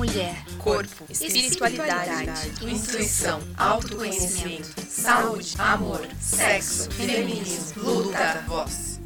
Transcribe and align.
mulher, 0.00 0.34
corpo, 0.56 1.04
espiritualidade, 1.10 2.48
intuição, 2.62 3.38
autoconhecimento, 3.54 4.80
saúde, 4.88 5.54
amor, 5.58 6.00
sexo, 6.18 6.90
feminismo, 6.90 7.82
luta, 7.82 8.42
voz. 8.48 8.98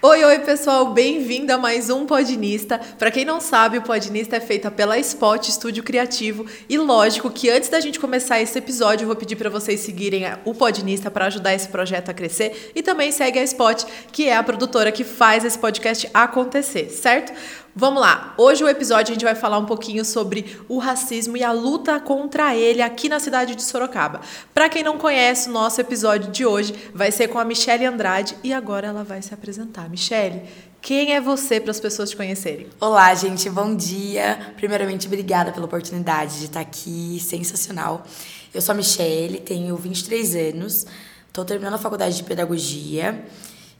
Oi, 0.00 0.24
oi, 0.24 0.38
pessoal, 0.38 0.92
bem-vindo 0.92 1.52
a 1.52 1.58
mais 1.58 1.90
um 1.90 2.06
Podinista. 2.06 2.78
Para 2.96 3.10
quem 3.10 3.24
não 3.24 3.40
sabe, 3.40 3.78
o 3.78 3.82
Podinista 3.82 4.36
é 4.36 4.40
feita 4.40 4.70
pela 4.70 4.96
Spot 4.96 5.48
Estúdio 5.48 5.82
Criativo 5.82 6.46
e 6.68 6.78
lógico 6.78 7.32
que 7.32 7.50
antes 7.50 7.68
da 7.68 7.80
gente 7.80 7.98
começar 7.98 8.40
esse 8.40 8.56
episódio, 8.56 9.02
eu 9.02 9.08
vou 9.08 9.16
pedir 9.16 9.34
para 9.34 9.50
vocês 9.50 9.80
seguirem 9.80 10.22
o 10.44 10.54
Podinista 10.54 11.10
para 11.10 11.26
ajudar 11.26 11.52
esse 11.52 11.66
projeto 11.68 12.10
a 12.10 12.14
crescer 12.14 12.70
e 12.76 12.80
também 12.80 13.10
segue 13.10 13.40
a 13.40 13.42
Spot, 13.42 13.82
que 14.12 14.28
é 14.28 14.36
a 14.36 14.42
produtora 14.44 14.92
que 14.92 15.02
faz 15.02 15.44
esse 15.44 15.58
podcast 15.58 16.08
acontecer, 16.14 16.90
certo? 16.90 17.32
Vamos 17.80 18.00
lá. 18.00 18.34
Hoje 18.36 18.64
o 18.64 18.68
episódio 18.68 19.12
a 19.12 19.14
gente 19.14 19.24
vai 19.24 19.36
falar 19.36 19.56
um 19.56 19.64
pouquinho 19.64 20.04
sobre 20.04 20.60
o 20.68 20.78
racismo 20.78 21.36
e 21.36 21.44
a 21.44 21.52
luta 21.52 22.00
contra 22.00 22.52
ele 22.52 22.82
aqui 22.82 23.08
na 23.08 23.20
cidade 23.20 23.54
de 23.54 23.62
Sorocaba. 23.62 24.20
Para 24.52 24.68
quem 24.68 24.82
não 24.82 24.98
conhece, 24.98 25.48
o 25.48 25.52
nosso 25.52 25.80
episódio 25.80 26.28
de 26.32 26.44
hoje 26.44 26.74
vai 26.92 27.12
ser 27.12 27.28
com 27.28 27.38
a 27.38 27.44
Michelle 27.44 27.86
Andrade 27.86 28.36
e 28.42 28.52
agora 28.52 28.88
ela 28.88 29.04
vai 29.04 29.22
se 29.22 29.32
apresentar. 29.32 29.88
Michelle, 29.88 30.42
quem 30.82 31.14
é 31.14 31.20
você 31.20 31.60
para 31.60 31.70
as 31.70 31.78
pessoas 31.78 32.10
te 32.10 32.16
conhecerem? 32.16 32.66
Olá, 32.80 33.14
gente, 33.14 33.48
bom 33.48 33.72
dia. 33.72 34.54
Primeiramente, 34.56 35.06
obrigada 35.06 35.52
pela 35.52 35.66
oportunidade 35.66 36.40
de 36.40 36.46
estar 36.46 36.58
aqui, 36.58 37.20
sensacional. 37.20 38.04
Eu 38.52 38.60
sou 38.60 38.72
a 38.72 38.76
Michelle, 38.76 39.38
tenho 39.38 39.76
23 39.76 40.34
anos, 40.34 40.84
estou 41.28 41.44
terminando 41.44 41.74
a 41.74 41.78
faculdade 41.78 42.16
de 42.16 42.24
pedagogia. 42.24 43.24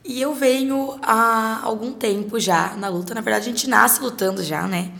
E 0.03 0.21
eu 0.21 0.33
venho 0.33 0.97
há 1.01 1.61
algum 1.63 1.91
tempo 1.91 2.39
já 2.39 2.75
na 2.75 2.87
luta. 2.87 3.13
Na 3.13 3.21
verdade, 3.21 3.49
a 3.49 3.51
gente 3.51 3.69
nasce 3.69 4.01
lutando 4.01 4.43
já, 4.43 4.67
né? 4.67 4.91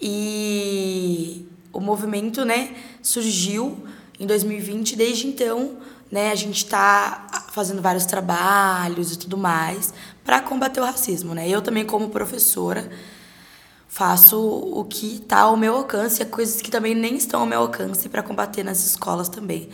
E 0.00 1.46
o 1.72 1.80
movimento, 1.80 2.44
né, 2.44 2.74
surgiu 3.02 3.84
em 4.18 4.26
2020. 4.26 4.96
Desde 4.96 5.26
então, 5.26 5.76
né, 6.10 6.30
a 6.30 6.34
gente 6.34 6.64
está 6.64 7.46
fazendo 7.52 7.82
vários 7.82 8.06
trabalhos 8.06 9.12
e 9.12 9.18
tudo 9.18 9.36
mais 9.36 9.92
para 10.24 10.40
combater 10.40 10.80
o 10.80 10.84
racismo, 10.84 11.34
né? 11.34 11.48
Eu 11.48 11.60
também, 11.60 11.84
como 11.84 12.08
professora, 12.08 12.90
faço 13.88 14.40
o 14.40 14.84
que 14.84 15.16
está 15.16 15.40
ao 15.40 15.56
meu 15.56 15.76
alcance, 15.76 16.24
coisas 16.24 16.62
que 16.62 16.70
também 16.70 16.94
nem 16.94 17.16
estão 17.16 17.40
ao 17.40 17.46
meu 17.46 17.60
alcance 17.60 18.08
para 18.08 18.22
combater 18.22 18.62
nas 18.62 18.84
escolas 18.84 19.28
também 19.28 19.68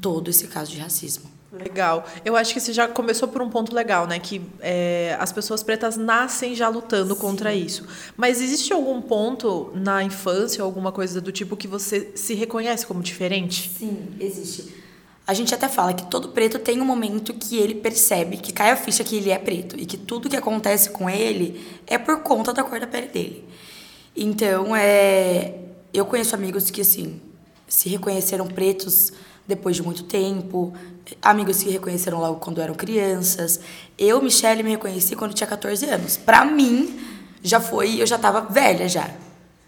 todo 0.00 0.28
esse 0.28 0.46
caso 0.46 0.70
de 0.70 0.78
racismo. 0.78 1.41
Legal. 1.52 2.06
Eu 2.24 2.34
acho 2.34 2.54
que 2.54 2.60
você 2.60 2.72
já 2.72 2.88
começou 2.88 3.28
por 3.28 3.42
um 3.42 3.50
ponto 3.50 3.74
legal, 3.74 4.06
né? 4.06 4.18
Que 4.18 4.40
é, 4.60 5.14
as 5.20 5.30
pessoas 5.30 5.62
pretas 5.62 5.98
nascem 5.98 6.54
já 6.54 6.68
lutando 6.68 7.14
Sim. 7.14 7.20
contra 7.20 7.54
isso. 7.54 7.86
Mas 8.16 8.40
existe 8.40 8.72
algum 8.72 9.02
ponto 9.02 9.70
na 9.74 10.02
infância, 10.02 10.64
alguma 10.64 10.90
coisa 10.90 11.20
do 11.20 11.30
tipo, 11.30 11.54
que 11.54 11.68
você 11.68 12.12
se 12.14 12.32
reconhece 12.32 12.86
como 12.86 13.02
diferente? 13.02 13.70
Sim, 13.78 13.98
existe. 14.18 14.74
A 15.26 15.34
gente 15.34 15.54
até 15.54 15.68
fala 15.68 15.92
que 15.92 16.06
todo 16.06 16.30
preto 16.30 16.58
tem 16.58 16.80
um 16.80 16.84
momento 16.84 17.34
que 17.34 17.58
ele 17.58 17.74
percebe, 17.74 18.38
que 18.38 18.52
cai 18.52 18.70
a 18.70 18.76
ficha 18.76 19.04
que 19.04 19.16
ele 19.16 19.30
é 19.30 19.38
preto. 19.38 19.78
E 19.78 19.84
que 19.84 19.98
tudo 19.98 20.30
que 20.30 20.36
acontece 20.36 20.90
com 20.90 21.08
ele 21.08 21.62
é 21.86 21.98
por 21.98 22.20
conta 22.22 22.52
da 22.52 22.64
cor 22.64 22.80
da 22.80 22.86
pele 22.86 23.08
dele. 23.08 23.44
Então, 24.16 24.74
é, 24.74 25.54
eu 25.92 26.06
conheço 26.06 26.34
amigos 26.34 26.70
que, 26.70 26.80
assim, 26.80 27.20
se 27.68 27.88
reconheceram 27.90 28.46
pretos 28.46 29.12
depois 29.46 29.76
de 29.76 29.82
muito 29.82 30.04
tempo, 30.04 30.72
amigos 31.20 31.62
que 31.62 31.70
reconheceram 31.70 32.18
logo 32.18 32.36
quando 32.40 32.60
eram 32.60 32.74
crianças. 32.74 33.60
Eu, 33.98 34.22
Michelle, 34.22 34.62
me 34.62 34.70
reconheci 34.70 35.16
quando 35.16 35.34
tinha 35.34 35.46
14 35.46 35.86
anos. 35.86 36.16
Para 36.16 36.44
mim, 36.44 37.00
já 37.42 37.60
foi, 37.60 38.00
eu 38.00 38.06
já 38.06 38.18
tava 38.18 38.40
velha 38.42 38.88
já. 38.88 39.10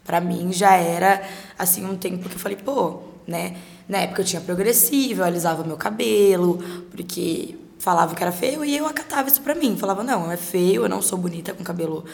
Para 0.04 0.20
mim 0.20 0.52
já 0.52 0.74
era 0.74 1.22
assim 1.58 1.84
um 1.84 1.96
tempo 1.96 2.28
que 2.28 2.34
eu 2.34 2.38
falei, 2.38 2.56
pô, 2.56 3.00
né? 3.26 3.56
Na 3.88 3.98
época 3.98 4.22
eu 4.22 4.24
tinha 4.24 4.40
progressivo, 4.40 5.20
eu 5.20 5.24
alisava 5.24 5.64
meu 5.64 5.76
cabelo, 5.76 6.58
porque 6.90 7.56
falava 7.78 8.14
que 8.14 8.22
era 8.22 8.32
feio 8.32 8.64
e 8.64 8.76
eu 8.76 8.86
acatava 8.86 9.28
isso 9.28 9.42
pra 9.42 9.54
mim. 9.54 9.76
Falava, 9.76 10.02
não, 10.02 10.30
é 10.30 10.36
feio, 10.36 10.84
eu 10.84 10.88
não 10.88 11.02
sou 11.02 11.18
bonita 11.18 11.52
com 11.52 11.62
cabelo 11.62 12.04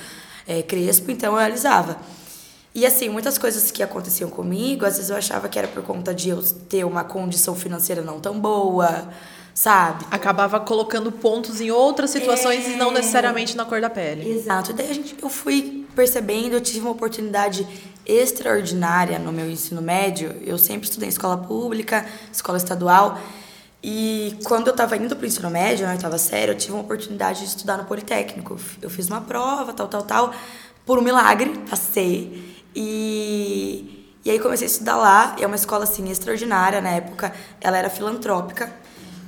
é, 0.47 0.63
crespo, 0.63 1.11
então 1.11 1.35
eu 1.35 1.39
alisava. 1.39 1.97
E 2.75 2.87
assim, 2.87 3.09
muitas 3.09 3.37
coisas 3.37 3.71
que 3.71 3.83
aconteciam 3.83 4.31
comigo, 4.31 4.87
às 4.87 4.95
vezes 4.95 5.11
eu 5.11 5.17
achava 5.17 5.49
que 5.49 5.59
era 5.59 5.67
por 5.67 5.83
conta 5.83 6.15
de 6.15 6.29
eu 6.29 6.41
ter 6.69 6.85
uma 6.85 7.03
condição 7.03 7.55
financeira 7.55 8.01
não 8.01 8.21
tão 8.21 8.39
boa, 8.39 9.09
sabe? 9.53 10.07
Acabava 10.11 10.61
colocando 10.61 11.11
pontos 11.11 11.61
em 11.61 11.71
outras 11.71 12.11
situações 12.11 12.67
é... 12.67 12.71
e 12.71 12.77
não 12.77 12.91
é. 12.91 12.95
necessariamente 12.95 13.57
na 13.57 13.65
cor 13.65 13.81
da 13.81 13.91
pele. 13.91 14.31
Exato. 14.31 14.71
E 14.71 14.75
daí 14.75 14.91
a 14.91 14.95
gente, 14.95 15.17
eu 15.21 15.29
fui 15.29 15.85
percebendo, 15.97 16.55
eu 16.55 16.61
tive 16.61 16.81
uma 16.81 16.93
oportunidade 16.93 17.67
extraordinária 18.07 19.19
no 19.19 19.33
meu 19.33 19.51
ensino 19.51 19.83
médio. 19.83 20.35
Eu 20.45 20.57
sempre 20.57 20.89
estudei 20.89 21.09
em 21.09 21.11
escola 21.11 21.39
pública, 21.39 22.07
escola 22.33 22.57
estadual. 22.57 23.19
E 23.83 24.37
quando 24.45 24.69
eu 24.69 24.73
estava 24.73 24.97
indo 24.97 25.17
para 25.17 25.25
o 25.25 25.27
ensino 25.27 25.51
médio, 25.51 25.87
na 25.87 25.93
oitava 25.93 26.19
série, 26.19 26.53
eu 26.53 26.57
tive 26.57 26.73
uma 26.75 26.83
oportunidade 26.83 27.41
de 27.41 27.47
estudar 27.47 27.79
no 27.79 27.85
Politécnico. 27.85 28.59
Eu 28.81 28.91
fiz 28.91 29.09
uma 29.09 29.21
prova, 29.21 29.73
tal, 29.73 29.89
tal, 29.89 30.03
tal. 30.03 30.35
Por 30.85 30.99
um 30.99 31.03
milagre, 31.03 31.51
passei. 31.69 32.60
E, 32.75 34.15
e 34.25 34.31
aí 34.31 34.39
comecei 34.39 34.67
a 34.67 34.71
estudar 34.71 34.97
lá. 34.97 35.37
É 35.39 35.47
uma 35.47 35.57
escola 35.57 35.85
assim 35.85 36.09
extraordinária 36.11 36.81
na 36.81 36.91
época. 36.91 37.33
Ela 37.61 37.79
era 37.79 37.91
filantrópica, 37.91 38.73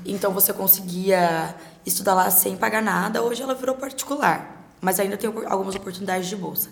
então 0.05 0.33
você 0.33 0.53
conseguia 0.53 1.55
estudar 1.85 2.15
lá 2.15 2.31
sem 2.31 2.57
pagar 2.57 2.83
nada. 2.83 3.23
Hoje 3.23 3.43
ela 3.43 3.55
virou 3.55 3.75
particular, 3.75 4.67
mas 4.81 5.01
ainda 5.01 5.17
tem 5.17 5.33
algumas 5.47 5.75
oportunidades 5.75 6.29
de 6.29 6.37
bolsa. 6.37 6.71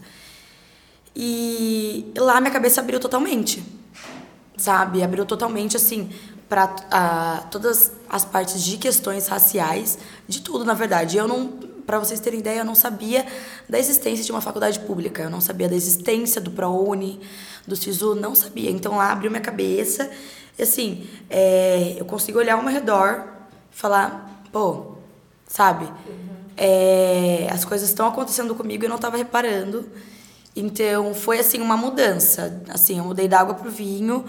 E 1.14 2.12
lá 2.16 2.40
minha 2.40 2.52
cabeça 2.52 2.80
abriu 2.80 3.00
totalmente, 3.00 3.64
sabe? 4.56 5.02
Abriu 5.02 5.26
totalmente 5.26 5.76
assim 5.76 6.10
para 6.48 6.64
uh, 6.66 7.48
todas 7.48 7.92
as 8.08 8.24
partes 8.24 8.62
de 8.62 8.76
questões 8.76 9.28
raciais, 9.28 9.98
de 10.26 10.40
tudo 10.40 10.64
na 10.64 10.74
verdade. 10.74 11.16
Eu 11.16 11.28
não 11.28 11.69
para 11.90 11.98
vocês 11.98 12.20
terem 12.20 12.38
ideia, 12.38 12.60
eu 12.60 12.64
não 12.64 12.76
sabia 12.76 13.26
da 13.68 13.76
existência 13.76 14.24
de 14.24 14.30
uma 14.30 14.40
faculdade 14.40 14.78
pública, 14.78 15.24
eu 15.24 15.28
não 15.28 15.40
sabia 15.40 15.68
da 15.68 15.74
existência 15.74 16.40
do 16.40 16.52
ProUni, 16.52 17.20
do 17.66 17.74
SISU, 17.74 18.14
não 18.14 18.32
sabia. 18.32 18.70
Então 18.70 18.96
lá 18.96 19.10
abriu 19.10 19.28
minha 19.28 19.42
cabeça 19.42 20.08
e 20.56 20.62
assim, 20.62 21.04
é, 21.28 21.96
eu 21.98 22.04
consigo 22.04 22.38
olhar 22.38 22.54
ao 22.54 22.62
meu 22.62 22.72
redor 22.72 23.24
e 23.72 23.76
falar, 23.76 24.44
pô, 24.52 24.98
sabe? 25.48 25.86
Uhum. 25.86 26.28
É, 26.56 27.48
as 27.50 27.64
coisas 27.64 27.88
estão 27.88 28.06
acontecendo 28.06 28.54
comigo 28.54 28.84
e 28.84 28.86
eu 28.86 28.88
não 28.88 28.94
estava 28.94 29.16
reparando. 29.16 29.84
Então 30.54 31.12
foi 31.12 31.40
assim 31.40 31.60
uma 31.60 31.76
mudança, 31.76 32.62
assim, 32.68 32.98
eu 32.98 33.04
mudei 33.04 33.26
da 33.26 33.40
água 33.40 33.54
pro 33.54 33.68
vinho 33.68 34.24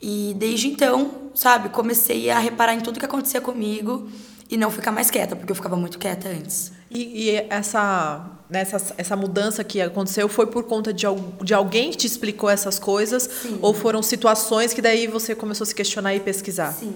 e 0.00 0.34
desde 0.38 0.68
então, 0.68 1.10
sabe, 1.34 1.68
comecei 1.68 2.30
a 2.30 2.38
reparar 2.38 2.72
em 2.72 2.80
tudo 2.80 2.98
que 2.98 3.04
acontecia 3.04 3.42
comigo 3.42 4.08
e 4.54 4.56
não 4.56 4.70
ficar 4.70 4.92
mais 4.92 5.10
quieta, 5.10 5.34
porque 5.34 5.50
eu 5.50 5.56
ficava 5.56 5.74
muito 5.74 5.98
quieta 5.98 6.28
antes. 6.28 6.70
E, 6.88 7.24
e 7.24 7.46
essa, 7.50 8.24
né, 8.48 8.64
essa 8.96 9.16
mudança 9.16 9.64
que 9.64 9.80
aconteceu 9.80 10.28
foi 10.28 10.46
por 10.46 10.62
conta 10.62 10.92
de, 10.92 11.06
de 11.42 11.52
alguém 11.52 11.90
que 11.90 11.96
te 11.96 12.06
explicou 12.06 12.48
essas 12.48 12.78
coisas? 12.78 13.28
Sim. 13.42 13.58
Ou 13.60 13.74
foram 13.74 14.00
situações 14.00 14.72
que 14.72 14.80
daí 14.80 15.08
você 15.08 15.34
começou 15.34 15.64
a 15.64 15.66
se 15.66 15.74
questionar 15.74 16.14
e 16.14 16.20
pesquisar? 16.20 16.72
Sim. 16.72 16.94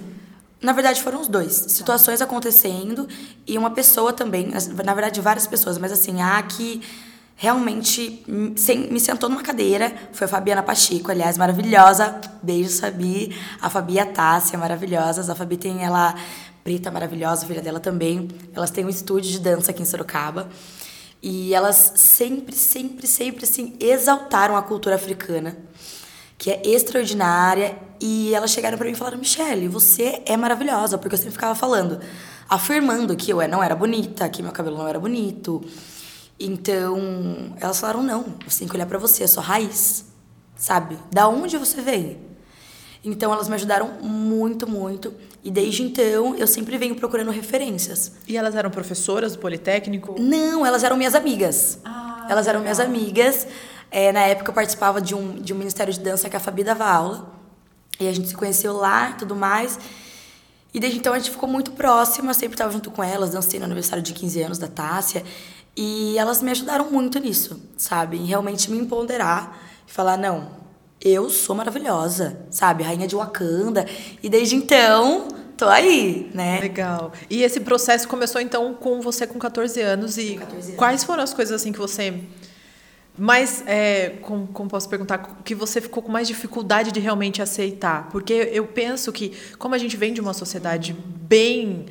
Na 0.62 0.72
verdade, 0.72 1.02
foram 1.02 1.20
os 1.20 1.26
dois. 1.26 1.52
Situações 1.52 2.22
acontecendo 2.22 3.08
e 3.44 3.58
uma 3.58 3.70
pessoa 3.70 4.12
também. 4.12 4.52
Na 4.84 4.94
verdade, 4.94 5.20
várias 5.20 5.48
pessoas, 5.48 5.78
mas 5.78 5.90
assim, 5.90 6.22
a 6.22 6.40
que 6.42 6.80
realmente 7.34 8.24
me 8.26 9.00
sentou 9.00 9.28
numa 9.28 9.42
cadeira 9.42 9.92
foi 10.12 10.26
a 10.26 10.28
Fabiana 10.28 10.62
Pacheco, 10.62 11.10
aliás, 11.10 11.36
maravilhosa. 11.36 12.20
Beijo, 12.40 12.80
Fabi. 12.80 13.34
A 13.60 13.68
Fabi 13.68 13.94
e 13.94 14.00
a 14.00 14.06
Tássia, 14.06 14.56
maravilhosas. 14.56 15.28
A 15.28 15.34
Fabi 15.34 15.56
tem 15.56 15.84
ela 15.84 16.14
maravilhosa, 16.90 17.46
filha 17.46 17.62
dela 17.62 17.80
também. 17.80 18.28
Elas 18.54 18.70
têm 18.70 18.84
um 18.84 18.88
estúdio 18.88 19.30
de 19.30 19.40
dança 19.40 19.70
aqui 19.70 19.82
em 19.82 19.86
Sorocaba. 19.86 20.48
E 21.22 21.52
elas 21.54 21.94
sempre, 21.96 22.54
sempre, 22.54 23.06
sempre 23.06 23.44
assim, 23.44 23.74
exaltaram 23.80 24.56
a 24.56 24.62
cultura 24.62 24.94
africana, 24.94 25.56
que 26.36 26.50
é 26.50 26.62
extraordinária. 26.64 27.76
E 28.00 28.32
elas 28.34 28.50
chegaram 28.50 28.76
para 28.78 28.86
mim 28.86 28.92
e 28.92 28.96
falaram: 28.96 29.18
Michelle, 29.18 29.66
você 29.68 30.22
é 30.26 30.36
maravilhosa, 30.36 30.96
porque 30.96 31.14
eu 31.14 31.18
sempre 31.18 31.32
ficava 31.32 31.54
falando, 31.54 32.00
afirmando 32.48 33.16
que 33.16 33.30
eu 33.32 33.46
não 33.48 33.62
era 33.62 33.74
bonita, 33.74 34.28
que 34.28 34.42
meu 34.42 34.52
cabelo 34.52 34.78
não 34.78 34.86
era 34.86 35.00
bonito. 35.00 35.64
Então, 36.38 37.56
elas 37.60 37.80
falaram: 37.80 38.02
não, 38.02 38.24
você 38.46 38.60
tem 38.60 38.68
que 38.68 38.76
olhar 38.76 38.86
para 38.86 38.98
você, 38.98 39.24
a 39.24 39.28
sua 39.28 39.42
raiz, 39.42 40.04
sabe? 40.56 40.96
Da 41.10 41.28
onde 41.28 41.56
você 41.58 41.80
veio? 41.80 42.28
Então 43.04 43.32
elas 43.32 43.48
me 43.48 43.54
ajudaram 43.54 43.88
muito, 44.02 44.68
muito. 44.68 45.12
E 45.42 45.50
desde 45.50 45.82
então 45.82 46.34
eu 46.34 46.46
sempre 46.46 46.76
venho 46.76 46.94
procurando 46.94 47.30
referências. 47.30 48.12
E 48.26 48.36
elas 48.36 48.54
eram 48.54 48.70
professoras 48.70 49.32
do 49.32 49.38
Politécnico? 49.38 50.16
Não, 50.18 50.66
elas 50.66 50.82
eram 50.84 50.96
minhas 50.96 51.14
amigas. 51.14 51.78
Ah, 51.84 52.26
elas 52.28 52.46
eram 52.46 52.60
legal. 52.60 52.74
minhas 52.74 52.80
amigas. 52.80 53.46
É, 53.90 54.12
na 54.12 54.20
época 54.20 54.50
eu 54.50 54.54
participava 54.54 55.00
de 55.00 55.14
um, 55.14 55.36
de 55.36 55.52
um 55.52 55.56
ministério 55.56 55.92
de 55.92 56.00
dança 56.00 56.28
que 56.28 56.36
a 56.36 56.40
Fabi 56.40 56.64
dava 56.64 56.84
aula. 56.84 57.32
E 58.00 58.06
a 58.06 58.12
gente 58.12 58.28
se 58.28 58.34
conheceu 58.34 58.76
lá 58.76 59.10
e 59.10 59.14
tudo 59.14 59.34
mais. 59.34 59.78
E 60.72 60.78
desde 60.78 60.98
então 60.98 61.14
a 61.14 61.18
gente 61.18 61.30
ficou 61.30 61.48
muito 61.48 61.72
próxima, 61.72 62.34
sempre 62.34 62.54
estava 62.54 62.70
junto 62.70 62.90
com 62.90 63.02
elas, 63.02 63.30
dancei 63.30 63.58
no 63.58 63.64
aniversário 63.64 64.02
de 64.02 64.12
15 64.12 64.42
anos 64.42 64.58
da 64.58 64.68
Tássia. 64.68 65.24
E 65.76 66.18
elas 66.18 66.42
me 66.42 66.50
ajudaram 66.50 66.90
muito 66.90 67.18
nisso, 67.18 67.60
sabe? 67.76 68.18
Em 68.18 68.26
realmente 68.26 68.70
me 68.70 68.78
empoderar 68.78 69.58
e 69.86 69.90
falar, 69.90 70.16
não, 70.16 70.57
eu 71.00 71.30
sou 71.30 71.54
maravilhosa, 71.54 72.40
sabe? 72.50 72.82
Rainha 72.82 73.06
de 73.06 73.14
Wakanda. 73.14 73.86
E 74.22 74.28
desde 74.28 74.56
então, 74.56 75.28
tô 75.56 75.66
aí, 75.68 76.30
né? 76.34 76.60
Legal. 76.60 77.12
E 77.30 77.42
esse 77.42 77.60
processo 77.60 78.08
começou 78.08 78.40
então 78.40 78.74
com 78.74 79.00
você 79.00 79.26
com 79.26 79.38
14 79.38 79.80
anos 79.80 80.18
e 80.18 80.34
14 80.36 80.66
anos. 80.66 80.76
quais 80.76 81.04
foram 81.04 81.22
as 81.22 81.32
coisas 81.32 81.60
assim 81.60 81.72
que 81.72 81.78
você 81.78 82.14
mais, 83.18 83.64
é, 83.66 84.10
como, 84.22 84.46
como, 84.46 84.70
posso 84.70 84.88
perguntar, 84.88 85.18
que 85.44 85.52
você 85.52 85.80
ficou 85.80 86.00
com 86.00 86.12
mais 86.12 86.28
dificuldade 86.28 86.92
de 86.92 87.00
realmente 87.00 87.42
aceitar? 87.42 88.08
Porque 88.10 88.32
eu 88.52 88.64
penso 88.64 89.12
que, 89.12 89.36
como 89.58 89.74
a 89.74 89.78
gente 89.78 89.96
vem 89.96 90.12
de 90.12 90.20
uma 90.20 90.32
sociedade 90.32 90.94
bem 90.94 91.86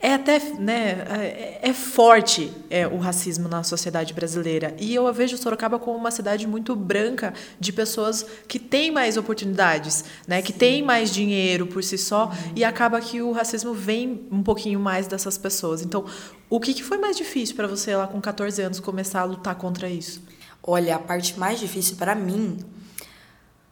é 0.00 0.14
até 0.14 0.38
né, 0.54 1.04
é, 1.10 1.58
é 1.70 1.72
forte 1.72 2.52
é, 2.70 2.86
o 2.86 2.98
racismo 2.98 3.48
na 3.48 3.64
sociedade 3.64 4.14
brasileira. 4.14 4.74
E 4.78 4.94
eu 4.94 5.12
vejo 5.12 5.36
Sorocaba 5.36 5.78
como 5.78 5.98
uma 5.98 6.12
cidade 6.12 6.46
muito 6.46 6.76
branca 6.76 7.34
de 7.58 7.72
pessoas 7.72 8.24
que 8.46 8.60
têm 8.60 8.92
mais 8.92 9.16
oportunidades, 9.16 10.04
né, 10.26 10.40
que 10.40 10.52
têm 10.52 10.82
mais 10.82 11.12
dinheiro 11.12 11.66
por 11.66 11.82
si 11.82 11.98
só, 11.98 12.26
uhum. 12.26 12.52
e 12.54 12.64
acaba 12.64 13.00
que 13.00 13.20
o 13.20 13.32
racismo 13.32 13.74
vem 13.74 14.28
um 14.30 14.42
pouquinho 14.42 14.78
mais 14.78 15.08
dessas 15.08 15.36
pessoas. 15.36 15.82
Então, 15.82 16.04
o 16.48 16.60
que, 16.60 16.74
que 16.74 16.84
foi 16.84 16.98
mais 16.98 17.16
difícil 17.16 17.56
para 17.56 17.66
você 17.66 17.96
lá 17.96 18.06
com 18.06 18.20
14 18.20 18.62
anos 18.62 18.78
começar 18.78 19.22
a 19.22 19.24
lutar 19.24 19.56
contra 19.56 19.88
isso? 19.88 20.22
Olha, 20.62 20.94
a 20.94 20.98
parte 20.98 21.38
mais 21.38 21.58
difícil 21.58 21.96
para 21.96 22.14
mim 22.14 22.58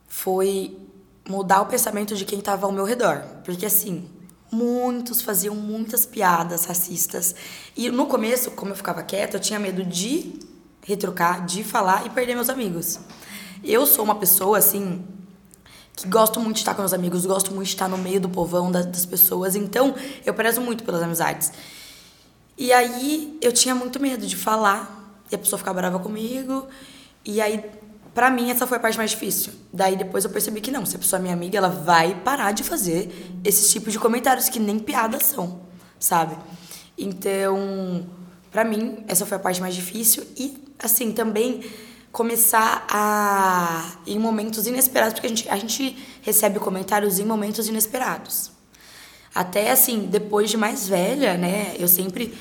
foi 0.09 0.77
mudar 1.29 1.61
o 1.61 1.67
pensamento 1.67 2.17
de 2.17 2.25
quem 2.25 2.41
estava 2.41 2.67
ao 2.67 2.73
meu 2.73 2.85
redor. 2.85 3.23
Porque 3.45 3.67
assim, 3.67 4.09
muitos 4.57 5.21
faziam 5.21 5.55
muitas 5.55 6.07
piadas 6.07 6.65
racistas. 6.65 7.35
E 7.77 7.91
no 7.91 8.07
começo, 8.07 8.51
como 8.53 8.73
eu 8.73 8.77
ficava 8.77 9.03
quieta, 9.03 9.37
eu 9.37 9.41
tinha 9.41 9.59
medo 9.59 9.85
de 9.85 10.33
retrucar, 10.83 11.45
de 11.45 11.63
falar 11.63 12.07
e 12.07 12.11
perder 12.11 12.35
meus 12.35 12.49
amigos. 12.49 12.99
Eu 13.63 13.87
sou 13.87 14.05
uma 14.05 14.15
pessoa, 14.15 14.57
assim, 14.57 15.05
que 15.95 16.09
gosto 16.09 16.41
muito 16.41 16.57
de 16.57 16.61
estar 16.63 16.75
com 16.75 16.81
meus 16.81 16.95
amigos, 16.95 17.27
gosto 17.27 17.53
muito 17.53 17.67
de 17.67 17.75
estar 17.75 17.89
no 17.89 17.99
meio 17.99 18.21
do 18.21 18.29
povão, 18.29 18.71
das, 18.71 19.05
pessoas, 19.05 19.55
então 19.55 19.95
eu 20.25 20.33
prezo 20.33 20.61
muito 20.61 20.85
pelas 20.85 21.03
amizades. 21.03 21.53
E 22.57 22.73
aí 22.73 23.37
eu 23.43 23.53
tinha 23.53 23.75
muito 23.75 24.01
medo 24.01 24.27
de 24.27 24.37
falar, 24.37 25.21
e 25.31 25.35
a 25.35 25.39
pessoa 25.39 25.59
ficar 25.59 25.75
brava 25.75 25.99
comigo, 25.99 26.67
e 27.25 27.41
aí 27.41 27.63
Pra 28.17 28.31
mim, 28.31 28.51
essa 28.51 28.67
foi 28.67 28.79
a 28.79 28.81
parte 28.81 28.97
mais 28.97 29.11
difícil. 29.11 29.53
Daí 29.71 29.95
depois 29.95 30.25
eu 30.25 30.31
percebi 30.31 30.63
que 30.63 30.71
não, 30.71 30.87
se 30.87 30.97
a 30.97 30.99
pessoa 30.99 31.21
é 31.21 31.23
minha 31.23 31.35
amiga, 31.35 31.59
ela 31.59 31.69
vai 31.69 32.15
parar 32.15 32.51
de 32.51 32.65
fazer 32.65 33.39
esses 33.45 33.71
tipos 33.71 33.93
de 33.93 33.99
comentários 33.99 34.49
que 34.49 34.59
nem 34.59 34.79
piadas 34.79 35.23
são, 35.23 35.61
sabe? 36.01 36.35
Então, 36.97 38.07
pra 38.51 38.65
mim, 38.65 39.05
essa 39.07 39.27
foi 39.27 39.37
a 39.37 39.39
parte 39.39 39.61
mais 39.61 39.75
difícil. 39.75 40.25
E, 40.35 40.57
assim, 40.79 41.13
também 41.13 41.61
começar 42.11 42.87
a. 42.89 43.99
em 44.07 44.19
momentos 44.19 44.67
inesperados, 44.67 45.13
porque 45.13 45.27
a 45.27 45.29
gente, 45.29 45.49
a 45.51 45.57
gente 45.59 45.99
recebe 46.23 46.59
comentários 46.59 47.19
em 47.19 47.27
momentos 47.27 47.69
inesperados. 47.69 48.51
Até, 49.35 49.71
assim, 49.71 50.07
depois 50.11 50.49
de 50.49 50.57
mais 50.57 50.89
velha, 50.89 51.37
né, 51.37 51.77
eu 51.79 51.87
sempre 51.87 52.35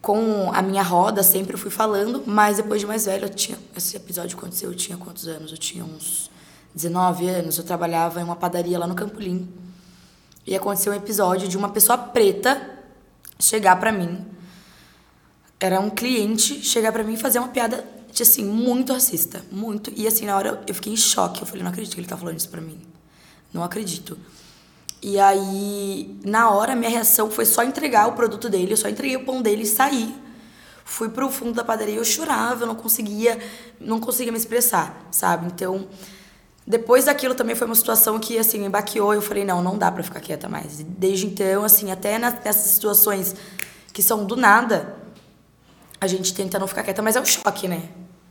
com 0.00 0.50
a 0.52 0.62
minha 0.62 0.82
roda, 0.82 1.22
sempre 1.22 1.56
fui 1.56 1.70
falando, 1.70 2.22
mas 2.26 2.56
depois 2.56 2.80
de 2.80 2.86
mais 2.86 3.06
velho, 3.06 3.26
eu 3.26 3.28
tinha. 3.28 3.58
Esse 3.76 3.96
episódio 3.96 4.36
aconteceu, 4.38 4.70
eu 4.70 4.76
tinha 4.76 4.96
quantos 4.96 5.26
anos? 5.26 5.50
Eu 5.50 5.58
tinha 5.58 5.84
uns 5.84 6.30
19 6.74 7.28
anos, 7.28 7.58
eu 7.58 7.64
trabalhava 7.64 8.20
em 8.20 8.24
uma 8.24 8.36
padaria 8.36 8.78
lá 8.78 8.86
no 8.86 8.94
Campolim. 8.94 9.48
E 10.46 10.54
aconteceu 10.56 10.92
um 10.92 10.96
episódio 10.96 11.48
de 11.48 11.56
uma 11.56 11.68
pessoa 11.68 11.98
preta 11.98 12.78
chegar 13.38 13.76
para 13.76 13.92
mim. 13.92 14.24
Era 15.60 15.80
um 15.80 15.90
cliente 15.90 16.62
chegar 16.64 16.92
para 16.92 17.02
mim 17.02 17.14
e 17.14 17.16
fazer 17.16 17.38
uma 17.38 17.48
piada, 17.48 17.84
assim, 18.18 18.44
muito 18.44 18.92
racista. 18.92 19.42
Muito. 19.50 19.92
E 19.94 20.06
assim, 20.06 20.24
na 20.24 20.36
hora 20.36 20.62
eu 20.66 20.74
fiquei 20.74 20.92
em 20.92 20.96
choque. 20.96 21.40
Eu 21.40 21.46
falei, 21.46 21.62
não 21.62 21.70
acredito 21.70 21.94
que 21.94 22.00
ele 22.00 22.06
tá 22.06 22.16
falando 22.16 22.38
isso 22.38 22.48
pra 22.48 22.60
mim. 22.60 22.80
Não 23.52 23.62
acredito. 23.62 24.16
E 25.00 25.18
aí, 25.18 26.18
na 26.24 26.50
hora, 26.50 26.74
minha 26.74 26.90
reação 26.90 27.30
foi 27.30 27.44
só 27.44 27.62
entregar 27.62 28.08
o 28.08 28.12
produto 28.12 28.48
dele, 28.48 28.72
eu 28.72 28.76
só 28.76 28.88
entreguei 28.88 29.16
o 29.16 29.24
pão 29.24 29.40
dele 29.40 29.62
e 29.62 29.66
saí. 29.66 30.14
Fui 30.84 31.08
pro 31.08 31.30
fundo 31.30 31.52
da 31.52 31.62
padaria, 31.62 31.96
eu 31.96 32.04
chorava, 32.04 32.64
eu 32.64 32.66
não 32.66 32.74
conseguia, 32.74 33.38
não 33.78 34.00
conseguia 34.00 34.32
me 34.32 34.38
expressar, 34.38 35.06
sabe? 35.10 35.46
Então, 35.46 35.86
depois 36.66 37.04
daquilo 37.04 37.34
também 37.34 37.54
foi 37.54 37.66
uma 37.66 37.74
situação 37.74 38.18
que, 38.18 38.38
assim, 38.38 38.58
me 38.58 38.68
baqueou 38.68 39.14
eu 39.14 39.22
falei, 39.22 39.44
não, 39.44 39.62
não 39.62 39.78
dá 39.78 39.92
para 39.92 40.02
ficar 40.02 40.20
quieta 40.20 40.48
mais. 40.48 40.80
E 40.80 40.84
desde 40.84 41.26
então, 41.26 41.64
assim, 41.64 41.92
até 41.92 42.18
nessas 42.18 42.72
situações 42.72 43.36
que 43.92 44.02
são 44.02 44.24
do 44.24 44.34
nada, 44.34 44.96
a 46.00 46.06
gente 46.06 46.34
tenta 46.34 46.58
não 46.58 46.66
ficar 46.66 46.82
quieta, 46.82 47.02
mas 47.02 47.16
é 47.16 47.20
um 47.20 47.26
choque, 47.26 47.68
né? 47.68 47.88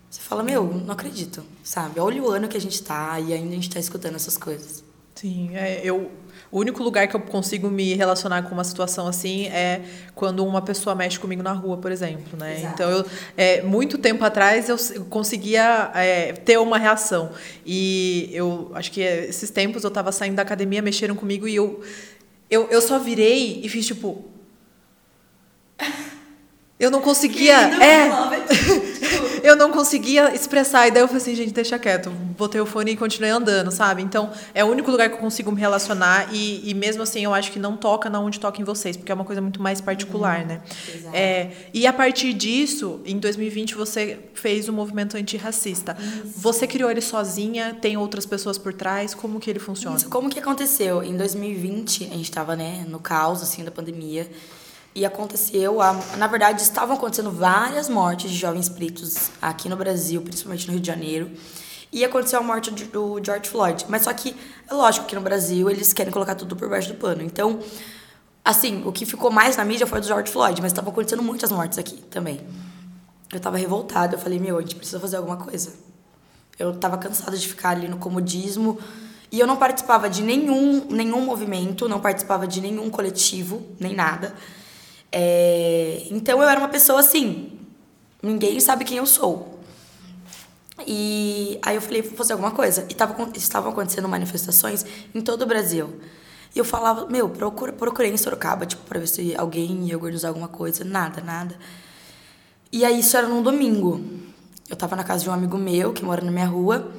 Você 0.09 0.21
fala, 0.21 0.43
meu, 0.43 0.63
não 0.63 0.93
acredito, 0.93 1.43
sabe? 1.63 1.99
Olha 1.99 2.21
o 2.23 2.29
ano 2.29 2.47
que 2.47 2.57
a 2.57 2.61
gente 2.61 2.81
tá 2.81 3.19
e 3.19 3.33
ainda 3.33 3.51
a 3.51 3.55
gente 3.55 3.69
tá 3.69 3.79
escutando 3.79 4.15
essas 4.15 4.37
coisas. 4.37 4.83
Sim, 5.15 5.55
é, 5.55 5.81
eu 5.83 6.11
o 6.51 6.59
único 6.59 6.81
lugar 6.81 7.07
que 7.07 7.15
eu 7.15 7.19
consigo 7.19 7.69
me 7.69 7.93
relacionar 7.93 8.43
com 8.43 8.53
uma 8.53 8.63
situação 8.63 9.07
assim 9.07 9.47
é 9.47 9.81
quando 10.15 10.45
uma 10.45 10.61
pessoa 10.61 10.95
mexe 10.95 11.19
comigo 11.19 11.43
na 11.43 11.51
rua, 11.51 11.77
por 11.77 11.91
exemplo, 11.91 12.37
né? 12.37 12.59
Exato. 12.59 12.73
Então, 12.73 12.89
eu, 12.89 13.05
é, 13.35 13.61
muito 13.61 13.97
tempo 13.97 14.23
atrás 14.23 14.69
eu 14.69 14.77
conseguia 15.05 15.91
é, 15.93 16.31
ter 16.33 16.57
uma 16.57 16.77
reação 16.77 17.31
e 17.65 18.29
eu 18.31 18.71
acho 18.73 18.91
que 18.91 19.01
esses 19.01 19.49
tempos 19.49 19.83
eu 19.83 19.89
estava 19.89 20.11
saindo 20.11 20.35
da 20.35 20.41
academia, 20.41 20.81
mexeram 20.81 21.15
comigo 21.15 21.47
e 21.47 21.55
eu 21.55 21.81
eu, 22.49 22.67
eu 22.69 22.81
só 22.81 22.97
virei 22.97 23.59
e 23.61 23.67
fiz 23.67 23.85
tipo 23.85 24.23
eu 26.79 26.91
não 26.91 27.01
conseguia. 27.01 27.57
É. 27.83 28.09
eu 29.49 29.55
não 29.55 29.71
conseguia 29.71 30.33
expressar. 30.33 30.87
E 30.87 30.91
daí 30.91 31.01
eu 31.01 31.07
falei 31.07 31.21
assim, 31.21 31.35
gente, 31.35 31.53
deixa 31.53 31.77
quieto. 31.79 32.09
Botei 32.09 32.59
o 32.59 32.65
fone 32.65 32.91
e 32.91 32.97
continuei 32.97 33.31
andando, 33.31 33.71
sabe? 33.71 34.01
Então, 34.01 34.31
é 34.53 34.63
o 34.63 34.67
único 34.67 34.91
lugar 34.91 35.09
que 35.09 35.15
eu 35.15 35.19
consigo 35.19 35.51
me 35.51 35.59
relacionar. 35.59 36.29
E, 36.33 36.69
e 36.69 36.73
mesmo 36.73 37.03
assim, 37.03 37.23
eu 37.23 37.33
acho 37.33 37.51
que 37.51 37.59
não 37.59 37.77
toca 37.77 38.09
na 38.09 38.19
onde 38.19 38.39
toca 38.39 38.61
em 38.61 38.63
vocês, 38.63 38.97
porque 38.97 39.11
é 39.11 39.15
uma 39.15 39.25
coisa 39.25 39.41
muito 39.41 39.61
mais 39.61 39.81
particular, 39.81 40.41
uhum. 40.41 40.47
né? 40.47 40.61
Exato. 40.93 41.15
É, 41.15 41.51
e 41.73 41.87
a 41.87 41.93
partir 41.93 42.33
disso, 42.33 42.99
em 43.05 43.17
2020, 43.17 43.75
você 43.75 44.19
fez 44.33 44.67
o 44.67 44.71
um 44.71 44.75
movimento 44.75 45.17
antirracista. 45.17 45.97
Isso. 45.99 46.33
Você 46.39 46.67
criou 46.67 46.89
ele 46.89 47.01
sozinha? 47.01 47.77
Tem 47.79 47.97
outras 47.97 48.25
pessoas 48.25 48.57
por 48.57 48.73
trás? 48.73 49.13
Como 49.13 49.39
que 49.39 49.49
ele 49.49 49.59
funciona? 49.59 49.97
Isso. 49.97 50.09
Como 50.09 50.29
que 50.29 50.39
aconteceu? 50.39 51.03
Em 51.03 51.15
2020, 51.15 52.05
a 52.05 52.07
gente 52.09 52.23
estava 52.23 52.55
né, 52.55 52.85
no 52.87 52.99
caos, 52.99 53.41
assim, 53.41 53.63
da 53.63 53.71
pandemia. 53.71 54.27
E 54.97 55.05
aconteceu, 55.05 55.77
na 56.17 56.25
verdade, 56.25 56.63
estavam 56.63 56.97
acontecendo 56.97 57.29
várias 57.29 57.87
mortes 57.87 58.31
de 58.31 58.35
jovens 58.35 58.67
pretos 58.67 59.29
aqui 59.39 59.69
no 59.69 59.75
Brasil, 59.75 60.19
principalmente 60.23 60.65
no 60.65 60.73
Rio 60.73 60.81
de 60.81 60.87
Janeiro. 60.87 61.29
E 61.93 62.03
aconteceu 62.03 62.39
a 62.39 62.41
morte 62.41 62.71
do 62.71 63.23
George 63.23 63.47
Floyd. 63.47 63.85
Mas 63.89 64.01
só 64.01 64.11
que, 64.11 64.35
é 64.67 64.73
lógico 64.73 65.05
que 65.05 65.13
no 65.13 65.21
Brasil 65.21 65.69
eles 65.69 65.93
querem 65.93 66.11
colocar 66.11 66.33
tudo 66.33 66.55
por 66.55 66.67
baixo 66.67 66.87
do 66.87 66.95
pano. 66.95 67.21
Então, 67.21 67.59
assim, 68.43 68.81
o 68.87 68.91
que 68.91 69.05
ficou 69.05 69.29
mais 69.29 69.55
na 69.55 69.63
mídia 69.63 69.85
foi 69.85 70.01
do 70.01 70.07
George 70.07 70.31
Floyd, 70.31 70.59
mas 70.63 70.71
estavam 70.71 70.91
acontecendo 70.91 71.21
muitas 71.21 71.51
mortes 71.51 71.77
aqui 71.77 71.97
também. 72.09 72.41
Eu 73.31 73.39
tava 73.39 73.55
revoltada, 73.55 74.15
eu 74.15 74.19
falei, 74.19 74.39
meu, 74.39 74.57
a 74.57 74.61
gente 74.61 74.77
precisa 74.77 74.99
fazer 74.99 75.17
alguma 75.17 75.37
coisa. 75.37 75.75
Eu 76.57 76.75
tava 76.75 76.97
cansada 76.97 77.37
de 77.37 77.47
ficar 77.47 77.69
ali 77.69 77.87
no 77.87 77.97
comodismo. 77.97 78.79
E 79.31 79.39
eu 79.39 79.45
não 79.45 79.57
participava 79.57 80.09
de 80.09 80.23
nenhum, 80.23 80.87
nenhum 80.89 81.21
movimento, 81.21 81.87
não 81.87 81.99
participava 81.99 82.47
de 82.47 82.59
nenhum 82.61 82.89
coletivo, 82.89 83.61
nem 83.79 83.93
nada. 83.93 84.33
É, 85.11 86.07
então 86.11 86.41
eu 86.41 86.49
era 86.49 86.59
uma 86.59 86.69
pessoa 86.69 86.99
assim, 86.99 87.51
ninguém 88.21 88.59
sabe 88.59 88.83
quem 88.83 88.97
eu 88.97 89.05
sou. 89.05 89.57
E 90.85 91.59
aí 91.63 91.75
eu 91.75 91.81
falei, 91.81 92.01
vou 92.01 92.15
fazer 92.15 92.33
alguma 92.33 92.51
coisa. 92.51 92.85
E 92.89 92.93
tava, 92.93 93.15
estavam 93.35 93.71
acontecendo 93.71 94.07
manifestações 94.07 94.85
em 95.13 95.21
todo 95.21 95.41
o 95.41 95.45
Brasil. 95.45 95.99
E 96.53 96.59
eu 96.59 96.65
falava, 96.65 97.07
meu, 97.07 97.29
procura, 97.29 97.73
procurei 97.73 98.11
em 98.11 98.17
Sorocaba, 98.17 98.65
tipo, 98.65 98.83
pra 98.83 98.99
ver 98.99 99.07
se 99.07 99.35
alguém 99.35 99.87
ia 99.87 99.95
organizar 99.95 100.29
alguma 100.29 100.47
coisa. 100.47 100.83
Nada, 100.83 101.21
nada. 101.21 101.57
E 102.71 102.85
aí 102.85 102.99
isso 102.99 103.17
era 103.17 103.27
num 103.27 103.41
domingo. 103.41 104.03
Eu 104.69 104.75
tava 104.75 104.95
na 104.95 105.03
casa 105.03 105.23
de 105.23 105.29
um 105.29 105.33
amigo 105.33 105.57
meu, 105.57 105.93
que 105.93 106.03
mora 106.03 106.23
na 106.23 106.31
minha 106.31 106.45
rua. 106.45 106.91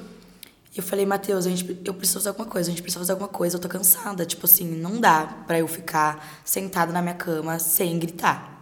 Eu 0.78 0.84
falei, 0.84 1.04
Matheus, 1.04 1.44
a 1.44 1.50
gente, 1.50 1.80
eu 1.84 1.92
preciso 1.92 2.20
fazer 2.20 2.28
alguma 2.28 2.46
coisa, 2.46 2.68
a 2.68 2.70
gente 2.70 2.82
precisa 2.82 3.00
fazer 3.00 3.12
alguma 3.12 3.28
coisa, 3.28 3.56
eu 3.56 3.60
tô 3.60 3.68
cansada. 3.68 4.24
Tipo 4.24 4.46
assim, 4.46 4.64
não 4.64 5.00
dá 5.00 5.26
pra 5.46 5.58
eu 5.58 5.66
ficar 5.66 6.40
sentada 6.44 6.92
na 6.92 7.02
minha 7.02 7.14
cama 7.14 7.58
sem 7.58 7.98
gritar. 7.98 8.58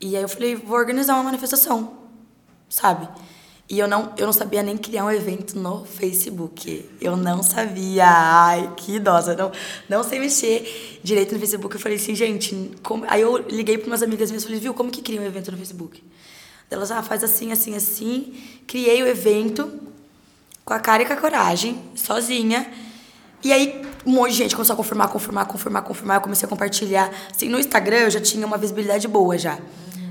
E 0.00 0.16
aí 0.16 0.22
eu 0.22 0.28
falei, 0.28 0.56
vou 0.56 0.76
organizar 0.76 1.14
uma 1.14 1.22
manifestação, 1.22 1.98
sabe? 2.68 3.08
E 3.68 3.78
eu 3.78 3.88
não, 3.88 4.12
eu 4.16 4.26
não 4.26 4.32
sabia 4.32 4.62
nem 4.62 4.76
criar 4.76 5.04
um 5.04 5.10
evento 5.10 5.58
no 5.58 5.84
Facebook. 5.84 6.88
Eu 7.00 7.16
não 7.16 7.42
sabia. 7.42 8.06
Ai, 8.06 8.72
que 8.76 8.96
idosa. 8.96 9.34
Não, 9.34 9.50
não 9.88 10.02
sei 10.04 10.20
mexer 10.20 11.00
direito 11.02 11.32
no 11.32 11.38
Facebook. 11.38 11.74
Eu 11.74 11.80
falei 11.80 11.96
assim, 11.96 12.14
gente, 12.14 12.72
como... 12.82 13.04
aí 13.08 13.22
eu 13.22 13.36
liguei 13.38 13.78
para 13.78 13.88
umas 13.88 14.02
amigas 14.02 14.30
minhas 14.30 14.42
e 14.42 14.46
falei, 14.46 14.60
viu, 14.60 14.74
como 14.74 14.90
que 14.90 15.02
cria 15.02 15.20
um 15.20 15.24
evento 15.24 15.50
no 15.50 15.58
Facebook? 15.58 16.02
Elas, 16.70 16.90
ah, 16.90 17.02
faz 17.02 17.24
assim, 17.24 17.50
assim, 17.50 17.74
assim. 17.74 18.34
Criei 18.66 19.02
o 19.02 19.06
evento 19.06 19.86
com 20.66 20.74
a 20.74 20.80
cara 20.80 21.04
e 21.04 21.06
com 21.06 21.12
a 21.12 21.16
coragem, 21.16 21.80
sozinha. 21.94 22.68
E 23.42 23.52
aí, 23.52 23.82
um 24.04 24.10
monte 24.10 24.32
de 24.32 24.38
gente 24.38 24.56
começou 24.56 24.74
a 24.74 24.76
confirmar, 24.76 25.08
confirmar, 25.08 25.46
confirmar, 25.46 25.82
confirmar. 25.84 26.16
Eu 26.16 26.20
comecei 26.20 26.44
a 26.44 26.48
compartilhar. 26.48 27.08
Assim, 27.30 27.48
no 27.48 27.56
Instagram 27.60 27.98
eu 27.98 28.10
já 28.10 28.20
tinha 28.20 28.44
uma 28.44 28.58
visibilidade 28.58 29.06
boa 29.06 29.38
já. 29.38 29.56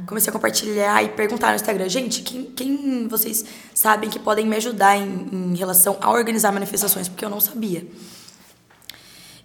Comecei 0.08 0.30
a 0.30 0.34
compartilhar 0.34 1.04
e 1.04 1.10
perguntar 1.10 1.50
no 1.50 1.56
Instagram, 1.56 1.90
gente, 1.90 2.22
quem, 2.22 2.46
quem 2.46 3.08
vocês 3.10 3.44
sabem 3.74 4.10
que 4.10 4.18
podem 4.18 4.46
me 4.46 4.56
ajudar 4.56 4.96
em, 4.96 5.28
em 5.32 5.56
relação 5.56 5.98
a 6.00 6.10
organizar 6.10 6.54
manifestações? 6.54 7.10
Porque 7.10 7.26
eu 7.26 7.30
não 7.30 7.42
sabia. 7.42 7.86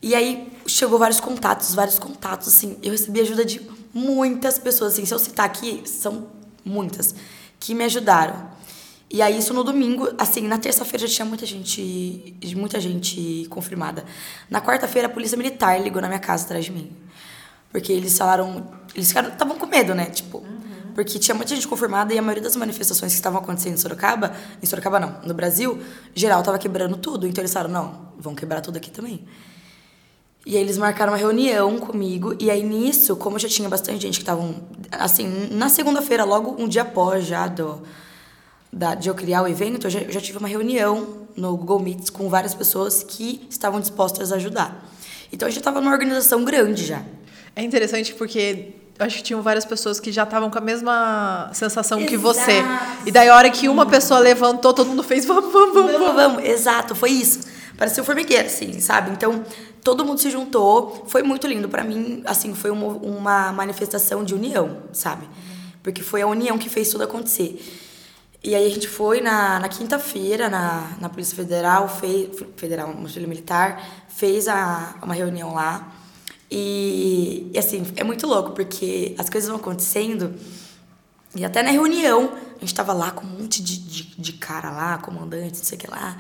E 0.01 0.15
aí 0.15 0.53
chegou 0.65 0.97
vários 0.97 1.19
contatos, 1.19 1.75
vários 1.75 1.99
contatos, 1.99 2.47
assim. 2.47 2.79
Eu 2.85 2.93
recebi 2.93 3.21
ajuda 3.21 3.45
de 3.45 3.61
muitas 3.93 4.61
pessoas, 4.61 4.93
assim. 4.93 5.05
Se 5.05 5.13
eu 5.13 5.19
citar 5.19 5.47
aqui, 5.47 5.83
são 5.87 6.29
muitas, 6.65 7.17
que 7.59 7.75
me 7.75 7.83
ajudaram. 7.83 8.60
E 9.13 9.21
aí 9.21 9.39
isso 9.39 9.53
no 9.53 9.65
domingo, 9.65 10.09
assim, 10.17 10.47
na 10.47 10.57
terça-feira 10.57 11.05
já 11.05 11.13
tinha 11.13 11.27
muita 11.27 11.45
gente, 11.45 12.37
muita 12.55 12.81
gente 12.81 13.45
confirmada. 13.51 14.05
Na 14.49 14.61
quarta-feira 14.61 15.09
a 15.09 15.11
polícia 15.11 15.37
militar 15.37 15.81
ligou 15.83 16.01
na 16.01 16.07
minha 16.07 16.21
casa 16.21 16.45
atrás 16.45 16.65
de 16.65 16.71
mim. 16.71 16.93
Porque 17.73 17.93
eles 17.93 18.17
falaram, 18.17 18.69
eles 18.95 19.09
estavam 19.09 19.59
com 19.59 19.67
medo, 19.67 19.97
né? 19.97 20.07
Tipo, 20.07 20.39
uhum. 20.39 20.93
porque 20.95 21.19
tinha 21.19 21.35
muita 21.35 21.57
gente 21.57 21.67
confirmada 21.67 22.15
e 22.15 22.19
a 22.19 22.23
maioria 22.23 22.43
das 22.43 22.55
manifestações 22.55 23.11
que 23.11 23.17
estavam 23.19 23.41
acontecendo 23.41 23.75
em 23.75 23.79
Sorocaba, 23.79 24.33
em 24.63 24.67
Sorocaba 24.67 25.01
não, 25.01 25.17
no 25.25 25.35
Brasil, 25.35 25.83
geral 26.15 26.41
tava 26.45 26.59
quebrando 26.59 26.97
tudo. 26.97 27.27
Então 27.27 27.43
eles 27.43 27.53
falaram, 27.53 27.73
não, 27.73 28.13
vão 28.17 28.33
quebrar 28.37 28.61
tudo 28.61 28.77
aqui 28.77 28.93
também. 28.93 29.27
E 30.47 30.57
aí 30.57 30.63
eles 30.63 30.79
marcaram 30.79 31.13
uma 31.13 31.19
reunião 31.19 31.79
comigo, 31.79 32.35
e 32.41 32.51
aí 32.51 32.63
nisso, 32.63 33.15
como 33.17 33.39
já 33.39 33.49
tinha 33.49 33.69
bastante 33.69 34.01
gente 34.01 34.15
que 34.15 34.23
estavam, 34.23 34.55
assim, 34.91 35.49
na 35.51 35.69
segunda-feira, 35.69 36.25
logo 36.25 36.57
um 36.63 36.67
dia 36.67 36.83
após 36.83 37.27
já 37.27 37.47
do, 37.47 37.83
da, 38.73 38.95
de 38.95 39.09
eu 39.09 39.15
criar 39.15 39.43
o 39.43 39.49
evento, 39.49 39.87
eu 39.87 39.91
já, 39.91 40.01
eu 40.01 40.13
já 40.13 40.21
tive 40.21 40.39
uma 40.39 40.49
reunião 40.49 41.27
no 41.37 41.57
Google 41.57 41.81
Meets 41.81 42.11
com 42.11 42.29
várias 42.29 42.55
pessoas 42.55 43.03
que 43.03 43.47
estavam 43.51 43.81
dispostas 43.81 44.33
a 44.33 44.37
ajudar. 44.37 44.89
Então 45.33 45.47
a 45.47 45.51
gente 45.51 45.61
estava 45.61 45.81
numa 45.81 45.93
organização 45.93 46.45
grande 46.45 46.85
já. 46.85 47.03
É 47.55 47.63
interessante 47.63 48.15
porque 48.15 48.75
acho 48.99 49.17
que 49.19 49.23
tinham 49.23 49.43
várias 49.43 49.65
pessoas 49.65 49.99
que 49.99 50.13
já 50.13 50.25
estavam 50.25 50.51
com 50.51 50.59
a 50.59 50.61
mesma 50.61 51.51
sensação 51.53 51.99
Exato. 51.99 52.11
que 52.11 52.17
você. 52.17 52.63
E 53.07 53.11
daí 53.11 53.29
a 53.29 53.35
hora 53.35 53.51
que 53.51 53.69
uma 53.69 53.87
pessoa 53.87 54.21
levantou, 54.21 54.73
todo 54.73 54.87
mundo 54.89 55.03
fez 55.03 55.25
vamos, 55.25 55.53
vamos, 55.53 55.75
vamos. 55.75 55.93
Vamos, 55.93 56.15
vamos. 56.15 56.45
Exato, 56.45 56.95
foi 56.95 57.11
isso. 57.11 57.41
Parecia 57.77 58.03
um 58.03 58.07
formigueiro, 58.07 58.47
assim, 58.47 58.79
sabe? 58.79 59.11
Então, 59.11 59.43
todo 59.83 60.05
mundo 60.05 60.21
se 60.21 60.31
juntou. 60.31 61.07
Foi 61.09 61.23
muito 61.23 61.47
lindo. 61.47 61.67
para 61.69 61.83
mim, 61.83 62.23
assim, 62.27 62.55
foi 62.55 62.71
uma, 62.71 62.89
uma 62.89 63.53
manifestação 63.53 64.23
de 64.23 64.35
união, 64.35 64.83
sabe? 64.93 65.27
Porque 65.83 66.03
foi 66.03 66.21
a 66.21 66.27
união 66.27 66.59
que 66.59 66.69
fez 66.69 66.91
tudo 66.91 67.05
acontecer. 67.05 67.59
E 68.43 68.55
aí 68.55 68.67
a 68.67 68.71
gente 68.71 68.89
foi 68.89 69.21
na, 69.21 69.61
na 69.61 69.69
quinta-feira 69.69 70.49
na, 70.49 70.97
na 70.99 71.09
Polícia 71.11 71.37
Federal, 71.37 71.89
fez, 71.89 72.31
Federal, 72.57 72.93
Polícia 72.95 73.27
Militar, 73.27 73.87
fez 74.09 74.49
a, 74.49 74.95
uma 75.03 75.13
reunião 75.15 75.53
lá. 75.53 75.93
E, 76.51 77.51
e, 77.53 77.59
assim, 77.59 77.87
é 77.97 78.03
muito 78.03 78.27
louco, 78.27 78.53
porque 78.53 79.15
as 79.19 79.29
coisas 79.29 79.49
vão 79.49 79.59
acontecendo. 79.59 80.35
E 81.37 81.45
até 81.45 81.63
na 81.63 81.71
reunião, 81.71 82.33
a 82.57 82.61
gente 82.61 82.75
tava 82.75 82.95
lá 82.95 83.11
com 83.11 83.27
um 83.27 83.43
monte 83.43 83.63
de, 83.63 83.79
de, 83.79 84.03
de 84.19 84.33
cara 84.33 84.71
lá, 84.71 84.99
comandante, 84.99 85.59
não 85.59 85.65
sei 85.65 85.77
o 85.77 85.81
que 85.81 85.91
lá. 85.91 86.17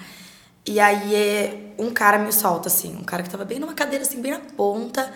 E 0.66 0.78
aí 0.78 1.14
é, 1.14 1.74
um 1.78 1.90
cara 1.90 2.18
me 2.18 2.32
solta 2.32 2.68
assim, 2.68 2.94
um 2.96 3.02
cara 3.02 3.22
que 3.22 3.30
tava 3.30 3.46
bem 3.46 3.58
numa 3.58 3.72
cadeira 3.74 4.04
assim, 4.04 4.20
bem 4.20 4.32
na 4.32 4.40
ponta, 4.40 5.10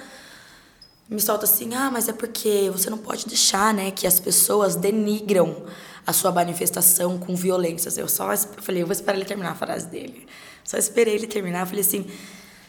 me 1.08 1.20
solta 1.20 1.44
assim: 1.44 1.74
"Ah, 1.74 1.90
mas 1.90 2.08
é 2.08 2.12
porque 2.12 2.70
você 2.72 2.88
não 2.88 2.98
pode 2.98 3.26
deixar, 3.26 3.74
né, 3.74 3.90
que 3.90 4.06
as 4.06 4.18
pessoas 4.18 4.74
denigram 4.74 5.64
a 6.06 6.12
sua 6.12 6.32
manifestação 6.32 7.18
com 7.18 7.34
violências". 7.34 7.96
Eu 7.98 8.08
só 8.08 8.36
falei: 8.36 8.82
"Eu 8.82 8.86
vou 8.86 8.92
esperar 8.92 9.16
ele 9.16 9.24
terminar 9.24 9.52
a 9.52 9.54
frase 9.54 9.86
dele". 9.86 10.26
Só 10.64 10.76
esperei 10.76 11.14
ele 11.14 11.26
terminar, 11.26 11.66
falei 11.66 11.82
assim: 11.82 12.06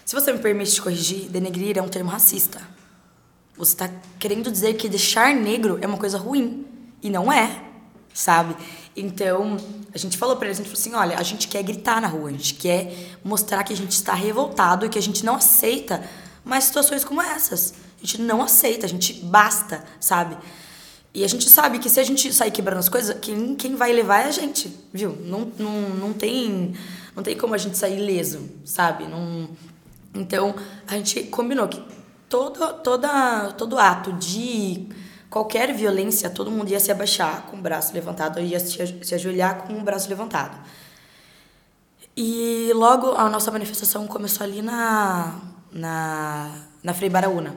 "Se 0.04 0.16
você 0.16 0.34
me 0.34 0.40
permite 0.40 0.74
te 0.74 0.82
corrigir, 0.82 1.30
denegrir 1.30 1.78
é 1.78 1.82
um 1.82 1.90
termo 1.90 2.10
racista. 2.10 2.62
Você 3.58 3.74
está 3.74 3.90
querendo 4.20 4.52
dizer 4.52 4.74
que 4.74 4.90
deixar 4.90 5.34
negro 5.34 5.80
é 5.82 5.88
uma 5.88 5.98
coisa 5.98 6.18
ruim 6.18 6.66
e 7.02 7.10
não 7.10 7.32
é, 7.32 7.64
sabe? 8.14 8.56
Então, 8.96 9.56
a 9.94 9.98
gente 9.98 10.18
falou 10.18 10.36
para 10.36 10.48
eles, 10.48 10.60
a 10.60 10.64
gente 10.64 10.72
falou 10.72 10.82
assim, 10.82 10.94
olha, 10.94 11.18
a 11.18 11.24
gente 11.24 11.48
quer 11.48 11.64
gritar 11.64 12.02
na 12.02 12.08
rua, 12.08 12.30
a 12.30 12.32
gente 12.34 12.56
quer 12.56 12.94
mostrar 13.24 13.64
que 13.64 13.72
a 13.72 13.76
gente 13.76 13.92
está 13.92 14.14
revoltado 14.14 14.86
e 14.86 14.90
que 14.90 14.98
a 14.98 15.02
gente 15.02 15.26
não 15.26 15.36
aceita 15.36 16.04
mais 16.44 16.66
situações 16.66 17.06
como 17.06 17.22
essas. 17.22 17.74
A 17.98 18.06
gente 18.06 18.22
não 18.22 18.42
aceita, 18.42 18.86
a 18.86 18.90
gente 18.90 19.14
basta, 19.14 19.86
sabe? 20.02 20.38
E 21.16 21.24
a 21.24 21.28
gente 21.30 21.50
sabe 21.50 21.80
que 21.80 21.90
se 21.90 21.98
a 21.98 22.04
gente 22.04 22.34
sair 22.34 22.52
quebrando 22.52 22.80
as 22.80 22.90
coisas, 22.90 23.18
quem, 23.22 23.56
quem 23.56 23.74
vai 23.78 23.94
levar 23.94 24.26
é 24.26 24.26
a 24.26 24.32
gente, 24.32 24.78
viu? 24.92 25.18
Não, 25.22 25.50
não, 25.58 25.90
não, 25.92 26.14
tem, 26.14 26.74
não 27.16 27.24
tem 27.24 27.38
como 27.38 27.56
a 27.56 27.58
gente 27.58 27.78
sair 27.78 27.98
ileso, 27.98 28.50
sabe? 28.66 29.08
Não, 29.08 29.48
então, 30.14 30.54
a 30.86 30.98
gente 30.98 31.24
combinou 31.24 31.70
que 31.70 31.82
todo, 32.28 32.74
toda, 32.84 33.54
todo 33.54 33.80
ato 33.80 34.12
de 34.12 34.90
qualquer 35.30 35.74
violência, 35.74 36.30
todo 36.30 36.52
mundo 36.52 36.70
ia 36.70 36.82
se 36.82 36.92
abaixar 36.92 37.44
com 37.44 37.56
o 37.56 37.62
braço 37.62 37.94
levantado, 37.94 38.42
ia 38.42 38.60
se, 38.60 39.16
ajoelhar 39.16 39.64
com 39.64 39.74
o 39.74 39.82
braço 39.82 40.10
levantado. 40.10 40.58
E 42.16 42.72
logo 42.74 43.12
a 43.12 43.30
nossa 43.30 43.50
manifestação 43.52 44.06
começou 44.06 44.44
ali 44.44 44.62
na, 44.62 45.40
na, 45.72 46.52
na 46.84 46.94
Frei 46.94 47.10
Baraúna. 47.10 47.56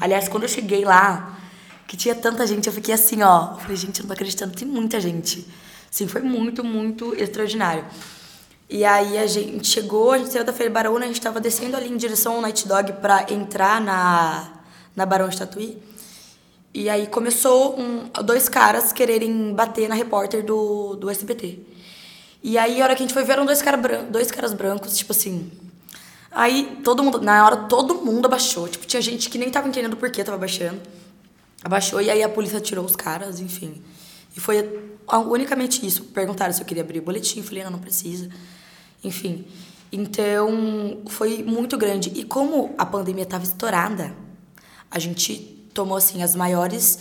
Aliás, 0.00 0.28
quando 0.28 0.42
eu 0.42 0.48
cheguei 0.48 0.84
lá, 0.84 1.45
que 1.86 1.96
tinha 1.96 2.14
tanta 2.14 2.46
gente, 2.46 2.66
eu 2.66 2.72
fiquei 2.72 2.94
assim, 2.94 3.22
ó. 3.22 3.52
Eu 3.52 3.58
falei, 3.58 3.76
gente, 3.76 4.00
eu 4.00 4.02
não 4.02 4.08
tô 4.08 4.12
acreditando, 4.14 4.54
tem 4.54 4.66
muita 4.66 5.00
gente. 5.00 5.46
Sim, 5.90 6.08
foi 6.08 6.20
muito, 6.20 6.64
muito 6.64 7.14
extraordinário. 7.14 7.84
E 8.68 8.84
aí 8.84 9.16
a 9.16 9.26
gente 9.26 9.68
chegou, 9.68 10.12
a 10.12 10.18
gente 10.18 10.32
saiu 10.32 10.44
da 10.44 10.52
Frei 10.52 10.68
Baraúna, 10.68 11.04
a 11.04 11.06
gente 11.06 11.18
estava 11.18 11.40
descendo 11.40 11.76
ali 11.76 11.88
em 11.88 11.96
direção 11.96 12.34
ao 12.34 12.40
Night 12.40 12.66
Dog 12.66 12.94
para 12.94 13.32
entrar 13.32 13.80
na, 13.80 14.48
na 14.94 15.06
Barão 15.06 15.28
de 15.28 15.38
Tatuí. 15.38 15.78
E 16.74 16.90
aí 16.90 17.06
começou 17.06 17.78
um, 17.80 18.10
dois 18.24 18.48
caras 18.48 18.92
quererem 18.92 19.54
bater 19.54 19.88
na 19.88 19.94
repórter 19.94 20.44
do, 20.44 20.96
do 20.96 21.08
SBT. 21.08 21.60
E 22.42 22.58
aí, 22.58 22.80
a 22.80 22.84
hora 22.84 22.94
que 22.94 23.02
a 23.02 23.06
gente 23.06 23.14
foi 23.14 23.24
ver, 23.24 23.32
eram 23.32 23.46
dois, 23.46 23.62
cara 23.62 23.76
dois 24.02 24.30
caras 24.30 24.52
brancos, 24.52 24.96
tipo 24.96 25.12
assim. 25.12 25.50
Aí, 26.30 26.78
todo 26.84 27.02
mundo, 27.02 27.20
na 27.20 27.44
hora, 27.44 27.56
todo 27.56 27.94
mundo 27.94 28.26
abaixou. 28.26 28.68
Tipo, 28.68 28.86
tinha 28.86 29.00
gente 29.00 29.30
que 29.30 29.38
nem 29.38 29.50
tava 29.50 29.66
entendendo 29.68 29.96
por 29.96 30.10
que 30.10 30.22
tava 30.22 30.36
abaixando. 30.36 30.80
Abaixou, 31.66 32.00
e 32.00 32.08
aí 32.08 32.22
a 32.22 32.28
polícia 32.28 32.60
tirou 32.60 32.84
os 32.84 32.94
caras, 32.94 33.40
enfim. 33.40 33.82
E 34.36 34.38
foi 34.38 34.88
unicamente 35.28 35.84
isso. 35.84 36.04
Perguntaram 36.04 36.52
se 36.52 36.62
eu 36.62 36.64
queria 36.64 36.84
abrir 36.84 37.00
boletim. 37.00 37.42
Falei, 37.42 37.64
não, 37.64 37.72
não 37.72 37.80
precisa. 37.80 38.30
Enfim. 39.02 39.44
Então, 39.90 41.02
foi 41.08 41.42
muito 41.42 41.76
grande. 41.76 42.12
E 42.14 42.22
como 42.22 42.72
a 42.78 42.86
pandemia 42.86 43.24
estava 43.24 43.42
estourada, 43.42 44.14
a 44.88 45.00
gente 45.00 45.34
tomou 45.74 45.96
assim 45.96 46.22
as 46.22 46.36
maiores 46.36 47.00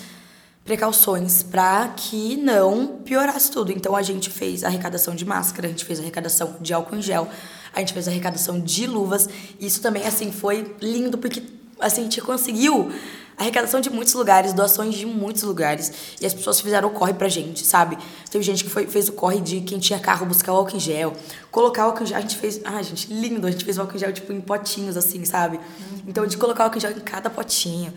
precauções 0.64 1.44
para 1.44 1.90
que 1.90 2.36
não 2.36 2.88
piorasse 3.06 3.52
tudo. 3.52 3.72
Então 3.72 3.96
a 3.96 4.02
gente 4.02 4.32
fez 4.32 4.64
arrecadação 4.64 5.14
de 5.14 5.26
máscara, 5.26 5.68
a 5.68 5.70
gente 5.70 5.86
fez 5.86 6.00
arrecadação 6.00 6.56
de 6.60 6.74
álcool 6.74 6.96
em 6.96 7.04
gel, 7.04 7.30
a 7.72 7.82
gente 7.82 7.94
fez 7.94 8.08
arrecadação 8.08 8.60
de 8.60 8.88
luvas. 8.88 9.30
Isso 9.60 9.80
também 9.80 10.08
assim 10.08 10.32
foi 10.32 10.76
lindo 10.82 11.20
porque 11.20 11.44
assim 11.80 12.02
a 12.02 12.04
gente 12.06 12.20
conseguiu 12.20 12.92
arrecadação 13.38 13.82
de 13.82 13.90
muitos 13.90 14.14
lugares, 14.14 14.54
doações 14.54 14.96
de 14.96 15.06
muitos 15.06 15.44
lugares. 15.44 15.92
E 16.22 16.26
as 16.26 16.34
pessoas 16.34 16.60
fizeram 16.60 16.90
o 16.90 16.92
corre 16.92 17.14
pra 17.14 17.28
gente, 17.28 17.66
sabe? 17.66 17.98
Teve 18.30 18.44
gente 18.44 18.64
que 18.64 18.70
foi, 18.70 18.88
fez 18.88 19.10
o 19.10 19.14
corre 19.14 19.42
de 19.42 19.62
quem 19.62 19.80
tinha 19.80 20.00
carro 20.00 20.26
buscar 20.26 20.54
o 20.54 20.58
álcool 20.58 20.78
em 20.78 20.80
gel, 20.80 21.14
colocar 21.52 21.84
o 21.84 21.88
álcool 21.88 22.04
em 22.04 22.08
gel. 22.08 22.18
A 22.18 22.22
gente 22.22 22.38
fez. 22.38 22.62
Ah, 22.64 22.82
gente, 22.82 23.12
lindo. 23.12 23.46
A 23.48 23.52
gente 23.52 23.66
fez 23.66 23.78
o 23.78 23.82
álcool 23.82 23.96
em 23.96 24.00
gel, 24.00 24.14
tipo, 24.14 24.32
em 24.32 24.42
potinhos, 24.42 24.98
assim, 24.98 25.24
sabe? 25.26 25.60
Então, 26.08 26.26
de 26.26 26.38
colocar 26.38 26.64
o 26.64 26.66
álcool 26.66 26.78
em 26.78 26.82
gel 26.82 26.92
em 26.92 27.00
cada 27.02 27.30
potinho. 27.30 27.94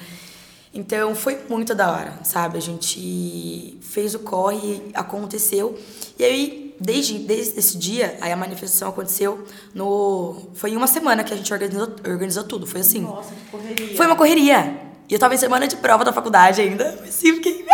Então 0.73 1.14
foi 1.14 1.38
muito 1.49 1.75
da 1.75 1.90
hora, 1.90 2.18
sabe? 2.23 2.59
A 2.59 2.61
gente 2.61 3.78
fez 3.80 4.14
o 4.14 4.18
corre, 4.18 4.83
aconteceu. 4.92 5.78
E 6.18 6.25
aí, 6.25 6.76
desde, 6.78 7.18
desde 7.18 7.59
esse 7.59 7.78
dia, 7.78 8.18
aí 8.21 8.30
a 8.30 8.37
manifestação 8.37 8.88
aconteceu 8.88 9.45
no. 9.75 10.50
Foi 10.54 10.71
em 10.71 10.76
uma 10.76 10.87
semana 10.87 11.25
que 11.25 11.33
a 11.33 11.37
gente 11.37 11.52
organizou, 11.52 11.88
organizou 12.07 12.45
tudo. 12.45 12.66
Foi 12.66 12.80
assim. 12.80 13.00
Nossa, 13.00 13.35
que 13.35 13.50
correria. 13.50 13.97
Foi 13.97 14.07
uma 14.07 14.16
correria. 14.16 14.88
E 15.09 15.15
eu 15.15 15.19
tava 15.19 15.35
em 15.35 15.38
semana 15.38 15.67
de 15.67 15.77
prova 15.77 16.05
da 16.05 16.12
faculdade 16.12 16.61
ainda. 16.61 16.99
Assim, 17.03 17.35
fiquei. 17.35 17.65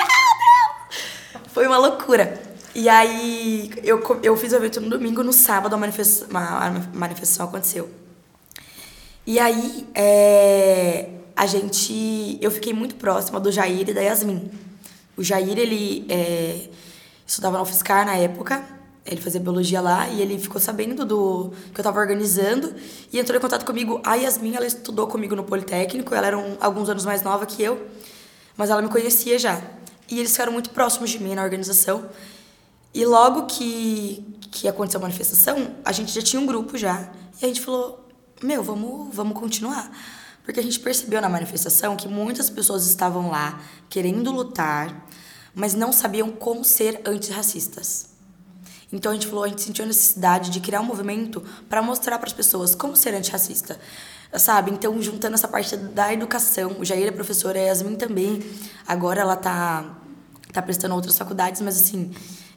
Foi 1.52 1.66
uma 1.66 1.78
loucura. 1.78 2.40
E 2.74 2.88
aí 2.88 3.70
eu, 3.82 4.02
eu 4.22 4.36
fiz 4.36 4.52
o 4.52 4.56
evento 4.56 4.80
no 4.80 4.90
domingo, 4.90 5.22
no 5.22 5.32
sábado 5.32 5.74
a 5.74 5.76
manifestação, 5.76 6.28
a 6.36 6.70
manifestação 6.92 7.46
aconteceu. 7.46 7.90
E 9.26 9.38
aí, 9.38 9.86
é, 9.94 11.08
a 11.34 11.46
gente. 11.46 12.38
Eu 12.40 12.50
fiquei 12.50 12.72
muito 12.72 12.96
próxima 12.96 13.40
do 13.40 13.50
Jair 13.50 13.88
e 13.88 13.94
da 13.94 14.00
Yasmin. 14.00 14.50
O 15.16 15.22
Jair, 15.22 15.58
ele 15.58 16.04
é, 16.08 16.68
estudava 17.26 17.56
na 17.56 17.62
UFSCar 17.62 18.04
na 18.04 18.16
época, 18.16 18.64
ele 19.06 19.20
fazia 19.20 19.38
biologia 19.38 19.80
lá 19.80 20.08
e 20.08 20.22
ele 20.22 20.38
ficou 20.38 20.60
sabendo 20.60 21.04
do 21.04 21.52
que 21.72 21.78
eu 21.78 21.82
estava 21.82 22.00
organizando 22.00 22.74
e 23.12 23.18
entrou 23.18 23.36
em 23.36 23.40
contato 23.40 23.64
comigo. 23.64 24.00
A 24.02 24.14
Yasmin, 24.14 24.54
ela 24.54 24.66
estudou 24.66 25.06
comigo 25.06 25.36
no 25.36 25.44
Politécnico, 25.44 26.14
ela 26.14 26.26
era 26.26 26.38
um, 26.38 26.56
alguns 26.58 26.88
anos 26.88 27.04
mais 27.04 27.22
nova 27.22 27.44
que 27.44 27.62
eu, 27.62 27.86
mas 28.56 28.70
ela 28.70 28.80
me 28.80 28.88
conhecia 28.88 29.38
já. 29.38 29.60
E 30.08 30.18
eles 30.18 30.32
ficaram 30.32 30.52
muito 30.52 30.70
próximos 30.70 31.10
de 31.10 31.18
mim 31.18 31.34
na 31.34 31.42
organização. 31.42 32.08
E 32.94 33.04
logo 33.04 33.44
que, 33.46 34.24
que 34.50 34.68
aconteceu 34.68 34.98
a 34.98 35.02
manifestação, 35.02 35.74
a 35.84 35.92
gente 35.92 36.12
já 36.12 36.22
tinha 36.22 36.40
um 36.40 36.46
grupo 36.46 36.78
já. 36.78 37.10
E 37.40 37.44
a 37.44 37.48
gente 37.48 37.60
falou: 37.60 38.08
Meu, 38.42 38.62
vamos, 38.62 39.14
vamos 39.14 39.38
continuar. 39.38 39.90
Porque 40.44 40.60
a 40.60 40.62
gente 40.62 40.78
percebeu 40.80 41.20
na 41.20 41.28
manifestação 41.28 41.96
que 41.96 42.06
muitas 42.06 42.48
pessoas 42.48 42.86
estavam 42.86 43.30
lá 43.30 43.60
querendo 43.88 44.30
lutar, 44.30 45.08
mas 45.54 45.74
não 45.74 45.92
sabiam 45.92 46.30
como 46.30 46.64
ser 46.64 47.00
antirracistas. 47.04 48.13
Então 48.92 49.12
a 49.12 49.14
gente 49.14 49.26
falou, 49.26 49.44
a 49.44 49.48
gente 49.48 49.62
sentiu 49.62 49.84
a 49.84 49.88
necessidade 49.88 50.50
de 50.50 50.60
criar 50.60 50.80
um 50.80 50.84
movimento 50.84 51.42
para 51.68 51.82
mostrar 51.82 52.18
para 52.18 52.26
as 52.26 52.32
pessoas 52.32 52.74
como 52.74 52.96
ser 52.96 53.14
antirracista. 53.14 53.78
Sabe? 54.36 54.72
Então, 54.72 55.00
juntando 55.00 55.34
essa 55.34 55.46
parte 55.46 55.76
da 55.76 56.12
educação, 56.12 56.76
o 56.80 56.84
Jair 56.84 57.06
é 57.06 57.10
professora, 57.12 57.58
a 57.58 57.62
Yasmin 57.62 57.94
também. 57.94 58.42
Agora 58.86 59.20
ela 59.20 59.36
tá 59.36 59.98
tá 60.52 60.62
prestando 60.62 60.94
outras 60.94 61.18
faculdades, 61.18 61.60
mas 61.60 61.80
assim, 61.80 62.12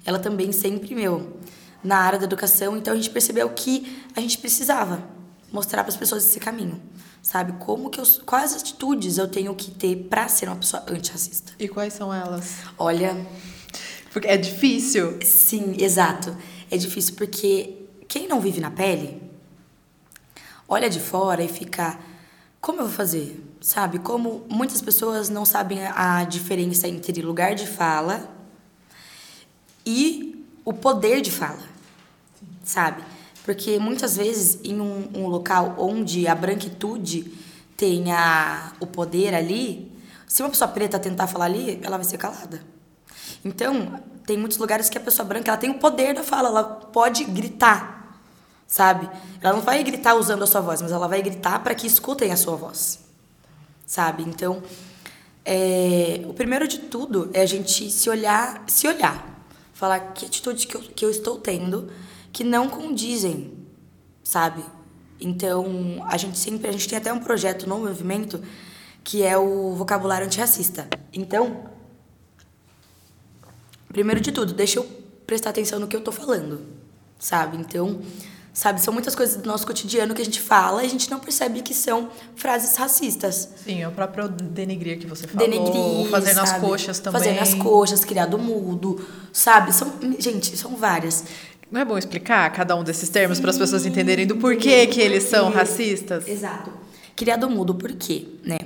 ela 0.05 0.19
também 0.19 0.51
sempre, 0.51 0.93
meu, 0.93 1.37
na 1.83 1.97
área 1.97 2.19
da 2.19 2.25
educação, 2.25 2.77
então 2.77 2.93
a 2.93 2.95
gente 2.95 3.09
percebeu 3.09 3.49
que 3.49 4.05
a 4.15 4.21
gente 4.21 4.37
precisava 4.37 5.03
mostrar 5.51 5.83
para 5.83 5.91
as 5.91 5.97
pessoas 5.97 6.23
esse 6.23 6.39
caminho 6.39 6.79
sabe? 7.27 7.53
Como 7.59 7.89
que 7.89 7.99
eu, 7.99 8.05
quais 8.25 8.55
atitudes 8.55 9.17
eu 9.17 9.27
tenho 9.27 9.53
que 9.53 9.69
ter 9.69 10.07
para 10.09 10.29
ser 10.29 10.47
uma 10.47 10.55
pessoa 10.55 10.83
antirracista? 10.87 11.51
E 11.59 11.67
quais 11.67 11.93
são 11.93 12.13
elas? 12.13 12.59
Olha, 12.77 13.17
porque 14.17 14.27
é 14.27 14.35
difícil. 14.35 15.19
Sim, 15.23 15.75
exato. 15.77 16.35
É 16.71 16.77
difícil 16.77 17.13
porque 17.15 17.85
quem 18.07 18.27
não 18.27 18.41
vive 18.41 18.59
na 18.59 18.71
pele 18.71 19.21
olha 20.67 20.89
de 20.89 20.99
fora 20.99 21.43
e 21.43 21.47
fica 21.47 21.99
como 22.59 22.79
eu 22.79 22.87
vou 22.87 22.95
fazer? 22.95 23.39
Sabe? 23.61 23.99
Como 23.99 24.43
muitas 24.49 24.81
pessoas 24.81 25.29
não 25.29 25.45
sabem 25.45 25.85
a 25.85 26.23
diferença 26.23 26.87
entre 26.87 27.21
lugar 27.21 27.53
de 27.53 27.67
fala 27.67 28.27
e 29.85 30.43
o 30.65 30.73
poder 30.73 31.21
de 31.21 31.29
fala. 31.29 31.61
Sabe? 32.63 33.03
Porque 33.43 33.77
muitas 33.77 34.17
vezes, 34.17 34.59
em 34.63 34.81
um, 34.81 35.09
um 35.13 35.27
local 35.27 35.75
onde 35.77 36.27
a 36.27 36.33
branquitude 36.33 37.31
tenha 37.77 38.73
o 38.79 38.87
poder 38.87 39.35
ali, 39.35 39.91
se 40.25 40.41
uma 40.41 40.49
pessoa 40.49 40.67
preta 40.67 40.97
tentar 40.97 41.27
falar 41.27 41.45
ali, 41.45 41.79
ela 41.83 41.97
vai 41.97 42.03
ser 42.03 42.17
calada. 42.17 42.76
Então, 43.43 44.03
tem 44.25 44.37
muitos 44.37 44.57
lugares 44.57 44.89
que 44.89 44.97
a 44.97 45.01
pessoa 45.01 45.27
branca 45.27 45.49
ela 45.49 45.57
tem 45.57 45.69
o 45.69 45.79
poder 45.79 46.13
da 46.13 46.23
fala, 46.23 46.49
ela 46.49 46.63
pode 46.63 47.23
gritar, 47.23 48.21
sabe? 48.67 49.09
Ela 49.41 49.53
não 49.53 49.61
vai 49.61 49.83
gritar 49.83 50.15
usando 50.15 50.43
a 50.43 50.47
sua 50.47 50.61
voz, 50.61 50.81
mas 50.81 50.91
ela 50.91 51.07
vai 51.07 51.21
gritar 51.21 51.59
para 51.63 51.73
que 51.73 51.87
escutem 51.87 52.31
a 52.31 52.37
sua 52.37 52.55
voz, 52.55 52.99
sabe? 53.85 54.23
Então, 54.23 54.61
é, 55.45 56.21
o 56.27 56.33
primeiro 56.33 56.67
de 56.67 56.79
tudo 56.79 57.29
é 57.33 57.41
a 57.41 57.45
gente 57.45 57.89
se 57.89 58.09
olhar, 58.09 58.63
se 58.67 58.87
olhar, 58.87 59.45
falar 59.73 59.99
que 60.13 60.25
atitude 60.25 60.67
que 60.67 60.75
eu, 60.75 60.81
que 60.81 61.05
eu 61.05 61.09
estou 61.09 61.37
tendo 61.37 61.89
que 62.33 62.43
não 62.43 62.67
condizem, 62.67 63.53
sabe? 64.23 64.63
Então, 65.19 66.05
a 66.07 66.17
gente 66.17 66.37
sempre, 66.37 66.67
a 66.67 66.71
gente 66.71 66.87
tem 66.87 66.97
até 66.97 67.11
um 67.11 67.19
projeto 67.19 67.67
no 67.67 67.79
movimento 67.79 68.41
que 69.03 69.23
é 69.23 69.37
o 69.37 69.73
vocabulário 69.73 70.27
antirracista. 70.27 70.87
Então, 71.13 71.63
primeiro 73.91 74.21
de 74.21 74.31
tudo, 74.31 74.53
deixa 74.53 74.79
eu 74.79 74.87
prestar 75.25 75.49
atenção 75.49 75.79
no 75.79 75.87
que 75.87 75.95
eu 75.95 76.01
tô 76.01 76.11
falando, 76.11 76.61
sabe? 77.19 77.57
Então, 77.57 78.01
sabe, 78.53 78.81
são 78.81 78.93
muitas 78.93 79.13
coisas 79.13 79.35
do 79.35 79.47
nosso 79.47 79.67
cotidiano 79.67 80.15
que 80.15 80.21
a 80.21 80.25
gente 80.25 80.41
fala 80.41 80.81
e 80.83 80.85
a 80.85 80.89
gente 80.89 81.11
não 81.11 81.19
percebe 81.19 81.61
que 81.61 81.73
são 81.73 82.09
frases 82.35 82.75
racistas. 82.75 83.49
Sim, 83.63 83.81
é 83.81 83.87
o 83.87 83.91
próprio 83.91 84.27
denegrir 84.29 84.97
que 84.97 85.05
você 85.05 85.27
falou. 85.27 85.47
Denegrir, 85.47 86.09
fazer 86.09 86.33
nas 86.33 86.49
sabe? 86.49 86.65
coxas 86.65 86.99
também. 86.99 87.21
Fazer 87.21 87.33
nas 87.33 87.53
coxas, 87.53 88.03
criado 88.03 88.39
mudo, 88.39 89.05
sabe? 89.33 89.73
São, 89.73 89.93
gente, 90.17 90.57
são 90.57 90.75
várias. 90.75 91.23
Não 91.69 91.81
é 91.81 91.85
bom 91.85 91.97
explicar 91.97 92.49
cada 92.53 92.75
um 92.75 92.83
desses 92.83 93.09
termos 93.09 93.39
para 93.39 93.49
as 93.49 93.57
pessoas 93.57 93.85
entenderem 93.85 94.25
do 94.25 94.37
porquê 94.37 94.87
que 94.87 95.01
eles 95.01 95.23
são 95.23 95.51
racistas? 95.51 96.27
Exato. 96.27 96.71
Criado 97.15 97.49
mudo, 97.49 97.75
por 97.75 97.91
quê, 97.93 98.25
né? 98.43 98.57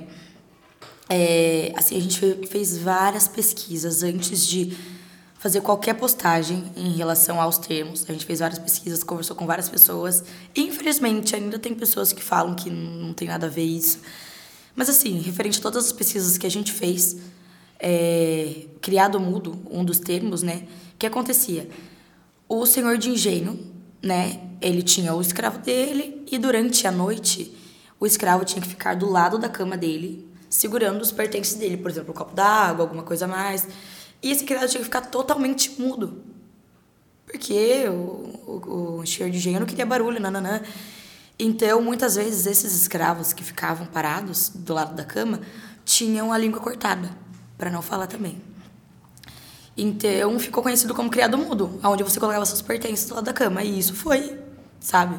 É, 1.10 1.72
assim, 1.76 1.96
a 1.96 2.00
gente 2.00 2.46
fez 2.46 2.78
várias 2.78 3.26
pesquisas 3.26 4.02
antes 4.02 4.46
de 4.46 4.76
fazer 5.42 5.60
qualquer 5.60 5.94
postagem 5.94 6.64
em 6.76 6.92
relação 6.92 7.40
aos 7.40 7.58
termos. 7.58 8.04
A 8.08 8.12
gente 8.12 8.24
fez 8.24 8.38
várias 8.38 8.58
pesquisas, 8.58 9.02
conversou 9.02 9.34
com 9.34 9.44
várias 9.44 9.68
pessoas. 9.68 10.22
Infelizmente, 10.54 11.34
ainda 11.34 11.58
tem 11.58 11.74
pessoas 11.74 12.12
que 12.12 12.22
falam 12.22 12.54
que 12.54 12.70
não 12.70 13.12
tem 13.12 13.26
nada 13.26 13.48
a 13.48 13.50
ver 13.50 13.64
isso. 13.64 13.98
Mas, 14.76 14.88
assim, 14.88 15.18
referente 15.20 15.58
a 15.58 15.62
todas 15.62 15.86
as 15.86 15.92
pesquisas 15.92 16.38
que 16.38 16.46
a 16.46 16.50
gente 16.50 16.72
fez, 16.72 17.16
é, 17.78 18.66
criado 18.80 19.18
mudo, 19.18 19.60
um 19.70 19.84
dos 19.84 19.98
termos, 19.98 20.42
né? 20.42 20.62
O 20.94 20.98
que 20.98 21.06
acontecia? 21.06 21.68
o 22.54 22.66
senhor 22.66 22.98
de 22.98 23.08
engenho, 23.08 23.58
né? 24.02 24.38
Ele 24.60 24.82
tinha 24.82 25.14
o 25.14 25.22
escravo 25.22 25.58
dele 25.58 26.22
e 26.30 26.36
durante 26.36 26.86
a 26.86 26.92
noite 26.92 27.56
o 27.98 28.04
escravo 28.04 28.44
tinha 28.44 28.60
que 28.60 28.68
ficar 28.68 28.94
do 28.94 29.08
lado 29.08 29.38
da 29.38 29.48
cama 29.48 29.74
dele, 29.74 30.28
segurando 30.50 31.00
os 31.00 31.10
pertences 31.10 31.54
dele, 31.54 31.78
por 31.78 31.90
exemplo, 31.90 32.10
um 32.10 32.14
copo 32.14 32.34
d'água, 32.34 32.84
alguma 32.84 33.04
coisa 33.04 33.24
a 33.24 33.28
mais. 33.28 33.66
E 34.22 34.30
esse 34.30 34.44
criado 34.44 34.68
tinha 34.68 34.78
que 34.78 34.84
ficar 34.84 35.02
totalmente 35.02 35.80
mudo. 35.80 36.22
Porque 37.26 37.88
o, 37.88 37.92
o, 38.46 39.00
o 39.00 39.06
senhor 39.06 39.30
de 39.30 39.38
engenho 39.38 39.60
não 39.60 39.66
queria 39.66 39.86
barulho, 39.86 40.20
nananã. 40.20 40.62
Então, 41.38 41.82
muitas 41.82 42.14
vezes, 42.14 42.46
esses 42.46 42.74
escravos 42.80 43.32
que 43.32 43.42
ficavam 43.42 43.86
parados 43.86 44.50
do 44.50 44.74
lado 44.74 44.94
da 44.94 45.04
cama 45.04 45.40
tinham 45.84 46.32
a 46.32 46.38
língua 46.38 46.60
cortada, 46.60 47.10
para 47.58 47.70
não 47.70 47.82
falar 47.82 48.06
também. 48.06 48.40
Então 49.76 50.38
ficou 50.38 50.62
conhecido 50.62 50.94
como 50.94 51.10
criado 51.10 51.38
mudo, 51.38 51.80
onde 51.82 52.02
você 52.02 52.20
colocava 52.20 52.44
seus 52.44 52.60
pertences 52.60 53.08
do 53.08 53.14
lado 53.14 53.24
da 53.24 53.32
cama. 53.32 53.62
E 53.62 53.78
isso 53.78 53.94
foi, 53.94 54.38
sabe? 54.78 55.18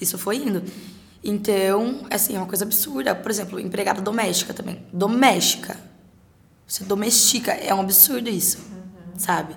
Isso 0.00 0.16
foi 0.16 0.36
indo. 0.36 0.62
Então, 1.22 2.06
assim, 2.08 2.36
é 2.36 2.38
uma 2.38 2.46
coisa 2.46 2.64
absurda. 2.64 3.14
Por 3.14 3.30
exemplo, 3.30 3.58
empregada 3.58 4.00
doméstica 4.00 4.54
também. 4.54 4.86
Doméstica. 4.92 5.76
Você 6.70 6.84
domestica. 6.84 7.50
É 7.50 7.74
um 7.74 7.80
absurdo 7.80 8.30
isso, 8.30 8.58
uhum. 8.58 9.18
sabe? 9.18 9.56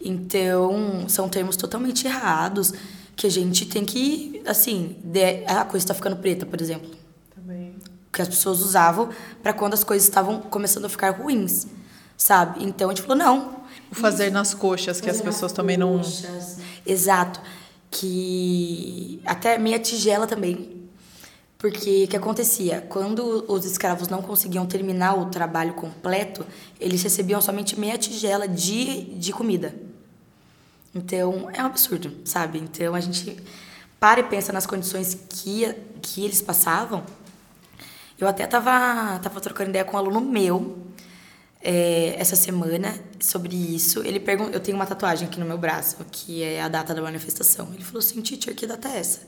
Então, 0.00 1.08
são 1.08 1.28
termos 1.28 1.56
totalmente 1.56 2.06
errados 2.06 2.72
que 3.16 3.26
a 3.26 3.30
gente 3.30 3.66
tem 3.66 3.84
que, 3.84 4.40
assim, 4.46 4.96
de... 5.02 5.44
a 5.46 5.64
coisa 5.64 5.84
está 5.84 5.94
ficando 5.94 6.16
preta, 6.16 6.46
por 6.46 6.60
exemplo. 6.60 6.88
Também. 7.34 7.74
Que 8.12 8.22
as 8.22 8.28
pessoas 8.28 8.60
usavam 8.60 9.10
para 9.42 9.52
quando 9.52 9.74
as 9.74 9.82
coisas 9.82 10.06
estavam 10.06 10.40
começando 10.40 10.84
a 10.84 10.88
ficar 10.88 11.10
ruins 11.10 11.66
sabe? 12.16 12.64
Então 12.64 12.88
a 12.88 12.94
gente 12.94 13.02
falou, 13.02 13.16
não. 13.16 13.56
O 13.90 13.94
fazer 13.94 14.30
nas 14.30 14.54
coxas, 14.54 15.00
que 15.00 15.10
as 15.10 15.20
pessoas 15.20 15.52
também 15.52 15.76
não. 15.76 16.00
Exato. 16.84 17.40
Que 17.90 19.20
até 19.24 19.58
meia 19.58 19.78
tigela 19.78 20.26
também. 20.26 20.75
Porque 21.58 22.04
o 22.04 22.08
que 22.08 22.16
acontecia? 22.16 22.82
Quando 22.88 23.44
os 23.48 23.64
escravos 23.64 24.08
não 24.08 24.20
conseguiam 24.20 24.66
terminar 24.66 25.18
o 25.18 25.26
trabalho 25.26 25.72
completo, 25.74 26.46
eles 26.78 27.02
recebiam 27.02 27.40
somente 27.40 27.78
meia 27.78 27.96
tigela 27.96 28.46
de, 28.46 29.14
de 29.14 29.32
comida. 29.32 29.74
Então, 30.94 31.48
é 31.52 31.62
um 31.62 31.66
absurdo, 31.66 32.14
sabe? 32.24 32.58
Então, 32.58 32.94
a 32.94 33.00
gente 33.00 33.36
para 33.98 34.20
e 34.20 34.24
pensa 34.24 34.52
nas 34.52 34.66
condições 34.66 35.18
que, 35.28 35.74
que 36.02 36.24
eles 36.24 36.42
passavam. 36.42 37.04
Eu 38.18 38.28
até 38.28 38.46
tava, 38.46 39.18
tava 39.18 39.40
trocando 39.40 39.70
ideia 39.70 39.84
com 39.84 39.96
um 39.96 39.98
aluno 39.98 40.20
meu, 40.20 40.78
é, 41.62 42.14
essa 42.18 42.36
semana 42.36 42.94
sobre 43.18 43.54
isso. 43.54 44.02
Ele 44.04 44.20
perguntou, 44.20 44.52
eu 44.52 44.60
tenho 44.60 44.76
uma 44.76 44.86
tatuagem 44.86 45.26
aqui 45.26 45.40
no 45.40 45.46
meu 45.46 45.58
braço, 45.58 45.96
que 46.12 46.42
é 46.42 46.62
a 46.62 46.68
data 46.68 46.94
da 46.94 47.02
manifestação. 47.02 47.70
Ele 47.74 47.82
falou 47.82 47.98
assim, 47.98 48.20
teacher, 48.20 48.54
que 48.54 48.66
data 48.66 48.88
é 48.88 48.98
essa? 48.98 49.20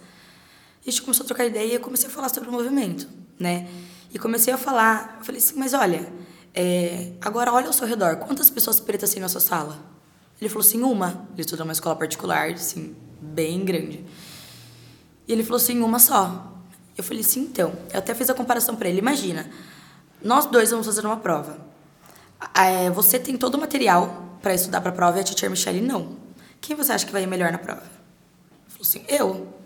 A 0.89 0.91
gente 0.91 1.03
começou 1.03 1.25
a 1.25 1.27
trocar 1.27 1.45
ideia 1.45 1.67
e 1.67 1.75
eu 1.75 1.81
comecei 1.81 2.09
a 2.09 2.11
falar 2.11 2.31
sobre 2.31 2.49
o 2.49 2.53
movimento, 2.53 3.07
né? 3.39 3.69
E 4.11 4.19
comecei 4.19 4.55
a 4.55 4.57
falar, 4.57 5.17
eu 5.19 5.25
falei 5.27 5.39
assim, 5.39 5.53
mas 5.59 5.75
olha, 5.75 6.11
é, 6.55 7.13
agora 7.21 7.53
olha 7.53 7.67
ao 7.67 7.75
seu 7.75 7.87
redor, 7.87 8.17
quantas 8.17 8.49
pessoas 8.49 8.81
pretas 8.81 9.13
tem 9.13 9.21
na 9.21 9.29
sua 9.29 9.43
sala? 9.43 9.79
Ele 10.41 10.49
falou 10.49 10.67
assim, 10.67 10.83
uma. 10.83 11.29
Ele 11.35 11.43
estudou 11.43 11.67
numa 11.67 11.75
escola 11.75 11.95
particular, 11.95 12.53
assim, 12.53 12.97
bem 13.21 13.67
grande. 13.67 14.03
E 15.27 15.33
ele 15.35 15.43
falou 15.43 15.59
assim, 15.59 15.79
uma 15.83 15.99
só. 15.99 16.55
Eu 16.97 17.05
falei 17.05 17.21
assim, 17.21 17.41
então. 17.41 17.71
Eu 17.93 17.99
até 17.99 18.15
fiz 18.15 18.31
a 18.31 18.35
comparação 18.35 18.75
para 18.75 18.89
ele. 18.89 18.99
Imagina, 18.99 19.47
nós 20.23 20.47
dois 20.47 20.71
vamos 20.71 20.87
fazer 20.87 21.05
uma 21.05 21.19
prova. 21.19 21.59
É, 22.55 22.89
você 22.89 23.19
tem 23.19 23.37
todo 23.37 23.57
o 23.57 23.61
material 23.61 24.39
para 24.41 24.55
estudar 24.55 24.81
para 24.81 24.89
a 24.89 24.95
prova 24.95 25.19
e 25.19 25.21
a 25.21 25.25
teacher 25.25 25.51
Michelle 25.51 25.83
não. 25.83 26.17
Quem 26.63 26.75
você 26.75 26.93
acha 26.93 27.05
que 27.05 27.13
vai 27.13 27.25
ir 27.25 27.27
melhor 27.27 27.53
na 27.53 27.59
prova? 27.59 27.83
Falou 28.69 28.81
assim, 28.81 29.05
eu. 29.07 29.58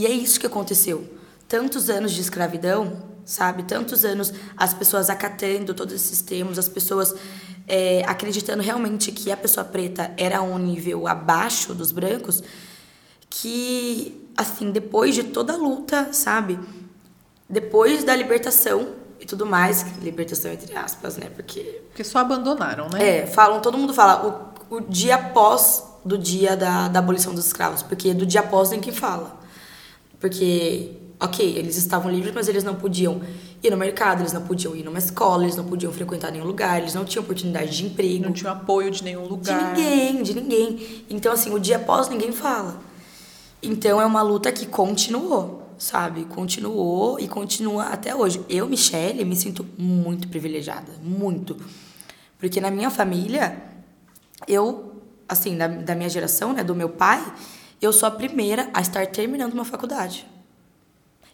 E 0.00 0.06
é 0.06 0.10
isso 0.10 0.40
que 0.40 0.46
aconteceu. 0.46 1.06
Tantos 1.46 1.90
anos 1.90 2.12
de 2.12 2.22
escravidão, 2.22 3.02
sabe? 3.22 3.64
Tantos 3.64 4.02
anos 4.02 4.32
as 4.56 4.72
pessoas 4.72 5.10
acatando 5.10 5.74
todos 5.74 5.92
esses 5.92 6.22
termos, 6.22 6.58
as 6.58 6.70
pessoas 6.70 7.14
é, 7.68 8.02
acreditando 8.06 8.62
realmente 8.62 9.12
que 9.12 9.30
a 9.30 9.36
pessoa 9.36 9.62
preta 9.62 10.10
era 10.16 10.40
um 10.40 10.56
nível 10.56 11.06
abaixo 11.06 11.74
dos 11.74 11.92
brancos, 11.92 12.42
que, 13.28 14.26
assim, 14.34 14.70
depois 14.70 15.14
de 15.14 15.24
toda 15.24 15.52
a 15.52 15.56
luta, 15.58 16.14
sabe? 16.14 16.58
Depois 17.46 18.02
da 18.02 18.16
libertação, 18.16 18.94
e 19.20 19.26
tudo 19.26 19.44
mais, 19.44 19.84
libertação 20.00 20.50
entre 20.50 20.74
aspas, 20.74 21.18
né? 21.18 21.28
Porque. 21.36 21.82
Porque 21.90 22.04
só 22.04 22.20
abandonaram, 22.20 22.88
né? 22.88 23.18
É, 23.18 23.26
falam, 23.26 23.60
todo 23.60 23.76
mundo 23.76 23.92
fala 23.92 24.54
o, 24.70 24.76
o 24.76 24.80
dia 24.80 25.16
após 25.16 25.84
do 26.02 26.16
dia 26.16 26.56
da, 26.56 26.88
da 26.88 27.00
abolição 27.00 27.34
dos 27.34 27.44
escravos, 27.44 27.82
porque 27.82 28.14
do 28.14 28.24
dia 28.24 28.40
após 28.40 28.70
nem 28.70 28.80
quem 28.80 28.94
fala. 28.94 29.39
Porque 30.20 31.00
Ok, 31.22 31.46
eles 31.58 31.76
estavam 31.76 32.10
livres, 32.10 32.32
mas 32.34 32.48
eles 32.48 32.64
não 32.64 32.74
podiam 32.74 33.20
ir 33.62 33.70
no 33.70 33.76
mercado, 33.76 34.22
eles 34.22 34.32
não 34.32 34.40
podiam 34.40 34.74
ir 34.74 34.82
numa 34.82 34.98
escola, 34.98 35.42
eles 35.42 35.54
não 35.54 35.66
podiam 35.66 35.92
frequentar 35.92 36.32
nenhum 36.32 36.46
lugar, 36.46 36.80
eles 36.80 36.94
não 36.94 37.04
tinham 37.04 37.22
oportunidade 37.22 37.76
de 37.76 37.84
emprego. 37.84 38.24
Não 38.24 38.32
tinham 38.32 38.50
apoio 38.50 38.90
de 38.90 39.04
nenhum 39.04 39.26
lugar. 39.26 39.74
De 39.74 39.80
ninguém, 39.80 40.22
de 40.22 40.34
ninguém. 40.34 41.04
Então, 41.10 41.30
assim, 41.30 41.52
o 41.52 41.58
dia 41.58 41.76
após 41.76 42.08
ninguém 42.08 42.32
fala. 42.32 42.80
Então, 43.62 44.00
é 44.00 44.06
uma 44.06 44.22
luta 44.22 44.50
que 44.50 44.64
continuou, 44.64 45.74
sabe? 45.76 46.24
Continuou 46.24 47.20
e 47.20 47.28
continua 47.28 47.88
até 47.88 48.16
hoje. 48.16 48.42
Eu, 48.48 48.66
Michelle, 48.66 49.22
me 49.26 49.36
sinto 49.36 49.66
muito 49.76 50.26
privilegiada, 50.26 50.90
muito. 51.02 51.54
Porque 52.38 52.62
na 52.62 52.70
minha 52.70 52.88
família, 52.88 53.62
eu, 54.48 55.02
assim, 55.28 55.58
da, 55.58 55.68
da 55.68 55.94
minha 55.94 56.08
geração, 56.08 56.54
né, 56.54 56.64
do 56.64 56.74
meu 56.74 56.88
pai, 56.88 57.22
eu 57.80 57.92
sou 57.92 58.06
a 58.06 58.10
primeira 58.10 58.68
a 58.74 58.80
estar 58.80 59.06
terminando 59.06 59.54
uma 59.54 59.64
faculdade. 59.64 60.26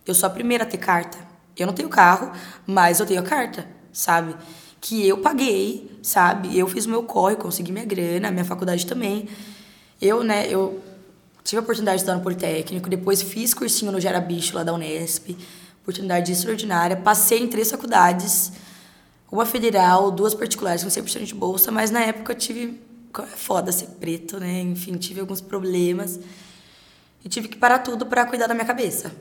Eu 0.07 0.15
sou 0.15 0.29
a 0.29 0.31
primeira 0.31 0.65
a 0.65 0.67
ter 0.67 0.79
carta. 0.79 1.19
Eu 1.57 1.67
não 1.67 1.75
tenho 1.75 1.89
carro, 1.89 2.31
mas 2.67 3.01
eu 3.01 3.07
tenho 3.07 3.21
a 3.21 3.23
carta, 3.23 3.67
sabe? 3.93 4.37
Que 4.81 5.07
eu 5.07 5.19
paguei, 5.19 5.99
sabe? 6.03 6.57
Eu 6.57 6.69
fiz 6.69 6.87
o 6.87 6.91
meu 6.91 7.03
corre, 7.03 7.35
consegui 7.37 7.73
minha 7.73 7.85
grana, 7.85 8.31
minha 8.31 8.45
faculdade 8.45 8.87
também. 8.87 9.29
Eu, 10.01 10.23
né, 10.23 10.47
eu 10.49 10.83
tive 11.43 11.59
a 11.59 11.63
oportunidade 11.63 11.97
de 11.97 12.03
estudar 12.03 12.17
no 12.17 12.23
Politécnico, 12.23 12.89
depois 12.89 13.23
fiz 13.23 13.55
cursinho 13.55 13.91
no 13.91 14.01
Gera 14.01 14.25
lá 14.53 14.63
da 14.63 14.73
Unesp, 14.75 15.37
oportunidade 15.83 16.31
extraordinária. 16.31 16.97
Passei 16.97 17.41
em 17.41 17.49
três 17.49 17.71
faculdades, 17.71 18.53
uma 19.33 19.47
federal, 19.47 20.11
duas 20.11 20.35
particulares 20.35 20.85
com 20.85 20.91
100% 20.91 21.25
de 21.25 21.35
bolsa, 21.35 21.73
mas 21.73 21.91
na 21.91 22.01
época 22.01 22.33
eu 22.33 22.37
tive. 22.37 22.81
É 23.22 23.37
foda 23.37 23.72
ser 23.72 23.87
preto, 24.00 24.38
né? 24.38 24.61
Enfim, 24.61 24.96
tive 24.96 25.20
alguns 25.20 25.40
problemas. 25.40 26.18
E 27.24 27.29
tive 27.29 27.48
que 27.48 27.57
parar 27.57 27.81
tudo 27.81 28.07
para 28.07 28.24
cuidar 28.26 28.46
da 28.46 28.55
minha 28.55 28.66
cabeça 28.66 29.12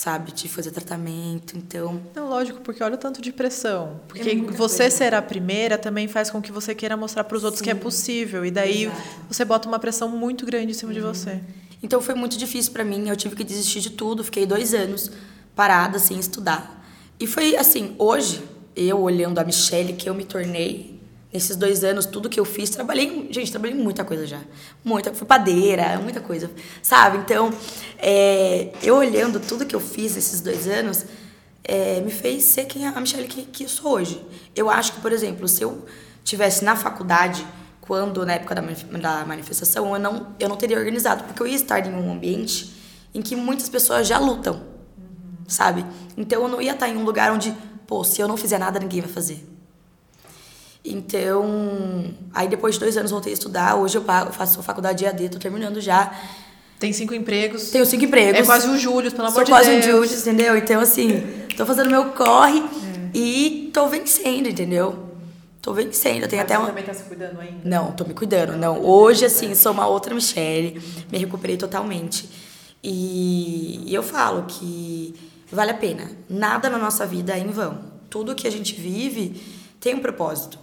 sabe, 0.00 0.32
de 0.32 0.48
fazer 0.48 0.70
tratamento, 0.70 1.58
então... 1.58 2.00
Não, 2.14 2.26
lógico, 2.26 2.60
porque 2.62 2.82
olha 2.82 2.94
o 2.94 2.98
tanto 2.98 3.20
de 3.20 3.30
pressão. 3.30 4.00
Porque 4.08 4.30
é 4.30 4.34
você 4.34 4.84
coisa. 4.84 4.96
ser 4.96 5.14
a 5.14 5.20
primeira 5.20 5.76
também 5.76 6.08
faz 6.08 6.30
com 6.30 6.40
que 6.40 6.50
você 6.50 6.74
queira 6.74 6.96
mostrar 6.96 7.22
para 7.24 7.36
os 7.36 7.44
outros 7.44 7.58
Sim. 7.58 7.64
que 7.64 7.70
é 7.70 7.74
possível. 7.74 8.42
E 8.42 8.50
daí 8.50 8.84
Exato. 8.84 9.02
você 9.28 9.44
bota 9.44 9.68
uma 9.68 9.78
pressão 9.78 10.08
muito 10.08 10.46
grande 10.46 10.70
em 10.70 10.74
cima 10.74 10.90
uhum. 10.90 10.98
de 10.98 11.00
você. 11.02 11.40
Então 11.82 12.00
foi 12.00 12.14
muito 12.14 12.38
difícil 12.38 12.72
para 12.72 12.82
mim, 12.82 13.10
eu 13.10 13.16
tive 13.16 13.36
que 13.36 13.44
desistir 13.44 13.80
de 13.80 13.90
tudo, 13.90 14.24
fiquei 14.24 14.46
dois 14.46 14.72
anos 14.72 15.10
parada 15.54 15.98
sem 15.98 16.18
estudar. 16.18 16.82
E 17.18 17.26
foi 17.26 17.54
assim, 17.56 17.94
hoje, 17.98 18.42
eu 18.74 18.98
olhando 19.00 19.38
a 19.38 19.44
Michelle 19.44 19.92
que 19.92 20.08
eu 20.08 20.14
me 20.14 20.24
tornei, 20.24 20.98
Nesses 21.32 21.56
dois 21.56 21.84
anos, 21.84 22.06
tudo 22.06 22.28
que 22.28 22.40
eu 22.40 22.44
fiz, 22.44 22.70
trabalhei. 22.70 23.28
Gente, 23.30 23.50
trabalhei 23.50 23.76
muita 23.76 24.04
coisa 24.04 24.26
já. 24.26 24.40
Muita. 24.84 25.14
Fui 25.14 25.26
padeira, 25.26 25.98
muita 25.98 26.20
coisa. 26.20 26.50
Sabe? 26.82 27.18
Então, 27.18 27.52
é, 27.98 28.72
eu 28.82 28.96
olhando 28.96 29.38
tudo 29.38 29.64
que 29.64 29.76
eu 29.76 29.80
fiz 29.80 30.16
nesses 30.16 30.40
dois 30.40 30.66
anos, 30.66 31.04
é, 31.62 32.00
me 32.00 32.10
fez 32.10 32.42
ser 32.44 32.64
quem 32.64 32.86
a 32.86 33.00
Michelle 33.00 33.28
que, 33.28 33.42
que 33.42 33.64
eu 33.64 33.68
sou 33.68 33.92
hoje. 33.92 34.20
Eu 34.56 34.68
acho 34.68 34.92
que, 34.94 35.00
por 35.00 35.12
exemplo, 35.12 35.46
se 35.46 35.62
eu 35.62 35.86
tivesse 36.24 36.64
na 36.64 36.74
faculdade, 36.74 37.46
quando, 37.80 38.24
na 38.24 38.34
época 38.34 38.54
da, 38.54 38.62
da 38.98 39.24
manifestação, 39.24 39.92
eu 39.94 40.00
não, 40.00 40.34
eu 40.38 40.48
não 40.48 40.56
teria 40.56 40.78
organizado, 40.78 41.24
porque 41.24 41.42
eu 41.42 41.46
ia 41.46 41.56
estar 41.56 41.84
em 41.84 41.92
um 41.92 42.12
ambiente 42.12 42.72
em 43.12 43.20
que 43.20 43.34
muitas 43.34 43.68
pessoas 43.68 44.06
já 44.06 44.18
lutam, 44.18 44.62
sabe? 45.48 45.84
Então 46.16 46.42
eu 46.42 46.48
não 46.48 46.62
ia 46.62 46.72
estar 46.72 46.88
em 46.88 46.96
um 46.96 47.04
lugar 47.04 47.32
onde, 47.32 47.52
pô, 47.86 48.04
se 48.04 48.20
eu 48.20 48.28
não 48.28 48.36
fizer 48.36 48.58
nada, 48.58 48.78
ninguém 48.78 49.00
vai 49.00 49.10
fazer. 49.10 49.44
Então, 50.84 52.14
aí 52.32 52.48
depois 52.48 52.74
de 52.74 52.80
dois 52.80 52.96
anos 52.96 53.10
voltei 53.10 53.32
a 53.32 53.34
estudar. 53.34 53.76
Hoje 53.76 53.98
eu 53.98 54.04
faço 54.32 54.62
faculdade 54.62 55.00
de 55.00 55.06
AD, 55.06 55.28
tô 55.28 55.38
terminando 55.38 55.80
já. 55.80 56.12
Tem 56.78 56.92
cinco 56.92 57.12
empregos. 57.12 57.70
Tenho 57.70 57.84
cinco 57.84 58.04
empregos. 58.04 58.40
É 58.40 58.42
quase 58.42 58.66
o 58.66 58.78
Júlio, 58.78 59.10
pelo 59.10 59.24
amor 59.24 59.34
Sou 59.34 59.44
de 59.44 59.50
Deus. 59.50 59.64
Sou 59.64 59.74
quase 59.74 59.88
o 59.88 59.92
Júlio, 59.92 60.18
entendeu? 60.18 60.56
Então, 60.56 60.80
assim, 60.80 61.22
tô 61.54 61.66
fazendo 61.66 61.90
meu 61.90 62.06
corre 62.12 62.60
é. 62.60 63.10
e 63.12 63.70
tô 63.74 63.86
vencendo, 63.88 64.48
entendeu? 64.48 65.10
Tô 65.60 65.74
vencendo. 65.74 66.26
Tem 66.26 66.40
até 66.40 66.56
uma... 66.56 66.64
você 66.64 66.70
também 66.70 66.84
tá 66.84 66.94
se 66.94 67.02
cuidando 67.02 67.38
ainda? 67.38 67.60
Não, 67.62 67.92
tô 67.92 68.04
me 68.04 68.14
cuidando, 68.14 68.56
não. 68.56 68.82
Hoje, 68.82 69.26
assim, 69.26 69.54
sou 69.54 69.72
uma 69.72 69.86
outra 69.86 70.14
Michelle. 70.14 70.80
Me 71.12 71.18
recuperei 71.18 71.58
totalmente. 71.58 72.30
E 72.82 73.86
eu 73.92 74.02
falo 74.02 74.46
que 74.48 75.14
vale 75.52 75.72
a 75.72 75.74
pena. 75.74 76.10
Nada 76.30 76.70
na 76.70 76.78
nossa 76.78 77.04
vida 77.04 77.36
é 77.36 77.40
em 77.40 77.48
vão. 77.48 77.78
Tudo 78.08 78.34
que 78.34 78.48
a 78.48 78.50
gente 78.50 78.74
vive 78.74 79.42
tem 79.78 79.94
um 79.94 80.00
propósito 80.00 80.58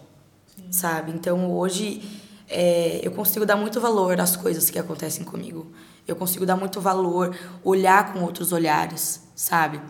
sabe? 0.69 1.11
Então 1.11 1.51
hoje 1.51 2.01
é, 2.49 3.01
eu 3.03 3.11
consigo 3.11 3.45
dar 3.45 3.55
muito 3.55 3.79
valor 3.81 4.19
às 4.19 4.35
coisas 4.35 4.69
que 4.69 4.79
acontecem 4.79 5.23
comigo. 5.23 5.71
Eu 6.07 6.15
consigo 6.15 6.45
dar 6.45 6.55
muito 6.55 6.79
valor, 6.79 7.35
olhar 7.63 8.13
com 8.13 8.23
outros 8.23 8.51
olhares, 8.51 9.21
sabe? 9.35 9.81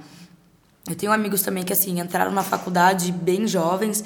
Eu 0.89 0.95
tenho 0.95 1.11
amigos 1.11 1.41
também 1.41 1.63
que 1.63 1.73
assim 1.73 1.99
entraram 1.99 2.31
na 2.31 2.43
faculdade 2.43 3.11
bem 3.11 3.47
jovens 3.47 4.03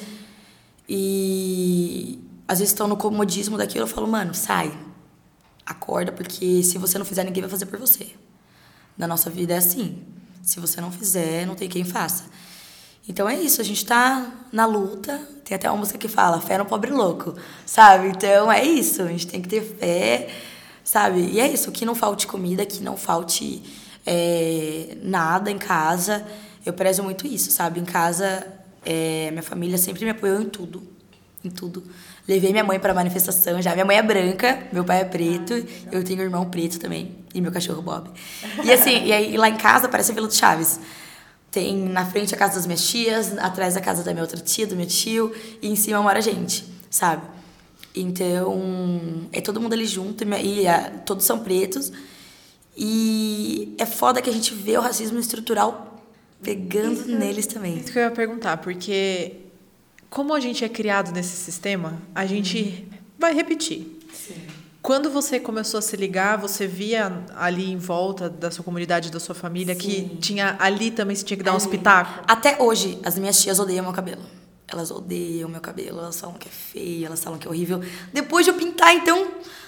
e 0.89 2.19
às 2.47 2.59
vezes 2.59 2.73
estão 2.73 2.87
no 2.87 2.97
comodismo 2.97 3.57
daquilo. 3.57 3.83
Eu 3.83 3.87
falo, 3.87 4.07
mano, 4.07 4.33
sai, 4.33 4.77
acorda, 5.65 6.11
porque 6.11 6.61
se 6.63 6.77
você 6.77 6.97
não 6.97 7.05
fizer, 7.05 7.23
ninguém 7.23 7.41
vai 7.41 7.49
fazer 7.49 7.67
por 7.67 7.79
você. 7.79 8.09
Na 8.97 9.07
nossa 9.07 9.29
vida 9.29 9.53
é 9.53 9.57
assim. 9.57 10.03
Se 10.43 10.59
você 10.59 10.81
não 10.81 10.91
fizer, 10.91 11.45
não 11.45 11.55
tem 11.55 11.69
quem 11.69 11.85
faça. 11.85 12.25
Então 13.07 13.27
é 13.27 13.35
isso, 13.35 13.59
a 13.61 13.63
gente 13.63 13.85
tá 13.85 14.31
na 14.51 14.65
luta. 14.65 15.19
Tem 15.43 15.55
até 15.55 15.69
uma 15.69 15.77
música 15.77 15.97
que 15.97 16.07
fala 16.07 16.39
fé 16.39 16.57
no 16.57 16.65
pobre 16.65 16.91
louco, 16.91 17.35
sabe? 17.65 18.09
Então 18.09 18.51
é 18.51 18.63
isso, 18.63 19.01
a 19.01 19.07
gente 19.07 19.27
tem 19.27 19.41
que 19.41 19.49
ter 19.49 19.61
fé, 19.61 20.29
sabe? 20.83 21.19
E 21.31 21.39
é 21.39 21.47
isso, 21.47 21.71
que 21.71 21.85
não 21.85 21.95
falte 21.95 22.27
comida, 22.27 22.65
que 22.65 22.81
não 22.81 22.95
falte 22.95 23.61
é, 24.05 24.97
nada 25.01 25.51
em 25.51 25.57
casa. 25.57 26.25
Eu 26.65 26.73
prezo 26.73 27.03
muito 27.03 27.27
isso, 27.27 27.51
sabe? 27.51 27.79
Em 27.79 27.85
casa, 27.85 28.47
é, 28.85 29.29
minha 29.31 29.43
família 29.43 29.77
sempre 29.77 30.05
me 30.05 30.11
apoiou 30.11 30.41
em 30.41 30.49
tudo, 30.49 30.83
em 31.43 31.49
tudo. 31.49 31.83
Levei 32.27 32.51
minha 32.51 32.63
mãe 32.63 32.79
para 32.79 32.93
manifestação 32.93 33.61
já. 33.61 33.73
Minha 33.73 33.85
mãe 33.85 33.97
é 33.97 34.03
branca, 34.03 34.67
meu 34.71 34.85
pai 34.85 35.01
é 35.01 35.05
preto, 35.05 35.53
eu 35.91 36.03
tenho 36.03 36.19
um 36.19 36.23
irmão 36.23 36.45
preto 36.49 36.79
também 36.79 37.15
e 37.33 37.41
meu 37.41 37.51
cachorro 37.51 37.81
Bob. 37.81 38.09
E 38.63 38.71
assim, 38.71 39.05
e 39.05 39.11
aí 39.11 39.35
lá 39.35 39.49
em 39.49 39.57
casa 39.57 39.89
parece 39.89 40.11
a 40.11 40.15
Vila 40.15 40.27
do 40.27 40.33
Chaves. 40.33 40.79
Tem 41.51 41.77
na 41.77 42.05
frente 42.05 42.33
a 42.33 42.37
casa 42.37 42.55
das 42.55 42.65
minhas 42.65 42.87
tias, 42.87 43.37
atrás 43.37 43.75
a 43.75 43.81
casa 43.81 44.03
da 44.03 44.13
minha 44.13 44.23
outra 44.23 44.39
tia, 44.39 44.65
do 44.65 44.75
meu 44.75 44.87
tio, 44.87 45.33
e 45.61 45.67
em 45.67 45.75
cima 45.75 46.01
mora 46.01 46.19
a 46.19 46.21
gente, 46.21 46.65
sabe? 46.89 47.23
Então, 47.93 49.27
é 49.33 49.41
todo 49.41 49.59
mundo 49.59 49.73
ali 49.73 49.85
junto, 49.85 50.23
e, 50.23 50.65
e 50.65 50.65
todos 51.05 51.25
são 51.25 51.39
pretos. 51.39 51.91
E 52.75 53.75
é 53.77 53.85
foda 53.85 54.21
que 54.21 54.29
a 54.29 54.33
gente 54.33 54.53
vê 54.53 54.77
o 54.77 54.81
racismo 54.81 55.19
estrutural 55.19 56.01
pegando 56.41 57.01
isso, 57.01 57.11
neles 57.11 57.45
também. 57.45 57.77
Isso 57.77 57.91
que 57.91 57.99
eu 57.99 58.03
ia 58.03 58.11
perguntar, 58.11 58.57
porque 58.57 59.33
como 60.09 60.33
a 60.33 60.39
gente 60.39 60.63
é 60.63 60.69
criado 60.69 61.11
nesse 61.11 61.35
sistema, 61.35 62.01
a 62.15 62.25
gente 62.25 62.87
hum. 62.89 62.97
vai 63.19 63.33
repetir. 63.33 63.99
Sim. 64.13 64.35
Quando 64.81 65.11
você 65.11 65.39
começou 65.39 65.77
a 65.77 65.81
se 65.81 65.95
ligar, 65.95 66.37
você 66.37 66.65
via 66.65 67.23
ali 67.35 67.71
em 67.71 67.77
volta 67.77 68.27
da 68.27 68.49
sua 68.49 68.63
comunidade, 68.63 69.11
da 69.11 69.19
sua 69.19 69.35
família, 69.35 69.75
Sim. 69.75 69.79
que 69.79 70.17
tinha 70.17 70.55
ali 70.59 70.89
também 70.89 71.15
você 71.15 71.23
tinha 71.23 71.37
que 71.37 71.43
dar 71.43 71.53
um 71.53 71.57
espetáculo? 71.57 72.25
Até 72.27 72.59
hoje, 72.59 72.99
as 73.03 73.17
minhas 73.17 73.39
tias 73.39 73.59
odeiam 73.59 73.83
meu 73.83 73.93
cabelo. 73.93 74.23
Elas 74.67 74.89
odeiam 74.89 75.47
meu 75.47 75.61
cabelo, 75.61 75.99
elas 75.99 76.19
falam 76.19 76.35
que 76.35 76.47
é 76.47 76.51
feio, 76.51 77.05
elas 77.05 77.23
falam 77.23 77.37
que 77.37 77.45
é 77.47 77.49
horrível. 77.51 77.79
Depois 78.11 78.43
de 78.43 78.51
eu 78.51 78.55
pintar, 78.55 78.95
então, 78.95 79.27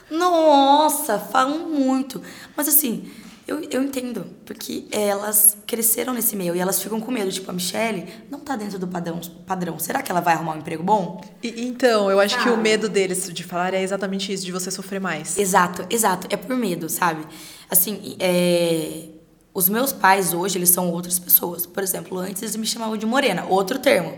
nossa, 0.10 1.19
falam 1.19 1.69
muito. 1.69 2.19
Mas 2.58 2.67
assim, 2.67 3.12
eu, 3.45 3.62
eu 3.69 3.84
entendo, 3.84 4.25
porque 4.45 4.86
elas 4.89 5.58
cresceram 5.67 6.13
nesse 6.13 6.34
meio 6.36 6.56
e 6.56 6.60
elas 6.60 6.82
ficam 6.82 6.99
com 7.01 7.12
medo. 7.12 7.29
Tipo, 7.29 7.51
a 7.51 7.53
Michelle 7.53 8.08
não 8.32 8.39
tá 8.39 8.56
dentro 8.56 8.79
do 8.79 8.88
padrão. 8.88 9.19
padrão. 9.45 9.77
Será 9.79 10.01
que 10.01 10.10
ela 10.10 10.21
vai 10.21 10.34
arrumar 10.34 10.53
um 10.53 10.60
emprego 10.60 10.82
bom? 10.82 11.21
E, 11.41 11.65
então, 11.65 12.10
eu 12.10 12.21
acho 12.21 12.38
ah. 12.38 12.43
que 12.43 12.49
o 12.49 12.58
medo 12.58 12.88
deles 12.88 13.32
de 13.34 13.43
falar 13.43 13.73
é 13.73 13.82
exatamente 13.82 14.32
isso, 14.32 14.45
de 14.45 14.51
você 14.51 14.71
sofrer 14.71 15.01
mais. 15.01 15.38
Exato, 15.38 15.86
exato. 15.89 16.27
É 16.29 16.38
por 16.38 16.56
medo, 16.56 16.88
sabe? 16.88 17.25
Assim, 17.69 18.15
é... 18.17 19.10
os 19.53 19.67
meus 19.67 19.91
pais 19.91 20.34
hoje, 20.34 20.58
eles 20.58 20.69
são 20.69 20.89
outras 20.89 21.19
pessoas. 21.19 21.65
Por 21.65 21.84
exemplo, 21.84 22.17
antes 22.19 22.41
eles 22.41 22.56
me 22.56 22.65
chamavam 22.65 22.95
de 22.95 23.06
morena, 23.06 23.45
outro 23.49 23.77
termo. 23.77 24.17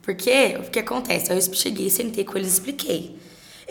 Porque 0.00 0.56
o 0.58 0.70
que 0.70 0.78
acontece? 0.78 1.30
Eu 1.30 1.40
cheguei, 1.54 1.90
sentei 1.90 2.24
com 2.24 2.36
eles 2.38 2.48
e 2.48 2.52
expliquei. 2.54 3.18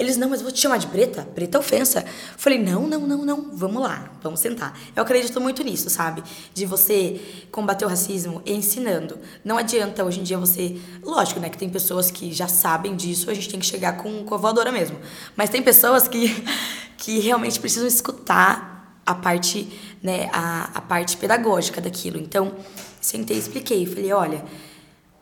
Eles, 0.02 0.18
não, 0.18 0.30
mas 0.30 0.42
vou 0.42 0.52
te 0.52 0.60
chamar 0.60 0.78
de 0.78 0.88
preta? 0.88 1.22
Preta 1.36 1.60
é 1.60 1.62
ofensa. 1.62 2.04
Falei, 2.36 2.58
não, 2.58 2.88
não, 2.88 3.02
não, 3.02 3.24
não, 3.24 3.52
vamos 3.56 3.84
lá, 3.84 4.12
vamos 4.24 4.40
sentar. 4.40 4.76
Eu 4.96 5.04
acredito 5.04 5.40
muito 5.40 5.64
nisso, 5.64 5.92
sabe? 5.92 6.24
De 6.56 6.66
você 6.66 7.22
combater 7.52 7.86
o 7.86 7.88
racismo 7.88 8.42
ensinando. 8.44 9.20
Não 9.46 9.60
adianta 9.60 10.04
hoje 10.04 10.20
em 10.20 10.24
dia 10.24 10.40
você. 10.40 10.82
Lógico, 11.04 11.40
né, 11.40 11.52
que 11.52 11.58
tem 11.58 11.70
pessoas 11.70 12.10
que 12.10 12.34
já 12.34 12.48
sabem 12.48 12.96
disso, 12.96 13.30
a 13.30 13.34
gente 13.36 13.48
tem 13.48 13.60
que 13.60 13.66
chegar 13.68 13.98
com, 13.98 14.26
com 14.26 14.34
a 14.34 14.40
voadora 14.40 14.72
mesmo. 14.72 14.98
Mas 15.36 15.52
tem 15.52 15.62
pessoas 15.62 16.08
que, 16.08 16.44
que 16.98 17.20
realmente 17.20 17.60
precisam 17.60 17.88
escutar 17.88 19.00
a 19.06 19.14
parte, 19.14 19.72
né, 20.02 20.32
a, 20.34 20.72
a 20.74 20.82
parte 20.82 21.16
pedagógica 21.16 21.80
daquilo. 21.80 22.18
Então, 22.18 22.56
sentei 23.00 23.38
e 23.38 23.40
expliquei. 23.40 23.86
Falei, 23.86 24.12
olha, 24.12 24.44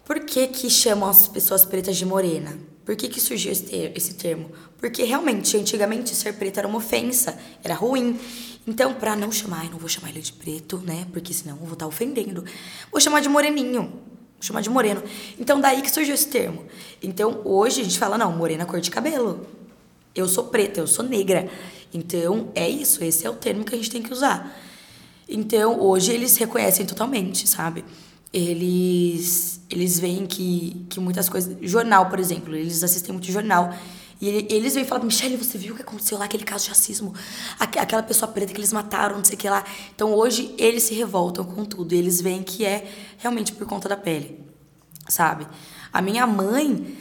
por 0.06 0.22
que 0.22 0.48
que 0.48 0.70
chamam 0.70 1.10
as 1.10 1.28
pessoas 1.28 1.66
pretas 1.66 1.98
de 1.98 2.06
morena? 2.06 2.58
Por 2.90 2.96
que, 2.96 3.08
que 3.08 3.22
surgiu 3.22 3.52
esse, 3.52 3.66
ter 3.66 3.96
esse 3.96 4.16
termo? 4.16 4.50
Porque 4.80 5.04
realmente, 5.04 5.56
antigamente, 5.56 6.16
ser 6.16 6.34
preto 6.34 6.58
era 6.58 6.68
uma 6.68 6.80
ofensa, 6.80 7.38
era 7.64 7.76
ruim. 7.76 8.20
Então, 8.66 8.96
pra 8.96 9.16
não 9.16 9.32
chamar, 9.32 9.66
eu 9.66 9.70
não 9.74 9.78
vou 9.78 9.88
chamar 9.88 10.10
ele 10.10 10.22
de 10.22 10.34
preto, 10.34 10.80
né? 10.80 11.06
Porque 11.14 11.32
senão 11.32 11.54
eu 11.54 11.66
vou 11.66 11.74
estar 11.74 11.86
tá 11.86 11.88
ofendendo. 11.88 12.44
Vou 12.92 13.00
chamar 13.00 13.20
de 13.20 13.30
moreninho. 13.30 13.82
Vou 13.84 14.42
chamar 14.42 14.62
de 14.62 14.72
moreno. 14.72 15.04
Então, 15.40 15.62
daí 15.62 15.84
que 15.84 15.92
surgiu 15.92 16.16
esse 16.16 16.30
termo. 16.30 16.66
Então, 17.00 17.44
hoje 17.46 17.82
a 17.82 17.84
gente 17.84 18.00
fala, 18.00 18.18
não, 18.18 18.36
morena 18.36 18.64
é 18.64 18.66
cor 18.66 18.82
de 18.82 18.90
cabelo. 18.90 19.46
Eu 20.16 20.28
sou 20.28 20.46
preta, 20.46 20.80
eu 20.80 20.88
sou 20.88 21.06
negra. 21.06 21.48
Então, 21.94 22.50
é 22.56 22.68
isso, 22.68 23.04
esse 23.04 23.24
é 23.24 23.30
o 23.30 23.36
termo 23.36 23.64
que 23.66 23.76
a 23.76 23.78
gente 23.78 23.92
tem 23.92 24.02
que 24.02 24.12
usar. 24.12 24.60
Então, 25.30 25.80
hoje 25.80 26.12
eles 26.12 26.36
reconhecem 26.38 26.88
totalmente, 26.88 27.48
sabe? 27.48 27.86
Eles 28.32 29.60
eles 29.70 30.00
veem 30.00 30.26
que, 30.26 30.86
que 30.90 31.00
muitas 31.00 31.30
coisas. 31.30 31.56
Jornal, 31.62 32.10
por 32.10 32.20
exemplo, 32.20 32.56
eles 32.56 32.84
assistem 32.84 33.14
muito 33.14 33.32
jornal. 33.32 33.74
E 34.22 34.28
eles 34.54 34.74
vêm 34.74 34.84
e 34.84 34.88
falam, 34.88 35.06
Michelle, 35.06 35.38
você 35.38 35.58
viu 35.58 35.74
o 35.74 35.76
que 35.78 35.82
aconteceu 35.82 36.18
lá, 36.18 36.26
aquele 36.26 36.44
caso 36.44 36.66
de 36.66 36.72
racismo? 36.72 37.14
Aquela 37.58 38.04
pessoa 38.04 38.30
preta 38.30 38.52
que 38.52 38.60
eles 38.60 38.74
mataram, 38.74 39.18
não 39.18 39.24
sei 39.24 39.36
o 39.36 39.38
que 39.38 39.50
lá. 39.50 39.64
Então 39.96 40.14
hoje 40.14 40.54
eles 40.58 40.84
se 40.84 40.94
revoltam 40.94 41.46
com 41.46 41.64
tudo. 41.64 41.94
Eles 41.94 42.20
veem 42.20 42.44
que 42.44 42.66
é 42.66 42.92
realmente 43.18 43.54
por 43.54 43.66
conta 43.66 43.88
da 43.88 43.96
pele, 43.96 44.44
sabe? 45.08 45.48
A 45.94 46.02
minha 46.02 46.28
mãe, 46.28 46.98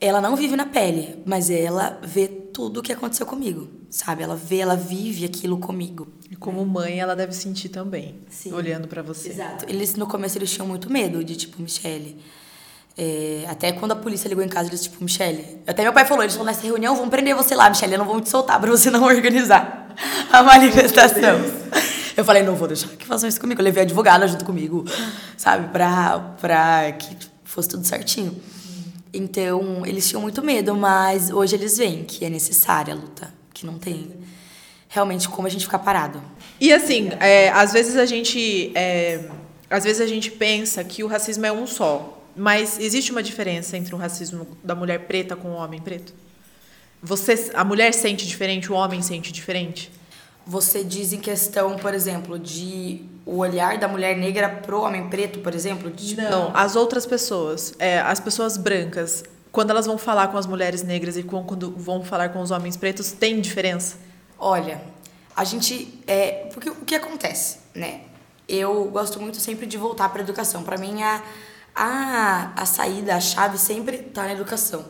ela 0.00 0.20
não 0.20 0.34
vive 0.34 0.56
na 0.56 0.64
pele, 0.64 1.22
mas 1.26 1.50
ela 1.50 2.00
vê 2.02 2.26
tudo 2.26 2.80
o 2.80 2.82
que 2.82 2.92
aconteceu 2.92 3.26
comigo, 3.26 3.68
sabe? 3.92 4.22
Ela 4.22 4.34
vê, 4.34 4.58
ela 4.58 4.74
vive 4.74 5.24
aquilo 5.24 5.58
comigo. 5.58 6.08
E 6.30 6.34
como 6.34 6.64
mãe, 6.64 6.98
ela 6.98 7.14
deve 7.14 7.32
sentir 7.34 7.68
também, 7.68 8.20
Sim. 8.28 8.52
olhando 8.52 8.88
para 8.88 9.02
você. 9.02 9.28
Exato. 9.28 9.66
Eles 9.68 9.94
no 9.94 10.06
começo 10.06 10.38
eles 10.38 10.50
tinham 10.50 10.66
muito 10.66 10.90
medo 10.90 11.22
de 11.22 11.36
tipo, 11.36 11.60
Michelle, 11.60 12.18
é, 12.96 13.44
até 13.48 13.70
quando 13.70 13.92
a 13.92 13.96
polícia 13.96 14.28
ligou 14.28 14.42
em 14.42 14.48
casa, 14.48 14.70
eles 14.70 14.82
tipo, 14.82 15.04
Michelle. 15.04 15.58
Até 15.66 15.82
meu 15.82 15.92
pai 15.92 16.06
falou, 16.06 16.24
eles 16.24 16.34
falaram 16.34 16.54
nessa 16.56 16.66
reunião, 16.66 16.96
vão 16.96 17.10
prender 17.10 17.36
você 17.36 17.54
lá, 17.54 17.68
Michelle, 17.68 17.98
não 17.98 18.06
vou 18.06 18.18
te 18.20 18.30
soltar 18.30 18.58
pra 18.58 18.70
você 18.70 18.90
não 18.90 19.02
organizar 19.04 19.94
a 20.32 20.42
manifestação. 20.42 21.38
Eu 22.16 22.24
falei, 22.24 22.42
não 22.42 22.54
vou 22.54 22.68
deixar 22.68 22.88
que 22.88 23.06
façam 23.06 23.28
isso 23.28 23.40
comigo. 23.40 23.60
Eu 23.60 23.64
levei 23.64 23.82
a 23.82 23.84
advogada 23.84 24.26
junto 24.26 24.44
comigo, 24.44 24.84
sabe, 25.36 25.68
pra, 25.68 26.18
pra 26.40 26.92
que 26.92 27.14
fosse 27.44 27.68
tudo 27.68 27.86
certinho. 27.86 28.34
Então, 29.12 29.84
eles 29.84 30.08
tinham 30.08 30.22
muito 30.22 30.42
medo, 30.42 30.74
mas 30.74 31.30
hoje 31.30 31.54
eles 31.54 31.76
veem 31.76 32.04
que 32.04 32.24
é 32.24 32.30
necessária 32.30 32.94
a 32.94 32.96
luta, 32.96 33.41
que 33.62 33.66
não 33.66 33.78
tem 33.78 34.10
realmente 34.88 35.28
como 35.28 35.46
a 35.46 35.50
gente 35.50 35.64
ficar 35.64 35.78
parado. 35.78 36.22
E 36.60 36.72
assim, 36.72 37.10
é, 37.20 37.48
às 37.50 37.72
vezes 37.72 37.96
a 37.96 38.04
gente. 38.04 38.72
É, 38.74 39.28
às 39.70 39.84
vezes 39.84 40.02
a 40.02 40.06
gente 40.06 40.30
pensa 40.30 40.84
que 40.84 41.02
o 41.02 41.06
racismo 41.06 41.46
é 41.46 41.52
um 41.52 41.66
só. 41.66 42.18
Mas 42.34 42.78
existe 42.78 43.12
uma 43.12 43.22
diferença 43.22 43.76
entre 43.76 43.94
o 43.94 43.98
racismo 43.98 44.46
da 44.64 44.74
mulher 44.74 45.00
preta 45.00 45.36
com 45.36 45.48
o 45.48 45.54
homem 45.54 45.80
preto? 45.80 46.14
Você, 47.02 47.50
a 47.54 47.64
mulher 47.64 47.92
sente 47.92 48.26
diferente, 48.26 48.72
o 48.72 48.74
homem 48.74 49.02
sente 49.02 49.32
diferente? 49.32 49.90
Você 50.46 50.82
diz 50.82 51.12
em 51.12 51.20
questão, 51.20 51.76
por 51.76 51.92
exemplo, 51.92 52.38
de 52.38 53.02
o 53.26 53.36
olhar 53.36 53.78
da 53.78 53.86
mulher 53.86 54.16
negra 54.16 54.48
pro 54.48 54.80
homem 54.80 55.08
preto, 55.08 55.40
por 55.40 55.54
exemplo? 55.54 55.90
De, 55.90 56.08
tipo... 56.08 56.22
Não, 56.22 56.50
as 56.54 56.74
outras 56.74 57.04
pessoas, 57.04 57.74
é, 57.78 58.00
as 58.00 58.18
pessoas 58.18 58.56
brancas, 58.56 59.24
quando 59.52 59.70
elas 59.70 59.84
vão 59.84 59.98
falar 59.98 60.28
com 60.28 60.38
as 60.38 60.46
mulheres 60.46 60.82
negras 60.82 61.16
e 61.16 61.22
quando 61.22 61.70
vão 61.72 62.02
falar 62.02 62.30
com 62.30 62.40
os 62.40 62.50
homens 62.50 62.76
pretos, 62.76 63.12
tem 63.12 63.38
diferença? 63.38 63.96
Olha, 64.38 64.82
a 65.36 65.44
gente 65.44 66.02
é, 66.06 66.48
porque 66.52 66.70
o 66.70 66.76
que 66.76 66.94
acontece, 66.94 67.58
né? 67.74 68.00
Eu 68.48 68.86
gosto 68.86 69.20
muito 69.20 69.38
sempre 69.38 69.66
de 69.66 69.76
voltar 69.76 70.08
para 70.08 70.22
educação. 70.22 70.62
Para 70.62 70.78
mim 70.78 71.02
a, 71.02 71.22
a 71.74 72.52
a 72.56 72.66
saída, 72.66 73.14
a 73.14 73.20
chave 73.20 73.58
sempre 73.58 73.98
tá 73.98 74.22
na 74.22 74.32
educação. 74.32 74.86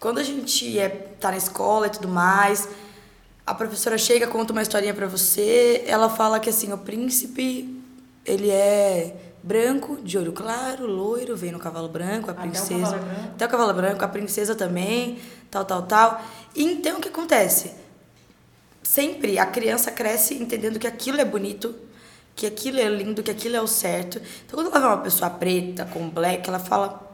Quando 0.00 0.18
a 0.18 0.24
gente 0.24 0.78
é 0.78 0.88
tá 0.88 1.30
na 1.30 1.36
escola 1.36 1.86
e 1.86 1.90
tudo 1.90 2.08
mais, 2.08 2.68
a 3.46 3.54
professora 3.54 3.96
chega, 3.96 4.26
conta 4.26 4.52
uma 4.52 4.62
historinha 4.62 4.92
para 4.92 5.06
você, 5.06 5.84
ela 5.86 6.08
fala 6.08 6.40
que 6.40 6.50
assim, 6.50 6.72
o 6.72 6.78
príncipe, 6.78 7.80
ele 8.24 8.50
é 8.50 9.14
branco, 9.42 9.98
de 10.02 10.16
olho 10.16 10.32
claro, 10.32 10.86
loiro, 10.86 11.36
vem 11.36 11.52
no 11.52 11.58
cavalo 11.58 11.88
branco, 11.88 12.30
a 12.30 12.34
princesa. 12.34 12.96
Até 12.96 13.00
o 13.00 13.00
cavalo 13.00 13.12
branco, 13.14 13.34
até 13.34 13.46
o 13.46 13.48
cavalo 13.48 13.72
branco 13.72 14.04
a 14.04 14.08
princesa 14.08 14.54
também, 14.54 15.18
tal, 15.50 15.64
tal, 15.64 15.82
tal. 15.82 16.22
E 16.54 16.64
então 16.64 16.98
o 16.98 17.00
que 17.00 17.08
acontece? 17.08 17.72
Sempre 18.82 19.38
a 19.38 19.46
criança 19.46 19.90
cresce 19.90 20.34
entendendo 20.34 20.78
que 20.78 20.86
aquilo 20.86 21.20
é 21.20 21.24
bonito, 21.24 21.74
que 22.34 22.46
aquilo 22.46 22.78
é 22.78 22.88
lindo, 22.88 23.22
que 23.22 23.30
aquilo 23.30 23.56
é 23.56 23.60
o 23.60 23.66
certo. 23.66 24.20
Então 24.46 24.58
quando 24.58 24.68
ela 24.68 24.80
vê 24.80 24.86
uma 24.86 25.02
pessoa 25.02 25.30
preta, 25.30 25.84
com 25.86 26.08
black, 26.08 26.48
ela 26.48 26.58
fala 26.58 27.10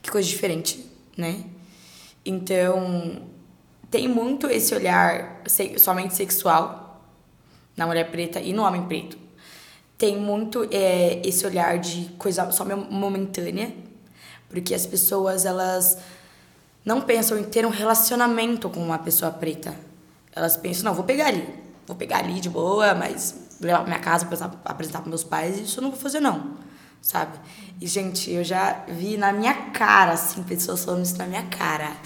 que 0.00 0.10
coisa 0.10 0.28
diferente, 0.28 0.84
né? 1.16 1.44
Então, 2.24 3.22
tem 3.90 4.08
muito 4.08 4.46
esse 4.48 4.74
olhar 4.74 5.42
somente 5.78 6.14
sexual 6.14 7.02
na 7.76 7.86
mulher 7.86 8.10
preta 8.10 8.40
e 8.40 8.52
no 8.52 8.62
homem 8.62 8.84
preto. 8.86 9.23
Tem 10.04 10.18
muito 10.18 10.68
é, 10.70 11.22
esse 11.24 11.46
olhar 11.46 11.78
de 11.78 12.10
coisa 12.18 12.50
só 12.52 12.62
momentânea, 12.62 13.74
porque 14.50 14.74
as 14.74 14.84
pessoas 14.84 15.46
elas 15.46 15.96
não 16.84 17.00
pensam 17.00 17.38
em 17.38 17.42
ter 17.42 17.64
um 17.64 17.70
relacionamento 17.70 18.68
com 18.68 18.80
uma 18.80 18.98
pessoa 18.98 19.30
preta. 19.30 19.74
Elas 20.36 20.58
pensam, 20.58 20.84
não, 20.84 20.94
vou 20.94 21.06
pegar 21.06 21.28
ali, 21.28 21.48
vou 21.86 21.96
pegar 21.96 22.18
ali 22.18 22.38
de 22.38 22.50
boa, 22.50 22.94
mas 22.94 23.34
levar 23.58 23.78
pra 23.78 23.86
minha 23.86 23.98
casa 23.98 24.26
pra 24.26 24.60
apresentar 24.66 24.98
para 24.98 25.08
meus 25.08 25.24
pais, 25.24 25.58
isso 25.58 25.78
eu 25.78 25.82
não 25.84 25.90
vou 25.90 25.98
fazer 25.98 26.20
não, 26.20 26.50
sabe? 27.00 27.38
E 27.80 27.86
gente, 27.86 28.30
eu 28.30 28.44
já 28.44 28.84
vi 28.86 29.16
na 29.16 29.32
minha 29.32 29.54
cara 29.70 30.12
assim 30.12 30.42
pessoas 30.42 30.84
falando 30.84 31.06
isso 31.06 31.16
na 31.16 31.24
minha 31.24 31.44
cara 31.44 31.96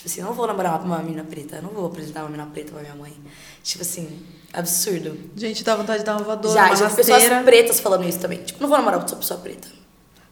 Tipo 0.00 0.08
assim, 0.08 0.20
eu 0.22 0.26
não 0.28 0.32
vou 0.32 0.46
namorar 0.46 0.80
uma 0.80 0.98
menina 1.00 1.22
preta, 1.22 1.56
eu 1.56 1.62
não 1.62 1.68
vou 1.72 1.84
apresentar 1.84 2.20
uma 2.20 2.30
menina 2.30 2.48
preta 2.50 2.72
pra 2.72 2.80
minha 2.80 2.94
mãe. 2.94 3.14
Tipo 3.62 3.82
assim, 3.82 4.26
absurdo. 4.50 5.30
Gente, 5.36 5.62
dá 5.62 5.76
vontade 5.76 5.98
de 5.98 6.06
dar 6.06 6.16
uma 6.16 6.24
voadora, 6.24 6.54
Já, 6.54 6.66
uma 6.68 6.76
já 6.76 6.88
pessoas 6.88 7.22
pretas 7.44 7.80
falando 7.80 8.08
isso 8.08 8.18
também. 8.18 8.42
Tipo, 8.42 8.62
não 8.62 8.68
vou 8.70 8.78
namorar 8.78 8.98
uma 8.98 9.06
pessoa 9.06 9.38
preta, 9.38 9.68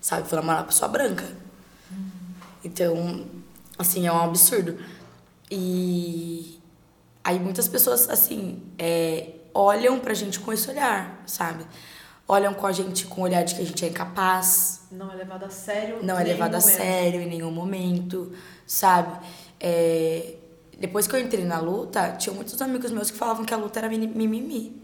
sabe? 0.00 0.26
Vou 0.26 0.38
namorar 0.38 0.60
uma 0.62 0.68
pessoa 0.68 0.88
branca. 0.88 1.26
Então, 2.64 3.26
assim, 3.78 4.06
é 4.06 4.10
um 4.10 4.22
absurdo. 4.22 4.78
E 5.50 6.58
aí 7.22 7.38
muitas 7.38 7.68
pessoas, 7.68 8.08
assim, 8.08 8.62
é, 8.78 9.34
olham 9.52 10.00
pra 10.00 10.14
gente 10.14 10.40
com 10.40 10.50
esse 10.50 10.70
olhar, 10.70 11.22
sabe? 11.26 11.66
Olham 12.26 12.54
com 12.54 12.66
a 12.66 12.72
gente 12.72 13.04
com 13.04 13.20
o 13.20 13.24
olhar 13.24 13.42
de 13.42 13.54
que 13.54 13.60
a 13.60 13.66
gente 13.66 13.84
é 13.84 13.88
incapaz. 13.88 14.86
Não 14.90 15.12
é 15.12 15.14
levado 15.14 15.44
a 15.44 15.50
sério. 15.50 15.98
Não 16.02 16.18
é 16.18 16.24
levado 16.24 16.54
a 16.54 16.60
sério 16.62 17.20
em 17.20 17.28
nenhum 17.28 17.50
momento, 17.50 18.32
sabe? 18.66 19.18
É, 19.60 20.34
depois 20.78 21.06
que 21.06 21.16
eu 21.16 21.20
entrei 21.20 21.44
na 21.44 21.58
luta, 21.58 22.12
tinha 22.12 22.34
muitos 22.34 22.60
amigos 22.62 22.90
meus 22.90 23.10
que 23.10 23.16
falavam 23.16 23.44
que 23.44 23.52
a 23.52 23.56
luta 23.56 23.80
era 23.80 23.88
mimimi, 23.88 24.80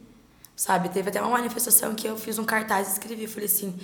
sabe? 0.57 0.89
Teve 0.89 1.11
até 1.11 1.21
uma 1.21 1.31
manifestação 1.31 1.95
que 1.95 2.07
eu 2.07 2.17
fiz 2.17 2.39
um 2.39 2.45
cartaz 2.45 2.89
e 2.89 2.93
escrevi, 2.93 3.27
falei 3.27 3.47
assim, 3.47 3.79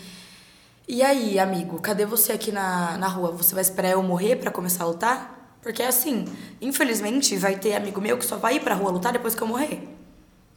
e 0.93 1.03
aí, 1.03 1.39
amigo, 1.39 1.81
cadê 1.81 2.05
você 2.05 2.33
aqui 2.33 2.51
na, 2.51 2.99
na 2.99 3.07
rua? 3.07 3.31
Você 3.31 3.55
vai 3.55 3.63
esperar 3.63 3.91
eu 3.91 4.03
morrer 4.03 4.35
para 4.35 4.51
começar 4.51 4.83
a 4.83 4.89
lutar? 4.89 5.57
Porque 5.63 5.85
assim, 5.85 6.25
infelizmente, 6.61 7.37
vai 7.37 7.57
ter 7.57 7.77
amigo 7.77 8.01
meu 8.01 8.19
que 8.19 8.25
só 8.25 8.37
vai 8.37 8.57
ir 8.57 8.61
pra 8.61 8.75
rua 8.75 8.91
lutar 8.91 9.13
depois 9.13 9.35
que 9.35 9.41
eu 9.41 9.47
morrer. 9.47 9.89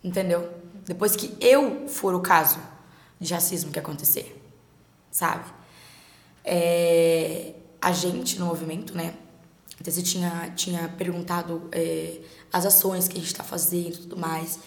Entendeu? 0.04 0.52
Depois 0.86 1.16
que 1.16 1.38
eu 1.40 1.88
for 1.88 2.16
o 2.16 2.20
caso 2.20 2.60
de 3.20 3.32
racismo 3.32 3.72
que 3.72 3.78
acontecer. 3.78 4.42
Sabe? 5.12 5.46
É, 6.44 7.54
a 7.80 7.92
gente 7.92 8.40
no 8.40 8.48
movimento, 8.48 8.98
né? 8.98 9.14
Então, 9.80 9.94
você 9.94 10.02
tinha, 10.02 10.52
tinha 10.56 10.88
perguntado 10.90 11.68
é, 11.72 12.20
as 12.52 12.66
ações 12.66 13.08
que 13.08 13.18
a 13.18 13.20
gente 13.20 13.32
está 13.32 13.44
fazendo 13.44 13.96
e 13.96 13.98
tudo 13.98 14.18
mais. 14.18 14.60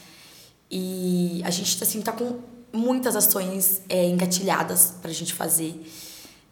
E 0.70 1.40
a 1.44 1.50
gente, 1.50 1.82
assim, 1.82 2.02
tá 2.02 2.12
com 2.12 2.40
muitas 2.72 3.16
ações 3.16 3.80
é, 3.88 4.06
engatilhadas 4.06 4.94
pra 5.00 5.12
gente 5.12 5.32
fazer. 5.32 5.80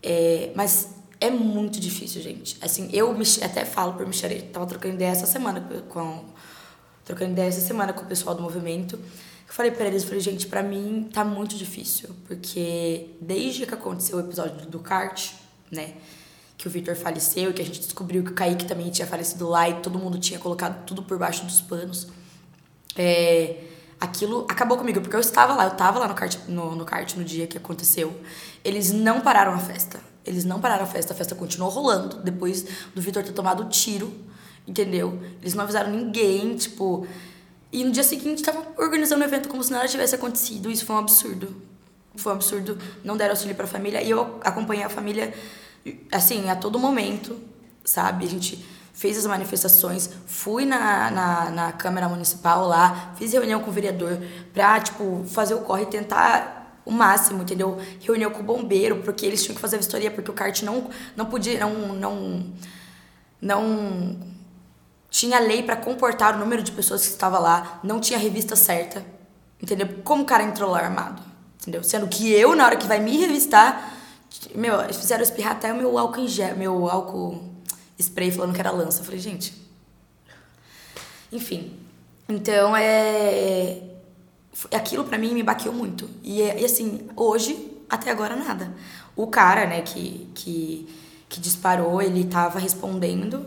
É, 0.02 0.52
mas 0.54 0.88
é 1.20 1.30
muito 1.30 1.80
difícil, 1.80 2.22
gente. 2.22 2.56
Assim, 2.60 2.88
eu 2.92 3.16
até 3.42 3.64
falo 3.64 3.94
por 3.94 4.06
Michelle, 4.06 4.42
tava 4.42 4.66
trocando 4.66 4.94
ideia 4.94 5.10
essa 5.10 5.26
semana 5.26 5.60
com... 5.88 6.24
Trocando 7.04 7.32
ideia 7.32 7.48
essa 7.48 7.60
semana 7.60 7.92
com 7.92 8.02
o 8.02 8.06
pessoal 8.06 8.34
do 8.34 8.42
movimento. 8.42 8.96
Eu 8.96 9.52
falei 9.52 9.70
pra 9.70 9.86
eles, 9.86 10.04
falei, 10.04 10.20
gente, 10.20 10.46
pra 10.46 10.62
mim 10.62 11.08
tá 11.12 11.22
muito 11.22 11.54
difícil. 11.54 12.10
Porque 12.26 13.10
desde 13.20 13.66
que 13.66 13.74
aconteceu 13.74 14.16
o 14.16 14.20
episódio 14.20 14.66
do 14.66 14.78
kart, 14.78 15.32
né? 15.70 15.94
Que 16.56 16.68
o 16.68 16.70
Victor 16.70 16.94
faleceu 16.94 17.50
e 17.50 17.52
que 17.52 17.62
a 17.62 17.64
gente 17.64 17.80
descobriu 17.80 18.22
que 18.22 18.30
o 18.30 18.34
Kaique 18.34 18.64
também 18.64 18.90
tinha 18.90 19.06
falecido 19.06 19.48
lá 19.48 19.68
e 19.68 19.74
todo 19.80 19.98
mundo 19.98 20.18
tinha 20.18 20.38
colocado 20.38 20.84
tudo 20.84 21.02
por 21.02 21.18
baixo 21.18 21.44
dos 21.44 21.60
panos. 21.60 22.08
É, 22.96 23.56
aquilo 24.00 24.46
acabou 24.48 24.76
comigo, 24.76 25.00
porque 25.00 25.16
eu 25.16 25.20
estava 25.20 25.54
lá, 25.54 25.64
eu 25.64 25.72
estava 25.72 25.98
lá 25.98 26.06
no 26.06 26.14
kart, 26.14 26.36
no, 26.48 26.76
no 26.76 26.84
kart 26.84 27.16
no 27.16 27.24
dia 27.24 27.46
que 27.46 27.56
aconteceu. 27.56 28.14
Eles 28.64 28.92
não 28.92 29.20
pararam 29.20 29.52
a 29.52 29.58
festa. 29.58 30.00
Eles 30.24 30.44
não 30.44 30.60
pararam 30.60 30.84
a 30.84 30.86
festa, 30.86 31.12
a 31.12 31.16
festa 31.16 31.34
continuou 31.34 31.70
rolando 31.70 32.22
depois 32.22 32.64
do 32.94 33.00
Victor 33.00 33.22
ter 33.22 33.32
tomado 33.32 33.64
o 33.64 33.68
tiro, 33.68 34.12
entendeu? 34.66 35.20
Eles 35.42 35.54
não 35.54 35.64
avisaram 35.64 35.90
ninguém, 35.90 36.56
tipo. 36.56 37.06
E 37.70 37.84
no 37.84 37.90
dia 37.90 38.04
seguinte 38.04 38.38
estavam 38.38 38.64
organizando 38.78 39.22
o 39.22 39.24
evento 39.26 39.48
como 39.48 39.62
se 39.62 39.70
nada 39.70 39.86
tivesse 39.88 40.14
acontecido. 40.14 40.70
Isso 40.70 40.86
foi 40.86 40.96
um 40.96 41.00
absurdo. 41.00 41.54
Foi 42.14 42.32
um 42.32 42.36
absurdo. 42.36 42.78
Não 43.02 43.16
deram 43.16 43.32
auxílio 43.32 43.54
para 43.54 43.64
a 43.64 43.68
família 43.68 44.00
e 44.00 44.10
eu 44.10 44.38
acompanhei 44.42 44.84
a 44.84 44.88
família 44.88 45.34
assim, 46.10 46.50
a 46.50 46.56
todo 46.56 46.78
momento. 46.78 47.38
sabe? 47.84 48.24
A 48.24 48.28
gente 48.28 48.64
fez 48.94 49.18
as 49.18 49.26
manifestações, 49.26 50.08
fui 50.26 50.64
na, 50.64 51.10
na, 51.10 51.50
na 51.50 51.72
Câmara 51.72 52.08
Municipal 52.08 52.66
lá, 52.66 53.12
fiz 53.16 53.32
reunião 53.32 53.60
com 53.60 53.70
o 53.70 53.72
vereador 53.72 54.18
pra, 54.52 54.80
tipo, 54.80 55.24
fazer 55.26 55.54
o 55.54 55.60
corre 55.60 55.82
e 55.82 55.86
tentar 55.86 56.80
o 56.86 56.92
máximo, 56.92 57.42
entendeu? 57.42 57.78
Reunião 58.00 58.30
com 58.30 58.40
o 58.40 58.42
bombeiro, 58.42 59.02
porque 59.02 59.26
eles 59.26 59.42
tinham 59.42 59.54
que 59.54 59.60
fazer 59.60 59.76
a 59.76 59.78
vistoria, 59.78 60.10
porque 60.10 60.30
o 60.30 60.34
kart 60.34 60.62
não, 60.62 60.90
não 61.16 61.26
podia, 61.26 61.58
não, 61.58 61.72
não, 61.94 62.46
não 63.40 64.16
tinha 65.10 65.40
lei 65.40 65.62
para 65.62 65.76
comportar 65.76 66.36
o 66.36 66.38
número 66.38 66.62
de 66.62 66.70
pessoas 66.70 67.02
que 67.02 67.12
estava 67.12 67.38
lá, 67.38 67.80
não 67.82 68.00
tinha 68.00 68.18
revista 68.18 68.54
certa, 68.54 69.04
entendeu? 69.60 69.88
Como 70.04 70.22
o 70.22 70.26
cara 70.26 70.44
entrou 70.44 70.70
lá 70.70 70.80
armado, 70.80 71.22
entendeu? 71.60 71.82
Sendo 71.82 72.06
que 72.06 72.30
eu, 72.30 72.54
na 72.54 72.64
hora 72.66 72.76
que 72.76 72.86
vai 72.86 73.00
me 73.00 73.16
revistar, 73.16 73.93
meu, 74.54 74.80
eles 74.82 74.96
fizeram 74.96 75.22
espirrar 75.22 75.52
até 75.52 75.72
o 75.72 75.76
meu 75.76 75.96
álcool 75.98 76.20
em 76.20 76.28
gel, 76.28 76.56
meu 76.56 76.88
álcool 76.88 77.42
spray 77.98 78.30
falando 78.30 78.54
que 78.54 78.60
era 78.60 78.70
lança. 78.70 79.00
Eu 79.00 79.04
falei, 79.04 79.20
gente. 79.20 79.54
Enfim. 81.30 81.78
Então, 82.28 82.76
é. 82.76 83.82
Aquilo 84.72 85.04
para 85.04 85.18
mim 85.18 85.34
me 85.34 85.42
baqueou 85.42 85.74
muito. 85.74 86.08
E, 86.22 86.40
e, 86.40 86.64
assim, 86.64 87.08
hoje, 87.16 87.72
até 87.88 88.10
agora, 88.10 88.36
nada. 88.36 88.72
O 89.16 89.26
cara, 89.26 89.66
né, 89.66 89.82
que, 89.82 90.28
que, 90.34 90.88
que 91.28 91.40
disparou, 91.40 92.00
ele 92.00 92.24
tava 92.24 92.58
respondendo. 92.58 93.44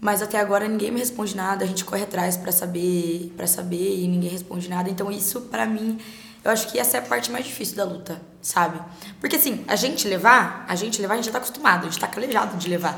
Mas 0.00 0.20
até 0.20 0.38
agora 0.38 0.68
ninguém 0.68 0.90
me 0.90 1.00
responde 1.00 1.34
nada, 1.34 1.64
a 1.64 1.66
gente 1.66 1.84
corre 1.84 2.02
atrás 2.02 2.36
para 2.36 2.52
saber, 2.52 3.32
para 3.36 3.46
saber 3.46 3.98
e 3.98 4.06
ninguém 4.06 4.28
responde 4.28 4.68
nada. 4.68 4.90
Então 4.90 5.10
isso 5.10 5.42
para 5.42 5.64
mim, 5.64 5.98
eu 6.46 6.52
acho 6.52 6.68
que 6.68 6.78
essa 6.78 6.96
é 6.96 7.00
a 7.00 7.02
parte 7.02 7.28
mais 7.32 7.44
difícil 7.44 7.76
da 7.76 7.82
luta, 7.82 8.22
sabe? 8.40 8.80
Porque 9.18 9.34
assim, 9.34 9.64
a 9.66 9.74
gente 9.74 10.06
levar, 10.06 10.64
a 10.68 10.76
gente 10.76 11.02
levar, 11.02 11.14
a 11.14 11.16
gente 11.16 11.26
já 11.26 11.32
tá 11.32 11.38
acostumado, 11.38 11.82
a 11.82 11.90
gente 11.90 11.98
tá 11.98 12.06
calejado 12.06 12.56
de 12.56 12.68
levar. 12.68 12.96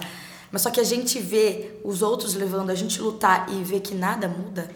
Mas 0.53 0.61
só 0.61 0.71
que 0.71 0.79
a 0.79 0.85
gente 0.85 1.19
vê 1.19 1.81
os 1.83 2.03
outros 2.03 2.35
levando, 2.35 2.69
a 2.69 2.75
gente 2.75 3.01
lutar 3.01 3.47
e 3.49 3.65
ver 3.65 3.81
que 3.81 3.95
nada 3.95 4.29
muda, 4.29 4.71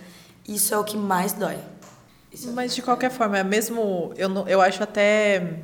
isso 0.48 0.72
é 0.72 0.78
o 0.78 0.84
que 0.84 0.96
mais 0.96 1.34
dói. 1.34 1.58
É 2.32 2.50
Mas 2.54 2.74
de 2.74 2.80
qualquer 2.80 3.10
forma, 3.10 3.36
é 3.36 3.44
mesmo 3.44 4.14
eu, 4.16 4.30
eu 4.48 4.62
acho 4.62 4.82
até 4.82 5.58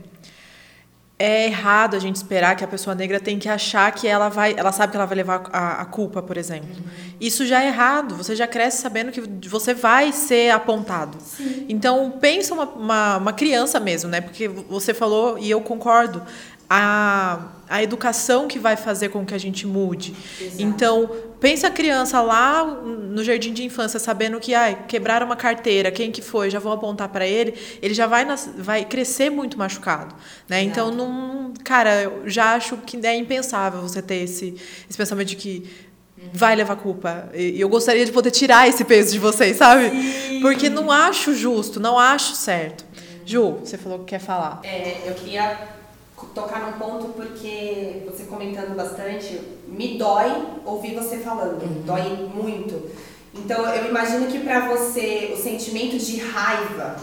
é 1.18 1.46
errado 1.46 1.96
a 1.96 1.98
gente 1.98 2.14
esperar 2.14 2.54
que 2.54 2.62
a 2.62 2.68
pessoa 2.68 2.94
negra 2.94 3.18
tem 3.18 3.38
que 3.38 3.48
achar 3.48 3.90
que 3.90 4.06
ela 4.06 4.28
vai, 4.28 4.54
ela 4.56 4.70
sabe 4.70 4.92
que 4.92 4.96
ela 4.96 5.06
vai 5.06 5.16
levar 5.16 5.50
a, 5.52 5.82
a 5.82 5.84
culpa, 5.84 6.22
por 6.22 6.36
exemplo. 6.36 6.68
Uhum. 6.70 6.84
Isso 7.20 7.44
já 7.44 7.62
é 7.62 7.66
errado. 7.66 8.14
Você 8.16 8.36
já 8.36 8.46
cresce 8.46 8.80
sabendo 8.80 9.10
que 9.10 9.48
você 9.48 9.74
vai 9.74 10.12
ser 10.12 10.50
apontado. 10.50 11.18
Sim. 11.20 11.66
Então 11.68 12.12
pensa 12.20 12.54
uma, 12.54 12.64
uma, 12.64 13.16
uma 13.16 13.32
criança 13.32 13.80
mesmo, 13.80 14.08
né? 14.08 14.20
Porque 14.20 14.46
você 14.46 14.94
falou 14.94 15.36
e 15.38 15.50
eu 15.50 15.60
concordo 15.60 16.22
a, 16.68 17.48
a 17.68 17.82
educação 17.82 18.46
que 18.46 18.58
vai 18.58 18.76
fazer 18.76 19.08
com 19.08 19.24
que 19.24 19.34
a 19.34 19.38
gente 19.38 19.66
mude. 19.66 20.14
Exato. 20.40 20.62
Então, 20.62 21.10
pensa 21.40 21.68
a 21.68 21.70
criança 21.70 22.20
lá 22.20 22.64
no 22.64 23.24
jardim 23.24 23.52
de 23.52 23.64
infância 23.64 23.98
sabendo 23.98 24.38
que 24.38 24.54
ai, 24.54 24.84
quebraram 24.86 25.24
uma 25.24 25.36
carteira, 25.36 25.90
quem 25.90 26.12
que 26.12 26.20
foi, 26.20 26.50
já 26.50 26.58
vou 26.58 26.72
apontar 26.72 27.08
para 27.08 27.26
ele, 27.26 27.54
ele 27.80 27.94
já 27.94 28.06
vai, 28.06 28.24
nas, 28.24 28.50
vai 28.58 28.84
crescer 28.84 29.30
muito 29.30 29.56
machucado, 29.58 30.14
né? 30.48 30.62
Então, 30.62 30.90
não, 30.90 31.54
cara, 31.64 32.02
eu 32.02 32.28
já 32.28 32.54
acho 32.54 32.76
que 32.78 32.98
é 33.06 33.16
impensável 33.16 33.80
você 33.80 34.02
ter 34.02 34.24
esse, 34.24 34.54
esse 34.88 34.98
pensamento 34.98 35.28
de 35.28 35.36
que 35.36 35.88
vai 36.32 36.54
levar 36.54 36.76
culpa. 36.76 37.30
E 37.32 37.60
eu 37.60 37.68
gostaria 37.68 38.04
de 38.04 38.12
poder 38.12 38.30
tirar 38.30 38.68
esse 38.68 38.84
peso 38.84 39.12
de 39.12 39.18
vocês, 39.18 39.56
sabe? 39.56 39.90
Sim. 39.90 40.40
Porque 40.40 40.68
não 40.68 40.90
acho 40.90 41.34
justo, 41.34 41.80
não 41.80 41.98
acho 41.98 42.34
certo. 42.34 42.84
Ju, 43.24 43.58
você 43.60 43.78
falou 43.78 44.00
que 44.00 44.06
quer 44.06 44.18
falar. 44.18 44.60
É, 44.64 45.02
eu 45.06 45.14
queria 45.14 45.77
tocar 46.26 46.60
num 46.60 46.78
ponto 46.78 47.08
porque 47.08 48.02
você 48.06 48.24
comentando 48.24 48.74
bastante, 48.76 49.40
me 49.66 49.98
dói 49.98 50.30
ouvir 50.64 50.94
você 50.94 51.18
falando, 51.18 51.62
uhum. 51.62 51.82
dói 51.84 52.30
muito. 52.34 52.90
Então 53.34 53.66
eu 53.74 53.88
imagino 53.88 54.26
que 54.26 54.40
para 54.40 54.68
você 54.68 55.32
o 55.34 55.40
sentimento 55.40 55.96
de 55.98 56.18
raiva 56.18 56.96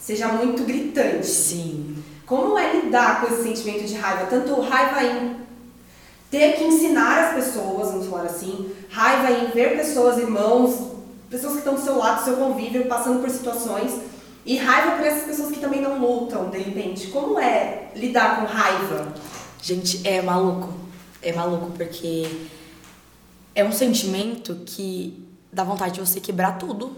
seja 0.00 0.28
muito 0.28 0.64
gritante. 0.64 1.26
Sim. 1.26 1.96
Como 2.26 2.58
é 2.58 2.72
lidar 2.72 3.20
com 3.20 3.32
esse 3.32 3.42
sentimento 3.42 3.84
de 3.84 3.94
raiva? 3.94 4.26
Tanto 4.26 4.60
raiva 4.60 5.02
em 5.02 5.36
ter 6.30 6.56
que 6.56 6.64
ensinar 6.64 7.26
as 7.26 7.34
pessoas, 7.34 7.90
vamos 7.90 8.06
falar 8.06 8.24
assim, 8.24 8.70
raiva 8.90 9.30
em 9.30 9.50
ver 9.50 9.76
pessoas, 9.76 10.18
irmãos, 10.18 10.92
pessoas 11.30 11.52
que 11.52 11.58
estão 11.58 11.74
do 11.74 11.82
seu 11.82 11.96
lado, 11.96 12.20
do 12.20 12.24
seu 12.24 12.36
convívio, 12.36 12.86
passando 12.86 13.20
por 13.20 13.30
situações 13.30 13.92
e 14.44 14.58
raiva 14.58 14.96
para 14.96 15.06
essas 15.06 15.24
pessoas 15.24 15.52
que 15.52 15.60
também 15.60 15.80
não 15.80 15.98
lutam, 15.98 16.50
de 16.50 16.58
repente. 16.58 17.06
Como 17.06 17.38
é 17.38 17.90
lidar 17.94 18.40
com 18.40 18.46
raiva? 18.46 19.14
Gente, 19.62 20.06
é 20.06 20.20
maluco. 20.20 20.72
É 21.22 21.32
maluco 21.32 21.70
porque 21.70 22.46
é 23.54 23.64
um 23.64 23.72
sentimento 23.72 24.56
que 24.66 25.26
dá 25.50 25.64
vontade 25.64 25.94
de 25.94 26.00
você 26.00 26.20
quebrar 26.20 26.58
tudo. 26.58 26.94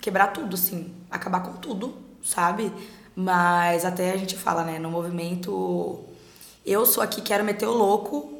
Quebrar 0.00 0.28
tudo, 0.28 0.54
assim. 0.54 0.94
Acabar 1.10 1.40
com 1.40 1.54
tudo, 1.54 1.96
sabe? 2.22 2.72
Mas 3.16 3.84
até 3.84 4.12
a 4.12 4.16
gente 4.16 4.36
fala, 4.36 4.62
né? 4.62 4.78
No 4.78 4.90
movimento. 4.90 6.00
Eu 6.64 6.86
sou 6.86 7.02
aqui, 7.02 7.20
quero 7.20 7.42
meter 7.42 7.66
o 7.66 7.72
louco. 7.72 8.32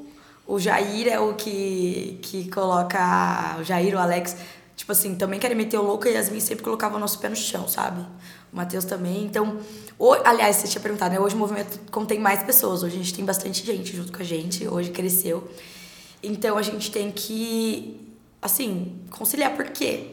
O 0.47 0.61
Jair 0.61 1.09
é 1.09 1.19
o 1.19 1.35
que, 1.35 2.21
que 2.23 2.51
coloca. 2.51 3.57
O 3.59 3.65
Jair, 3.65 3.97
o 3.97 3.99
Alex, 3.99 4.37
tipo 4.77 4.93
assim, 4.93 5.15
também 5.15 5.39
querem 5.41 5.57
meter 5.57 5.79
o 5.79 5.83
louco 5.83 6.07
e 6.07 6.13
Yasmin 6.13 6.41
sempre 6.41 6.65
colocava 6.65 6.97
o 6.97 6.99
nosso 6.99 7.19
pé 7.19 7.29
no 7.29 7.37
chão, 7.37 7.69
sabe? 7.69 8.05
o 8.55 8.57
Matheus 8.57 8.85
também. 8.85 9.25
Então, 9.25 9.59
o, 9.99 10.13
aliás, 10.25 10.57
você 10.57 10.69
tinha 10.69 10.81
perguntado, 10.81 11.13
né? 11.13 11.21
Hoje 11.21 11.35
o 11.35 11.39
movimento 11.39 11.81
contém 11.91 12.21
mais 12.21 12.45
pessoas. 12.45 12.85
Hoje 12.85 12.95
a 12.95 12.99
gente 12.99 13.13
tem 13.13 13.25
bastante 13.25 13.67
gente 13.67 13.95
junto 13.95 14.13
com 14.13 14.23
a 14.23 14.25
gente. 14.25 14.67
Hoje 14.67 14.91
cresceu. 14.91 15.51
Então 16.23 16.57
a 16.57 16.63
gente 16.63 16.91
tem 16.91 17.11
que, 17.11 18.15
assim, 18.41 19.01
conciliar. 19.11 19.57
Por 19.57 19.67
quê? 19.67 20.13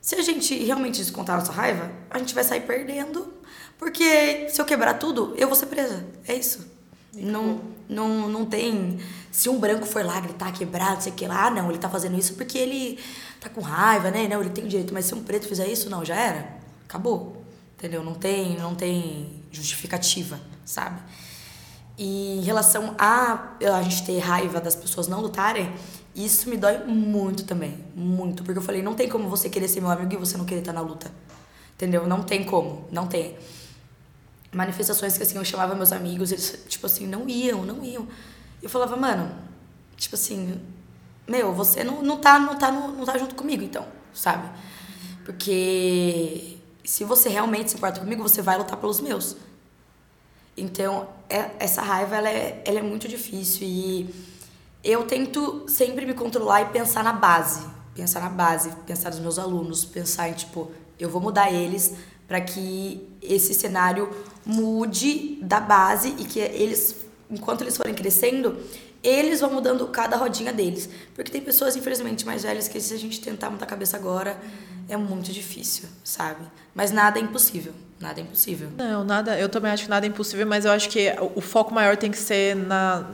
Se 0.00 0.16
a 0.16 0.22
gente 0.22 0.54
realmente 0.64 0.98
descontar 0.98 1.36
a 1.36 1.38
nossa 1.38 1.52
raiva, 1.52 1.90
a 2.10 2.18
gente 2.18 2.34
vai 2.34 2.42
sair 2.42 2.62
perdendo. 2.62 3.32
Porque 3.78 4.48
se 4.50 4.60
eu 4.60 4.64
quebrar 4.64 4.94
tudo, 4.94 5.32
eu 5.36 5.46
vou 5.46 5.56
ser 5.56 5.66
presa. 5.66 6.04
É 6.26 6.34
isso. 6.34 6.68
Não, 7.14 7.60
não, 7.90 8.28
não 8.28 8.46
tem. 8.46 8.98
Se 9.30 9.48
um 9.48 9.58
branco 9.58 9.86
for 9.86 10.04
lá 10.04 10.18
gritar, 10.20 10.52
quebrar, 10.52 11.00
sei 11.02 11.12
que 11.12 11.26
lá, 11.26 11.46
ah, 11.46 11.50
não, 11.50 11.68
ele 11.68 11.78
tá 11.78 11.88
fazendo 11.88 12.18
isso 12.18 12.34
porque 12.34 12.56
ele 12.56 12.98
tá 13.40 13.48
com 13.48 13.60
raiva, 13.60 14.10
né? 14.10 14.26
Não, 14.28 14.40
ele 14.40 14.50
tem 14.50 14.66
direito. 14.66 14.94
Mas 14.94 15.06
se 15.06 15.14
um 15.14 15.22
preto 15.22 15.46
fizer 15.46 15.66
isso, 15.66 15.90
não, 15.90 16.04
já 16.04 16.14
era. 16.14 16.60
Acabou 16.88 17.40
entendeu? 17.80 18.04
Não 18.04 18.14
tem, 18.14 18.58
não 18.58 18.74
tem 18.74 19.42
justificativa, 19.50 20.38
sabe? 20.66 21.00
E 21.96 22.38
em 22.38 22.42
relação 22.42 22.94
a 22.98 23.56
a 23.74 23.82
gente 23.82 24.04
ter 24.04 24.18
raiva 24.18 24.60
das 24.60 24.76
pessoas 24.76 25.08
não 25.08 25.20
lutarem, 25.20 25.72
isso 26.14 26.48
me 26.50 26.58
dói 26.58 26.84
muito 26.84 27.44
também, 27.44 27.82
muito, 27.94 28.42
porque 28.44 28.58
eu 28.58 28.62
falei, 28.62 28.82
não 28.82 28.94
tem 28.94 29.08
como 29.08 29.28
você 29.28 29.48
querer 29.48 29.68
ser 29.68 29.80
meu 29.80 29.90
amigo 29.90 30.12
e 30.12 30.16
você 30.16 30.36
não 30.36 30.44
querer 30.44 30.60
estar 30.60 30.72
na 30.72 30.80
luta. 30.82 31.10
Entendeu? 31.74 32.06
Não 32.06 32.22
tem 32.22 32.44
como, 32.44 32.86
não 32.92 33.06
tem. 33.06 33.36
Manifestações 34.52 35.16
que 35.16 35.22
assim 35.22 35.36
eu 35.36 35.44
chamava 35.44 35.74
meus 35.74 35.92
amigos, 35.92 36.32
eles 36.32 36.64
tipo 36.68 36.86
assim, 36.86 37.06
não 37.06 37.28
iam, 37.28 37.64
não 37.64 37.84
iam. 37.84 38.08
Eu 38.62 38.68
falava, 38.68 38.96
mano, 38.96 39.34
tipo 39.96 40.16
assim, 40.16 40.60
meu, 41.26 41.52
você 41.54 41.84
não, 41.84 42.02
não 42.02 42.18
tá 42.18 42.38
não 42.38 42.58
tá 42.58 42.70
não 42.72 43.04
tá 43.04 43.16
junto 43.16 43.34
comigo 43.34 43.62
então, 43.62 43.86
sabe? 44.12 44.48
Porque 45.24 46.58
se 46.84 47.04
você 47.04 47.28
realmente 47.28 47.70
se 47.70 47.76
importa 47.76 48.00
comigo, 48.00 48.22
você 48.22 48.42
vai 48.42 48.58
lutar 48.58 48.76
pelos 48.76 49.00
meus. 49.00 49.36
Então, 50.56 51.08
é, 51.28 51.50
essa 51.58 51.80
raiva, 51.80 52.16
ela 52.16 52.28
é, 52.28 52.62
ela 52.66 52.80
é 52.80 52.82
muito 52.82 53.06
difícil 53.06 53.66
e 53.66 54.14
eu 54.82 55.04
tento 55.06 55.64
sempre 55.68 56.04
me 56.04 56.14
controlar 56.14 56.62
e 56.62 56.64
pensar 56.66 57.04
na 57.04 57.12
base. 57.12 57.64
Pensar 57.94 58.20
na 58.20 58.28
base, 58.28 58.70
pensar 58.86 59.10
nos 59.10 59.20
meus 59.20 59.38
alunos, 59.38 59.84
pensar 59.84 60.28
em, 60.28 60.32
tipo, 60.32 60.70
eu 60.98 61.08
vou 61.08 61.20
mudar 61.20 61.52
eles 61.52 61.94
para 62.30 62.40
que 62.40 63.04
esse 63.20 63.52
cenário 63.52 64.08
mude 64.46 65.36
da 65.42 65.58
base 65.58 66.14
e 66.16 66.24
que 66.24 66.38
eles, 66.38 66.94
enquanto 67.28 67.62
eles 67.62 67.76
forem 67.76 67.92
crescendo, 67.92 68.56
eles 69.02 69.40
vão 69.40 69.52
mudando 69.52 69.84
cada 69.88 70.16
rodinha 70.16 70.52
deles. 70.52 70.88
Porque 71.12 71.28
tem 71.28 71.40
pessoas, 71.40 71.74
infelizmente, 71.74 72.24
mais 72.24 72.44
velhas 72.44 72.68
que 72.68 72.80
se 72.80 72.94
a 72.94 72.96
gente 72.96 73.20
tentar 73.20 73.50
mudar 73.50 73.64
a 73.64 73.68
cabeça 73.68 73.96
agora, 73.96 74.40
é 74.88 74.96
muito 74.96 75.32
difícil, 75.32 75.88
sabe? 76.04 76.44
Mas 76.72 76.92
nada 76.92 77.18
é 77.18 77.22
impossível. 77.22 77.72
Nada 77.98 78.20
é 78.20 78.22
impossível. 78.22 78.70
Não, 78.78 79.02
nada. 79.02 79.36
Eu 79.36 79.48
também 79.48 79.72
acho 79.72 79.82
que 79.82 79.90
nada 79.90 80.06
é 80.06 80.08
impossível, 80.08 80.46
mas 80.46 80.64
eu 80.64 80.70
acho 80.70 80.88
que 80.88 81.12
o 81.34 81.40
foco 81.40 81.74
maior 81.74 81.96
tem 81.96 82.12
que 82.12 82.18
ser 82.18 82.54
na 82.54 83.10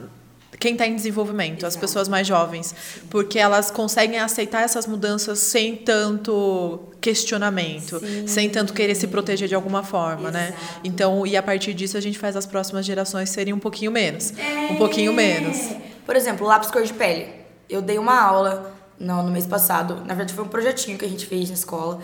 quem 0.59 0.73
está 0.73 0.87
em 0.87 0.95
desenvolvimento, 0.95 1.59
Exato. 1.59 1.67
as 1.67 1.75
pessoas 1.75 2.07
mais 2.07 2.25
jovens, 2.25 2.73
porque 3.09 3.37
elas 3.37 3.69
conseguem 3.69 4.19
aceitar 4.19 4.63
essas 4.63 4.87
mudanças 4.87 5.39
sem 5.39 5.75
tanto 5.75 6.79
questionamento, 6.99 7.99
Sim. 7.99 8.27
sem 8.27 8.49
tanto 8.49 8.73
querer 8.73 8.95
se 8.95 9.07
proteger 9.07 9.47
de 9.47 9.55
alguma 9.55 9.83
forma, 9.83 10.31
né? 10.31 10.47
Exato. 10.47 10.61
né? 10.61 10.79
Então, 10.83 11.27
e 11.27 11.37
a 11.37 11.43
partir 11.43 11.73
disso 11.73 11.95
a 11.95 12.01
gente 12.01 12.17
faz 12.17 12.35
as 12.35 12.45
próximas 12.45 12.85
gerações 12.85 13.29
serem 13.29 13.53
um 13.53 13.59
pouquinho 13.59 13.91
menos, 13.91 14.33
é. 14.37 14.73
um 14.73 14.75
pouquinho 14.77 15.13
menos. 15.13 15.57
Por 16.05 16.15
exemplo, 16.15 16.47
lápis 16.47 16.71
cor 16.71 16.83
de 16.83 16.93
pele. 16.93 17.27
Eu 17.69 17.81
dei 17.81 17.99
uma 17.99 18.19
aula 18.19 18.75
no, 18.99 19.23
no 19.23 19.31
mês 19.31 19.45
passado, 19.45 19.95
na 20.05 20.15
verdade 20.15 20.33
foi 20.33 20.43
um 20.43 20.47
projetinho 20.47 20.97
que 20.97 21.05
a 21.05 21.09
gente 21.09 21.25
fez 21.25 21.49
na 21.49 21.55
escola. 21.55 21.99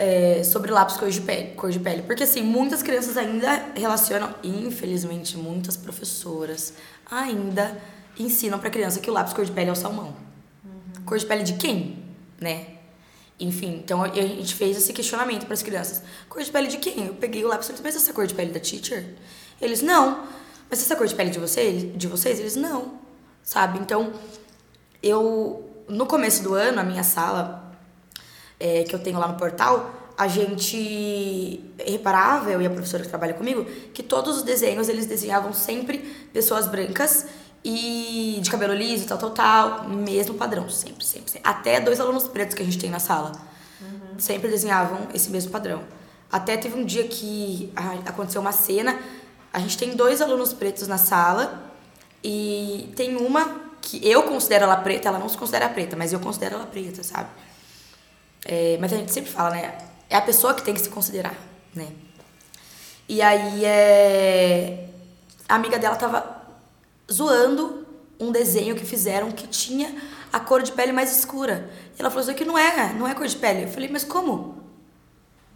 É, 0.00 0.44
sobre 0.44 0.70
lápis 0.70 0.96
cor 0.96 1.10
de, 1.10 1.20
pele, 1.20 1.54
cor 1.56 1.72
de 1.72 1.80
pele. 1.80 2.02
Porque, 2.02 2.22
assim, 2.22 2.40
muitas 2.40 2.84
crianças 2.84 3.16
ainda 3.16 3.64
relacionam, 3.74 4.32
infelizmente, 4.44 5.36
muitas 5.36 5.76
professoras 5.76 6.72
ainda 7.10 7.80
ensinam 8.18 8.58
pra 8.58 8.70
criança 8.70 9.00
que 9.00 9.10
o 9.10 9.12
lápis 9.12 9.32
cor 9.32 9.44
de 9.44 9.52
pele 9.52 9.70
é 9.70 9.72
o 9.72 9.76
salmão. 9.76 10.14
Cor 11.04 11.18
de 11.18 11.26
pele 11.26 11.42
de 11.42 11.54
quem? 11.54 12.04
Né? 12.40 12.66
Enfim, 13.40 13.80
então 13.84 14.02
a 14.02 14.08
gente 14.08 14.54
fez 14.54 14.76
esse 14.76 14.92
questionamento 14.92 15.44
para 15.44 15.54
as 15.54 15.62
crianças. 15.62 16.02
Cor 16.28 16.42
de 16.42 16.50
pele 16.50 16.66
de 16.66 16.78
quem? 16.78 17.06
Eu 17.06 17.14
peguei 17.14 17.44
o 17.44 17.48
lápis 17.48 17.68
e 17.68 17.72
falei, 17.72 17.82
mas 17.84 17.96
essa 17.96 18.10
é 18.10 18.14
cor 18.14 18.26
de 18.26 18.34
pele 18.34 18.52
da 18.52 18.60
teacher? 18.60 19.14
Eles, 19.60 19.80
não. 19.80 20.26
Mas 20.68 20.82
essa 20.82 20.94
é 20.94 20.96
cor 20.96 21.06
de 21.06 21.14
pele 21.14 21.30
de 21.30 21.38
vocês? 21.38 21.96
De 21.96 22.06
vocês? 22.06 22.38
Eles, 22.40 22.56
não. 22.56 22.98
Sabe? 23.42 23.78
Então, 23.78 24.12
eu, 25.02 25.84
no 25.88 26.06
começo 26.06 26.42
do 26.42 26.54
ano, 26.54 26.80
a 26.80 26.84
minha 26.84 27.04
sala, 27.04 27.72
é, 28.58 28.82
que 28.82 28.94
eu 28.94 28.98
tenho 28.98 29.18
lá 29.18 29.28
no 29.28 29.36
portal, 29.36 29.97
a 30.18 30.26
gente 30.26 31.64
reparava, 31.78 32.50
eu 32.50 32.60
e 32.60 32.66
a 32.66 32.70
professora 32.70 33.04
que 33.04 33.08
trabalha 33.08 33.34
comigo, 33.34 33.64
que 33.94 34.02
todos 34.02 34.38
os 34.38 34.42
desenhos, 34.42 34.88
eles 34.88 35.06
desenhavam 35.06 35.52
sempre 35.52 35.98
pessoas 36.32 36.66
brancas 36.66 37.26
e 37.64 38.40
de 38.42 38.50
cabelo 38.50 38.74
liso, 38.74 39.06
tal, 39.06 39.16
tal, 39.16 39.30
tal, 39.30 39.88
mesmo 39.88 40.34
padrão, 40.34 40.68
sempre, 40.68 41.04
sempre, 41.04 41.30
sempre. 41.30 41.48
Até 41.48 41.80
dois 41.80 42.00
alunos 42.00 42.26
pretos 42.26 42.56
que 42.56 42.62
a 42.62 42.64
gente 42.64 42.78
tem 42.78 42.90
na 42.90 42.98
sala, 42.98 43.30
uhum. 43.80 44.18
sempre 44.18 44.48
desenhavam 44.48 45.06
esse 45.14 45.30
mesmo 45.30 45.52
padrão. 45.52 45.84
Até 46.32 46.56
teve 46.56 46.76
um 46.76 46.84
dia 46.84 47.06
que 47.06 47.72
aconteceu 48.04 48.40
uma 48.40 48.52
cena, 48.52 48.98
a 49.52 49.60
gente 49.60 49.78
tem 49.78 49.94
dois 49.94 50.20
alunos 50.20 50.52
pretos 50.52 50.88
na 50.88 50.98
sala 50.98 51.72
e 52.24 52.92
tem 52.96 53.16
uma 53.16 53.68
que 53.80 54.04
eu 54.06 54.24
considero 54.24 54.64
ela 54.64 54.78
preta, 54.78 55.08
ela 55.08 55.20
não 55.20 55.28
se 55.28 55.38
considera 55.38 55.68
preta, 55.68 55.94
mas 55.94 56.12
eu 56.12 56.18
considero 56.18 56.56
ela 56.56 56.66
preta, 56.66 57.04
sabe? 57.04 57.28
É, 58.44 58.76
mas 58.80 58.92
a 58.92 58.96
gente 58.96 59.12
sempre 59.12 59.30
fala, 59.30 59.50
né? 59.50 59.87
É 60.08 60.16
a 60.16 60.22
pessoa 60.22 60.54
que 60.54 60.62
tem 60.62 60.74
que 60.74 60.80
se 60.80 60.88
considerar, 60.88 61.36
né? 61.74 61.92
E 63.08 63.22
aí 63.22 63.64
é... 63.64 64.88
a 65.48 65.54
amiga 65.54 65.78
dela 65.78 65.96
tava 65.96 66.42
zoando 67.10 67.86
um 68.20 68.30
desenho 68.32 68.74
que 68.74 68.84
fizeram 68.84 69.30
que 69.30 69.46
tinha 69.46 69.94
a 70.32 70.40
cor 70.40 70.62
de 70.62 70.72
pele 70.72 70.92
mais 70.92 71.16
escura. 71.16 71.70
E 71.96 72.00
ela 72.00 72.10
falou 72.10 72.24
assim, 72.24 72.34
que 72.34 72.44
não 72.44 72.58
é, 72.58 72.92
não 72.94 73.06
é 73.06 73.14
cor 73.14 73.26
de 73.26 73.36
pele. 73.36 73.64
Eu 73.64 73.68
falei, 73.68 73.88
mas 73.88 74.04
como? 74.04 74.62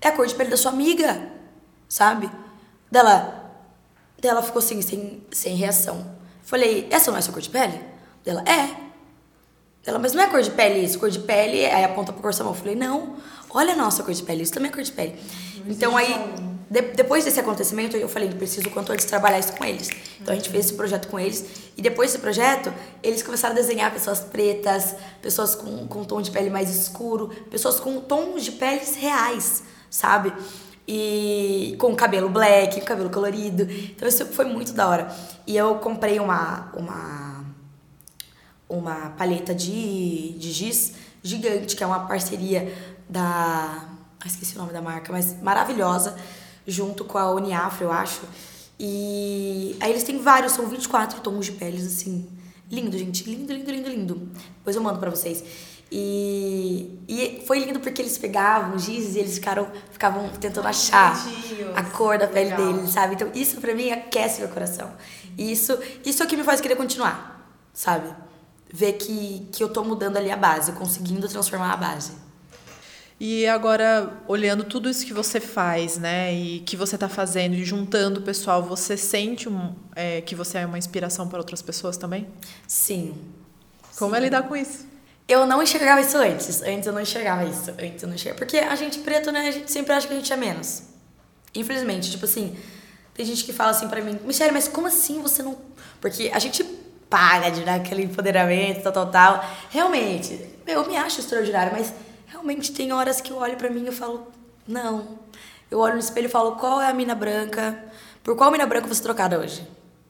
É 0.01 0.09
a 0.09 0.13
cor 0.13 0.27
de 0.27 0.35
pele 0.35 0.51
da 0.51 0.57
sua 0.57 0.71
amiga, 0.73 1.31
sabe? 1.89 2.31
Dela, 2.91 3.53
dela 4.19 4.43
ficou 4.43 4.61
assim, 4.61 4.81
sem, 4.81 5.27
sem 5.31 5.57
reação. 5.57 6.17
Falei, 6.43 6.89
essa 6.91 7.11
não 7.11 7.19
é 7.19 7.21
sua 7.21 7.33
cor 7.33 7.43
de 7.43 7.51
pele? 7.51 7.81
Dela, 8.25 8.43
é. 8.49 8.92
Ela, 9.85 9.99
mas 9.99 10.13
não 10.13 10.23
é 10.23 10.29
cor 10.29 10.41
de 10.41 10.51
pele 10.51 10.79
isso, 10.79 10.99
cor 10.99 11.11
de 11.11 11.19
pele, 11.19 11.67
aí 11.67 11.85
aponta 11.85 12.13
pro 12.13 12.23
corsamão. 12.23 12.53
Eu 12.53 12.59
falei, 12.59 12.77
não, 12.77 13.17
olha 13.51 13.73
a 13.73 13.77
nossa 13.77 14.03
cor 14.03 14.15
de 14.15 14.23
pele, 14.23 14.43
isso 14.43 14.53
também 14.53 14.71
é 14.71 14.75
cor 14.75 14.83
de 14.83 14.93
pele. 14.93 15.17
Então 15.67 15.97
aí, 15.97 16.15
de, 16.71 16.83
depois 16.83 17.25
desse 17.25 17.41
acontecimento, 17.41 17.97
eu 17.97 18.09
falei, 18.09 18.29
preciso 18.31 18.71
quanto 18.71 18.93
antes 18.93 19.05
trabalhar 19.07 19.41
isso 19.41 19.53
com 19.53 19.65
eles. 19.65 19.91
Então 20.21 20.33
a 20.33 20.37
gente 20.37 20.51
fez 20.51 20.67
esse 20.67 20.75
projeto 20.75 21.09
com 21.09 21.19
eles, 21.19 21.45
e 21.77 21.83
depois 21.83 22.13
desse 22.13 22.23
projeto, 22.23 22.73
eles 23.03 23.25
começaram 23.25 23.57
a 23.57 23.59
desenhar 23.59 23.93
pessoas 23.93 24.21
pretas, 24.21 24.95
pessoas 25.21 25.57
com, 25.57 25.87
com 25.89 26.05
tom 26.05 26.23
de 26.23 26.31
pele 26.31 26.49
mais 26.49 26.71
escuro, 26.71 27.31
pessoas 27.51 27.81
com 27.81 28.01
tons 28.01 28.45
de 28.45 28.53
peles 28.53 28.95
reais, 28.95 29.65
sabe? 29.91 30.33
E 30.87 31.75
com 31.79 31.95
cabelo 31.97 32.29
black, 32.29 32.81
cabelo 32.83 33.11
colorido. 33.11 33.65
Então 33.65 34.07
isso 34.09 34.27
foi 34.27 34.45
muito 34.45 34.73
da 34.73 34.89
hora. 34.89 35.17
E 35.47 35.57
eu 35.57 35.77
comprei 35.77 36.19
uma, 36.21 36.71
uma 36.75 37.32
uma 38.73 39.11
paleta 39.11 39.55
de, 39.55 40.31
de 40.39 40.51
giz 40.51 40.95
gigante, 41.23 41.77
que 41.77 41.85
é 41.85 41.87
uma 41.87 42.07
parceria 42.07 42.73
da. 43.09 43.89
Ah, 44.21 44.27
esqueci 44.27 44.57
o 44.57 44.59
nome 44.59 44.73
da 44.73 44.81
marca, 44.81 45.13
mas 45.13 45.41
maravilhosa, 45.43 46.17
junto 46.67 47.05
com 47.05 47.19
a 47.19 47.31
Uniafro, 47.33 47.87
eu 47.87 47.93
acho. 47.93 48.23
E 48.79 49.77
aí 49.81 49.91
eles 49.91 50.03
têm 50.03 50.19
vários, 50.19 50.53
são 50.53 50.67
24 50.67 51.21
tons 51.21 51.47
de 51.47 51.53
peles, 51.53 51.87
assim. 51.87 52.29
Lindo, 52.71 52.97
gente. 52.97 53.25
Lindo, 53.29 53.53
lindo, 53.53 53.71
lindo, 53.71 53.89
lindo. 53.91 54.29
Depois 54.59 54.75
eu 54.75 54.83
mando 54.83 54.99
pra 54.99 55.11
vocês. 55.11 55.45
E, 55.95 56.99
e 57.07 57.43
foi 57.47 57.59
lindo 57.59 57.79
porque 57.79 58.01
eles 58.01 58.17
pegavam 58.17 58.79
giz 58.79 59.15
e 59.15 59.19
eles 59.19 59.35
ficaram, 59.35 59.69
ficavam 59.91 60.27
tentando 60.41 60.67
achar 60.67 61.15
a 61.77 61.83
cor 61.85 62.17
da 62.17 62.27
pele 62.27 62.49
Legal. 62.49 62.73
deles, 62.73 62.91
sabe? 62.91 63.15
Então 63.15 63.31
isso 63.35 63.61
pra 63.61 63.75
mim 63.75 63.91
aquece 63.91 64.41
meu 64.41 64.49
coração. 64.49 64.91
Isso, 65.37 65.79
isso 66.03 66.23
é 66.23 66.27
o 66.27 66.29
que 66.29 66.37
me 66.37 66.45
faz 66.45 66.63
querer 66.63 66.77
continuar, 66.77 67.47
sabe? 67.75 68.09
Ver 68.73 68.95
que, 68.95 69.47
que 69.53 69.63
eu 69.63 69.69
tô 69.69 69.85
mudando 69.85 70.17
ali 70.17 70.31
a 70.31 70.37
base, 70.37 70.73
conseguindo 70.73 71.29
transformar 71.29 71.73
a 71.73 71.77
base. 71.77 72.13
E 73.21 73.47
agora, 73.47 74.21
olhando 74.27 74.65
tudo 74.65 74.89
isso 74.89 75.07
que 75.07 75.13
você 75.13 75.39
faz, 75.39 75.97
né, 75.97 76.35
e 76.35 76.61
que 76.61 76.77
você 76.77 76.97
está 76.97 77.09
fazendo 77.09 77.55
e 77.55 77.65
juntando 77.65 78.19
o 78.19 78.23
pessoal, 78.23 78.63
você 78.63 78.97
sente 78.97 79.49
um, 79.49 79.75
é, 79.95 80.21
que 80.23 80.35
você 80.35 80.59
é 80.59 80.67
uma 80.67 80.79
inspiração 80.79 81.29
para 81.29 81.39
outras 81.39 81.63
pessoas 81.63 81.97
também? 81.97 82.27
Sim. 82.67 83.15
Como 83.97 84.17
é 84.17 84.19
Sim. 84.19 84.23
é 84.23 84.25
lidar 84.25 84.43
com 84.49 84.57
isso? 84.57 84.87
Eu 85.29 85.47
não 85.47 85.63
enxergava 85.63 86.01
isso 86.01 86.17
antes. 86.17 86.63
Antes 86.63 86.87
eu 86.87 86.93
não 86.93 87.01
enxergava 87.01 87.45
isso. 87.45 87.71
Antes 87.71 88.03
eu 88.03 88.09
não 88.09 88.17
enxergava. 88.17 88.39
Porque 88.39 88.59
a 88.59 88.75
gente 88.75 88.99
preto, 88.99 89.31
né, 89.31 89.47
a 89.47 89.53
gente 89.53 89.71
sempre 89.71 89.93
acha 89.93 90.09
que 90.09 90.15
a 90.15 90.17
gente 90.17 90.33
é 90.33 90.37
menos. 90.37 90.83
Infelizmente, 91.55 92.11
tipo 92.11 92.25
assim, 92.25 92.57
tem 93.15 93.25
gente 93.25 93.45
que 93.45 93.53
fala 93.53 93.71
assim 93.71 93.87
para 93.87 94.01
mim, 94.01 94.19
Michelle, 94.25 94.53
mas 94.53 94.67
como 94.67 94.89
assim 94.89 95.23
você 95.23 95.43
não. 95.43 95.57
Porque 96.01 96.31
a 96.35 96.41
gente 96.41 96.65
paga 97.13 97.51
de 97.51 97.61
dar 97.61 97.75
aquele 97.75 98.05
empoderamento, 98.05 98.83
tal, 98.83 98.91
tal, 98.91 99.11
tal. 99.11 99.45
Realmente, 99.69 100.49
eu 100.67 100.87
me 100.87 100.97
acho 100.97 101.21
extraordinária, 101.21 101.71
mas 101.71 101.93
realmente 102.27 102.73
tem 102.73 102.91
horas 102.91 103.21
que 103.21 103.31
eu 103.31 103.37
olho 103.37 103.55
para 103.59 103.69
mim 103.69 103.83
e 103.83 103.89
eu 103.89 103.93
falo, 103.93 104.27
não. 104.67 105.19
Eu 105.71 105.79
olho 105.79 105.93
no 105.93 106.01
espelho 106.01 106.25
e 106.25 106.31
falo, 106.31 106.57
qual 106.57 106.81
é 106.81 106.89
a 106.89 106.95
mina 106.95 107.15
branca? 107.15 107.79
Por 108.25 108.35
qual 108.35 108.51
mina 108.51 108.65
branca 108.65 108.89
você 108.89 109.03
trocada 109.03 109.39
hoje? 109.39 109.63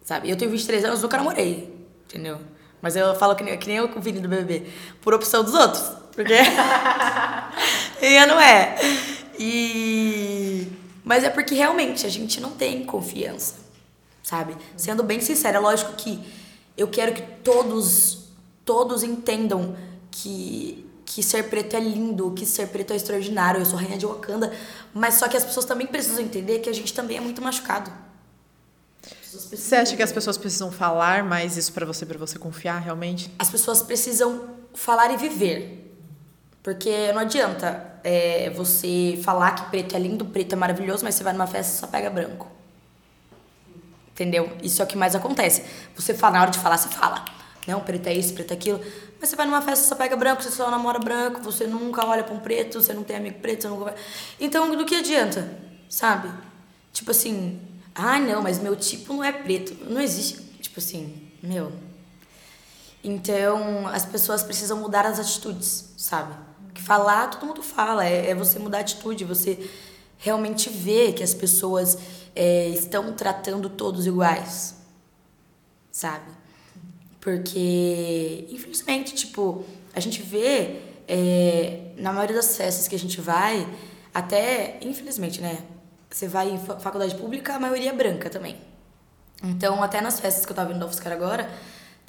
Sabe? 0.04 0.30
Eu 0.30 0.36
tenho 0.36 0.52
23 0.52 0.84
anos, 0.84 1.02
nunca 1.02 1.16
namorei, 1.16 1.74
entendeu? 2.08 2.38
Mas 2.80 2.94
eu 2.94 3.16
falo 3.16 3.34
que 3.34 3.42
nem, 3.42 3.58
que 3.58 3.66
nem 3.66 3.78
eu 3.78 3.88
com 3.88 3.98
o 3.98 4.02
Vini 4.02 4.20
do 4.20 4.28
BBB, 4.28 4.70
por 5.00 5.12
opção 5.12 5.42
dos 5.42 5.54
outros, 5.54 5.82
porque 6.12 6.34
e 8.00 8.26
não 8.26 8.40
é. 8.40 8.76
E 9.38 10.68
mas 11.04 11.24
é 11.24 11.30
porque 11.30 11.54
realmente 11.54 12.06
a 12.06 12.08
gente 12.08 12.40
não 12.40 12.52
tem 12.52 12.84
confiança, 12.84 13.56
sabe? 14.22 14.56
Sendo 14.76 15.02
bem 15.02 15.20
sincera, 15.20 15.58
lógico 15.58 15.94
que 15.94 16.41
eu 16.76 16.88
quero 16.88 17.12
que 17.12 17.22
todos, 17.42 18.28
todos 18.64 19.02
entendam 19.02 19.76
que, 20.10 20.86
que 21.04 21.22
ser 21.22 21.44
preto 21.44 21.76
é 21.76 21.80
lindo, 21.80 22.30
que 22.32 22.46
ser 22.46 22.68
preto 22.68 22.92
é 22.92 22.96
extraordinário. 22.96 23.60
Eu 23.60 23.66
sou 23.66 23.78
rainha 23.78 23.98
de 23.98 24.06
Wakanda, 24.06 24.52
mas 24.94 25.14
só 25.14 25.28
que 25.28 25.36
as 25.36 25.44
pessoas 25.44 25.66
também 25.66 25.86
precisam 25.86 26.20
entender 26.20 26.60
que 26.60 26.68
a 26.68 26.74
gente 26.74 26.92
também 26.92 27.16
é 27.16 27.20
muito 27.20 27.40
machucado. 27.42 27.90
Você 29.32 29.76
acha 29.76 29.96
que 29.96 30.02
as 30.02 30.12
pessoas 30.12 30.36
precisam 30.36 30.70
falar 30.70 31.24
mais 31.24 31.56
isso 31.56 31.72
para 31.72 31.86
você, 31.86 32.04
para 32.04 32.18
você 32.18 32.38
confiar 32.38 32.78
realmente? 32.78 33.30
As 33.38 33.48
pessoas 33.48 33.82
precisam 33.82 34.50
falar 34.74 35.10
e 35.12 35.16
viver. 35.16 35.78
Porque 36.62 37.10
não 37.12 37.20
adianta 37.20 37.92
é, 38.04 38.50
você 38.50 39.18
falar 39.24 39.52
que 39.52 39.70
preto 39.70 39.96
é 39.96 39.98
lindo, 39.98 40.24
preto 40.26 40.52
é 40.52 40.56
maravilhoso, 40.56 41.02
mas 41.02 41.14
você 41.14 41.24
vai 41.24 41.32
numa 41.32 41.46
festa 41.46 41.72
e 41.74 41.80
só 41.80 41.86
pega 41.86 42.10
branco. 42.10 42.51
Entendeu? 44.12 44.50
Isso 44.62 44.80
é 44.82 44.84
o 44.84 44.88
que 44.88 44.96
mais 44.96 45.14
acontece. 45.14 45.64
Você 45.96 46.14
fala, 46.14 46.34
na 46.34 46.42
hora 46.42 46.50
de 46.50 46.58
falar, 46.58 46.76
você 46.76 46.88
fala. 46.88 47.24
Não, 47.66 47.80
preto 47.80 48.08
é 48.08 48.14
isso, 48.14 48.34
preto 48.34 48.50
é 48.50 48.54
aquilo. 48.54 48.80
Mas 49.20 49.30
você 49.30 49.36
vai 49.36 49.46
numa 49.46 49.62
festa, 49.62 49.86
só 49.86 49.94
pega 49.94 50.16
branco, 50.16 50.42
você 50.42 50.50
só 50.50 50.70
namora 50.70 50.98
branco, 50.98 51.40
você 51.40 51.66
nunca 51.66 52.04
olha 52.04 52.24
pra 52.24 52.34
um 52.34 52.40
preto, 52.40 52.80
você 52.80 52.92
não 52.92 53.04
tem 53.04 53.16
amigo 53.16 53.38
preto, 53.38 53.62
você 53.62 53.68
nunca. 53.68 53.94
Então, 54.40 54.76
do 54.76 54.84
que 54.84 54.96
adianta? 54.96 55.48
Sabe? 55.88 56.28
Tipo 56.92 57.12
assim, 57.12 57.60
ah, 57.94 58.18
não, 58.18 58.42
mas 58.42 58.58
meu 58.58 58.74
tipo 58.76 59.12
não 59.12 59.24
é 59.24 59.32
preto. 59.32 59.76
Não 59.88 60.00
existe. 60.00 60.42
Tipo 60.60 60.80
assim, 60.80 61.30
meu. 61.42 61.72
Então, 63.04 63.86
as 63.88 64.04
pessoas 64.04 64.42
precisam 64.42 64.78
mudar 64.78 65.06
as 65.06 65.18
atitudes, 65.18 65.92
sabe? 65.96 66.34
Que 66.74 66.82
falar, 66.82 67.28
todo 67.28 67.46
mundo 67.46 67.62
fala. 67.62 68.06
É, 68.06 68.30
é 68.30 68.34
você 68.34 68.58
mudar 68.58 68.78
a 68.78 68.80
atitude, 68.80 69.24
você 69.24 69.70
realmente 70.22 70.70
ver 70.70 71.14
que 71.14 71.22
as 71.22 71.34
pessoas 71.34 71.98
é, 72.34 72.68
estão 72.68 73.12
tratando 73.12 73.68
todos 73.68 74.06
iguais, 74.06 74.76
sabe? 75.90 76.30
Porque, 77.20 78.46
infelizmente, 78.48 79.14
tipo, 79.14 79.64
a 79.92 79.98
gente 79.98 80.22
vê 80.22 80.80
é, 81.08 81.90
na 81.96 82.12
maioria 82.12 82.36
das 82.36 82.56
festas 82.56 82.86
que 82.86 82.94
a 82.94 82.98
gente 82.98 83.20
vai, 83.20 83.68
até, 84.14 84.78
infelizmente, 84.80 85.40
né? 85.40 85.58
Você 86.08 86.28
vai 86.28 86.50
em 86.50 86.58
faculdade 86.58 87.16
pública, 87.16 87.54
a 87.54 87.58
maioria 87.58 87.90
é 87.90 87.92
branca 87.92 88.30
também. 88.30 88.56
Então, 89.42 89.82
até 89.82 90.00
nas 90.00 90.20
festas 90.20 90.46
que 90.46 90.52
eu 90.52 90.56
tava 90.56 90.68
vendo 90.68 90.78
da 90.78 90.86
UFSCar 90.86 91.12
agora, 91.12 91.50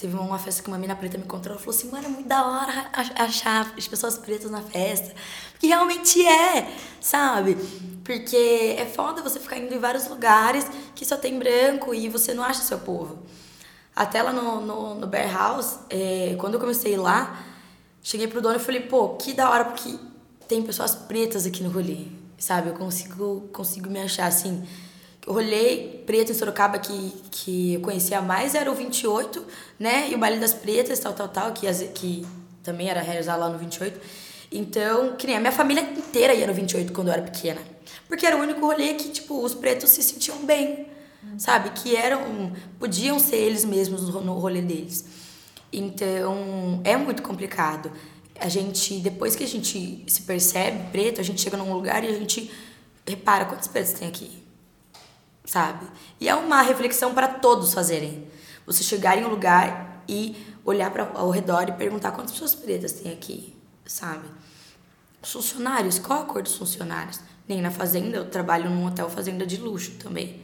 Teve 0.03 0.17
uma 0.17 0.37
festa 0.37 0.61
que 0.61 0.67
uma 0.67 0.77
mina 0.77 0.97
preta 0.97 1.17
me 1.17 1.23
encontrou 1.23 1.55
e 1.55 1.59
falou 1.59 1.73
assim: 1.73 1.89
mano, 1.89 2.07
é 2.07 2.09
muito 2.09 2.27
da 2.27 2.45
hora 2.45 2.89
achar 3.15 3.73
as 3.77 3.87
pessoas 3.87 4.17
pretas 4.17 4.51
na 4.51 4.61
festa. 4.61 5.15
Porque 5.53 5.67
realmente 5.67 6.21
é, 6.27 6.69
sabe? 6.99 7.55
Porque 8.03 8.75
é 8.77 8.85
foda 8.85 9.21
você 9.21 9.39
ficar 9.39 9.57
indo 9.57 9.73
em 9.73 9.79
vários 9.79 10.09
lugares 10.09 10.67
que 10.93 11.05
só 11.05 11.15
tem 11.15 11.39
branco 11.39 11.95
e 11.95 12.09
você 12.09 12.33
não 12.33 12.43
acha 12.43 12.63
seu 12.63 12.79
povo. 12.79 13.19
Até 13.95 14.21
lá 14.21 14.33
no, 14.33 14.59
no, 14.59 14.95
no 14.95 15.07
Bear 15.07 15.33
House, 15.33 15.79
é, 15.89 16.35
quando 16.37 16.55
eu 16.55 16.59
comecei 16.59 16.97
lá, 16.97 17.41
cheguei 18.01 18.27
pro 18.27 18.41
dono 18.41 18.57
e 18.57 18.59
falei: 18.59 18.81
pô, 18.81 19.15
que 19.15 19.31
da 19.31 19.49
hora, 19.49 19.63
porque 19.63 19.97
tem 20.49 20.61
pessoas 20.63 20.93
pretas 20.93 21.45
aqui 21.45 21.63
no 21.63 21.69
rolê, 21.69 22.07
sabe? 22.37 22.67
Eu 22.67 22.73
consigo, 22.73 23.47
consigo 23.53 23.89
me 23.89 24.01
achar 24.01 24.27
assim. 24.27 24.67
Rolê 25.27 26.01
preto 26.05 26.31
em 26.31 26.35
Sorocaba 26.35 26.77
que, 26.79 27.13
que 27.31 27.73
eu 27.75 27.81
conhecia 27.81 28.21
mais 28.21 28.55
era 28.55 28.69
o 28.69 28.75
28, 28.75 29.45
né? 29.79 30.09
E 30.09 30.15
o 30.15 30.17
Baile 30.17 30.39
das 30.39 30.53
Pretas, 30.53 30.99
tal, 30.99 31.13
tal, 31.13 31.29
tal, 31.29 31.53
que, 31.53 31.67
que 31.89 32.25
também 32.61 32.89
era 32.89 33.01
realizado 33.01 33.39
lá 33.39 33.49
no 33.49 33.57
28. 33.57 33.99
Então, 34.51 35.15
que 35.15 35.25
nem 35.25 35.37
a 35.37 35.39
minha 35.39 35.51
família 35.51 35.81
inteira 35.81 36.33
ia 36.33 36.45
no 36.45 36.53
28 36.53 36.91
quando 36.93 37.07
eu 37.07 37.13
era 37.13 37.23
pequena. 37.23 37.61
Porque 38.07 38.25
era 38.25 38.37
o 38.37 38.41
único 38.41 38.59
rolê 38.59 38.93
que, 38.95 39.09
tipo, 39.09 39.41
os 39.41 39.53
pretos 39.53 39.89
se 39.89 40.03
sentiam 40.03 40.45
bem, 40.45 40.87
sabe? 41.37 41.71
Que 41.71 41.95
eram, 41.95 42.51
podiam 42.77 43.17
ser 43.17 43.37
eles 43.37 43.65
mesmos 43.65 44.01
no 44.09 44.33
rolê 44.33 44.61
deles. 44.61 45.05
Então, 45.71 46.81
é 46.83 46.95
muito 46.95 47.23
complicado. 47.23 47.91
A 48.39 48.49
gente, 48.49 48.99
depois 48.99 49.35
que 49.35 49.43
a 49.43 49.47
gente 49.47 50.03
se 50.07 50.21
percebe 50.23 50.91
preto, 50.91 51.21
a 51.21 51.23
gente 51.23 51.41
chega 51.41 51.57
num 51.57 51.73
lugar 51.73 52.03
e 52.03 52.07
a 52.07 52.13
gente 52.13 52.51
repara 53.07 53.45
quantos 53.45 53.67
pretos 53.67 53.93
tem 53.93 54.07
aqui 54.07 54.42
sabe? 55.45 55.85
E 56.19 56.29
é 56.29 56.35
uma 56.35 56.61
reflexão 56.61 57.13
para 57.13 57.27
todos 57.27 57.73
fazerem. 57.73 58.27
Você 58.65 58.83
chegar 58.83 59.17
em 59.17 59.25
um 59.25 59.29
lugar 59.29 60.03
e 60.07 60.35
olhar 60.63 60.91
para 60.91 61.11
ao 61.15 61.29
redor 61.29 61.67
e 61.69 61.73
perguntar 61.73 62.11
quantas 62.11 62.31
pessoas 62.31 62.55
pretas 62.55 62.93
tem 62.93 63.11
aqui, 63.11 63.53
sabe? 63.85 64.27
Os 65.21 65.31
funcionários, 65.31 65.99
qual 65.99 66.21
a 66.21 66.25
cor 66.25 66.41
dos 66.41 66.55
funcionários? 66.55 67.19
Nem 67.47 67.61
na 67.61 67.71
fazenda, 67.71 68.17
eu 68.17 68.29
trabalho 68.29 68.69
num 68.69 68.85
hotel 68.85 69.09
fazenda 69.09 69.45
de 69.45 69.57
luxo 69.57 69.91
também. 69.99 70.41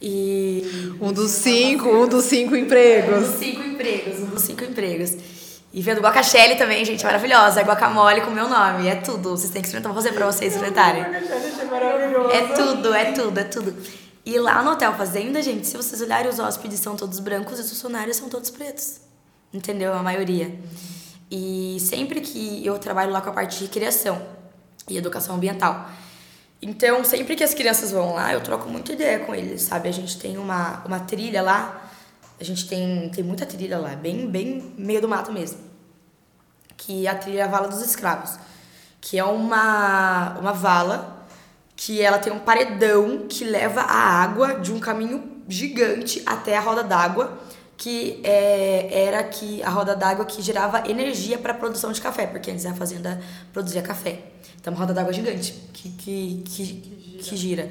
E 0.00 0.94
um 1.00 1.12
dos 1.12 1.30
cinco, 1.30 1.88
um 1.88 2.06
dos 2.06 2.26
cinco 2.26 2.54
empregos. 2.54 3.16
Um 3.16 3.20
dos 3.22 3.38
cinco 3.38 3.62
empregos, 3.62 4.20
um 4.20 4.26
dos 4.26 4.42
cinco 4.42 4.64
empregos. 4.64 5.16
E 5.76 5.82
vendo 5.82 6.00
guacachelle 6.00 6.56
também, 6.56 6.82
gente, 6.86 7.04
maravilhosa. 7.04 7.60
É 7.60 7.62
guacamole 7.62 8.22
com 8.22 8.30
meu 8.30 8.48
nome. 8.48 8.88
É 8.88 8.94
tudo. 8.94 9.36
Vocês 9.36 9.52
têm 9.52 9.60
que 9.60 9.68
experimentar. 9.68 9.92
Vou 9.92 10.02
fazer 10.02 10.14
pra 10.14 10.24
vocês 10.24 10.54
experimentarem. 10.54 11.02
É 11.02 12.54
tudo, 12.54 12.94
é 12.94 13.12
tudo, 13.12 13.38
é 13.38 13.44
tudo. 13.44 13.76
E 14.24 14.38
lá 14.38 14.62
no 14.62 14.70
Hotel 14.70 14.94
Fazenda, 14.94 15.42
gente, 15.42 15.66
se 15.66 15.76
vocês 15.76 16.00
olharem, 16.00 16.30
os 16.30 16.38
hóspedes 16.38 16.80
são 16.80 16.96
todos 16.96 17.20
brancos 17.20 17.58
e 17.58 17.60
os 17.60 17.68
funcionários 17.68 18.16
são 18.16 18.30
todos 18.30 18.48
pretos. 18.48 19.00
Entendeu? 19.52 19.92
A 19.92 20.02
maioria. 20.02 20.58
E 21.30 21.76
sempre 21.78 22.22
que 22.22 22.64
eu 22.64 22.78
trabalho 22.78 23.12
lá 23.12 23.20
com 23.20 23.28
a 23.28 23.32
parte 23.34 23.58
de 23.58 23.68
criação 23.68 24.26
e 24.88 24.96
educação 24.96 25.34
ambiental. 25.34 25.90
Então, 26.62 27.04
sempre 27.04 27.36
que 27.36 27.44
as 27.44 27.52
crianças 27.52 27.92
vão 27.92 28.14
lá, 28.14 28.32
eu 28.32 28.40
troco 28.40 28.66
muita 28.66 28.94
ideia 28.94 29.18
com 29.18 29.34
eles, 29.34 29.60
sabe? 29.60 29.90
A 29.90 29.92
gente 29.92 30.18
tem 30.18 30.38
uma, 30.38 30.82
uma 30.86 31.00
trilha 31.00 31.42
lá 31.42 31.82
a 32.38 32.44
gente 32.44 32.68
tem, 32.68 33.08
tem 33.08 33.24
muita 33.24 33.46
trilha 33.46 33.78
lá, 33.78 33.96
bem, 33.96 34.28
bem 34.28 34.74
meio 34.76 35.00
do 35.00 35.08
mato 35.08 35.32
mesmo. 35.32 35.58
Que 36.76 37.06
é 37.06 37.10
a 37.10 37.14
trilha 37.14 37.48
Vala 37.48 37.68
dos 37.68 37.80
Escravos. 37.82 38.38
Que 39.00 39.18
é 39.18 39.24
uma, 39.24 40.36
uma 40.38 40.52
vala 40.52 41.26
que 41.76 42.00
ela 42.00 42.18
tem 42.18 42.32
um 42.32 42.38
paredão 42.38 43.26
que 43.28 43.44
leva 43.44 43.82
a 43.82 44.22
água 44.22 44.54
de 44.54 44.72
um 44.72 44.80
caminho 44.80 45.22
gigante 45.46 46.22
até 46.24 46.56
a 46.56 46.60
roda 46.60 46.82
d'água, 46.82 47.38
que 47.76 48.20
é, 48.24 49.04
era 49.04 49.22
que 49.22 49.62
a 49.62 49.68
roda 49.68 49.94
d'água 49.94 50.24
que 50.24 50.40
gerava 50.40 50.88
energia 50.90 51.36
para 51.36 51.52
a 51.52 51.56
produção 51.56 51.92
de 51.92 52.00
café, 52.00 52.26
porque 52.26 52.50
antes 52.50 52.64
a 52.64 52.74
fazenda 52.74 53.20
produzia 53.52 53.82
café. 53.82 54.22
Então, 54.58 54.72
uma 54.72 54.80
roda 54.80 54.94
d'água 54.94 55.12
gigante 55.12 55.52
que, 55.72 55.90
que, 55.90 56.42
que, 56.46 56.54
que 56.54 56.64
gira. 56.64 57.22
Que 57.22 57.36
gira. 57.36 57.70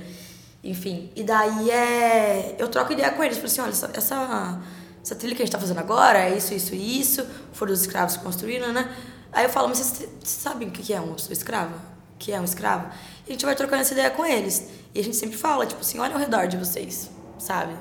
Enfim, 0.63 1.11
e 1.15 1.23
daí 1.23 1.69
é. 1.69 2.55
Eu 2.57 2.67
troco 2.67 2.93
ideia 2.93 3.11
com 3.11 3.23
eles, 3.23 3.37
falo 3.37 3.47
assim: 3.47 3.61
olha, 3.61 3.69
essa, 3.69 3.91
essa, 3.93 4.61
essa 5.05 5.13
trilha 5.13 5.35
que 5.35 5.43
a 5.43 5.45
gente 5.45 5.51
tá 5.51 5.59
fazendo 5.59 5.77
agora 5.77 6.17
é 6.17 6.35
isso, 6.35 6.51
isso 6.51 6.73
e 6.73 6.99
isso, 6.99 7.23
foram 7.53 7.71
os 7.71 7.81
escravos 7.81 8.17
que 8.17 8.23
construíram, 8.23 8.73
né? 8.73 8.91
Aí 9.31 9.45
eu 9.45 9.49
falo, 9.51 9.67
mas 9.67 9.77
vocês, 9.77 10.09
sabem 10.23 10.67
o 10.67 10.71
que 10.71 10.91
é 10.91 10.99
uma 10.99 11.13
pessoa 11.13 11.31
escrava? 11.31 11.75
O 12.15 12.17
que 12.17 12.31
é 12.31 12.41
um 12.41 12.43
escravo? 12.43 12.87
E 13.27 13.29
a 13.29 13.33
gente 13.33 13.45
vai 13.45 13.53
trocando 13.55 13.83
essa 13.83 13.93
ideia 13.93 14.09
com 14.09 14.25
eles. 14.25 14.67
E 14.95 14.99
a 14.99 15.03
gente 15.03 15.15
sempre 15.15 15.37
fala, 15.37 15.67
tipo 15.67 15.79
assim, 15.79 15.99
olha 15.99 16.13
ao 16.15 16.19
redor 16.19 16.47
de 16.47 16.57
vocês, 16.57 17.11
sabe? 17.37 17.75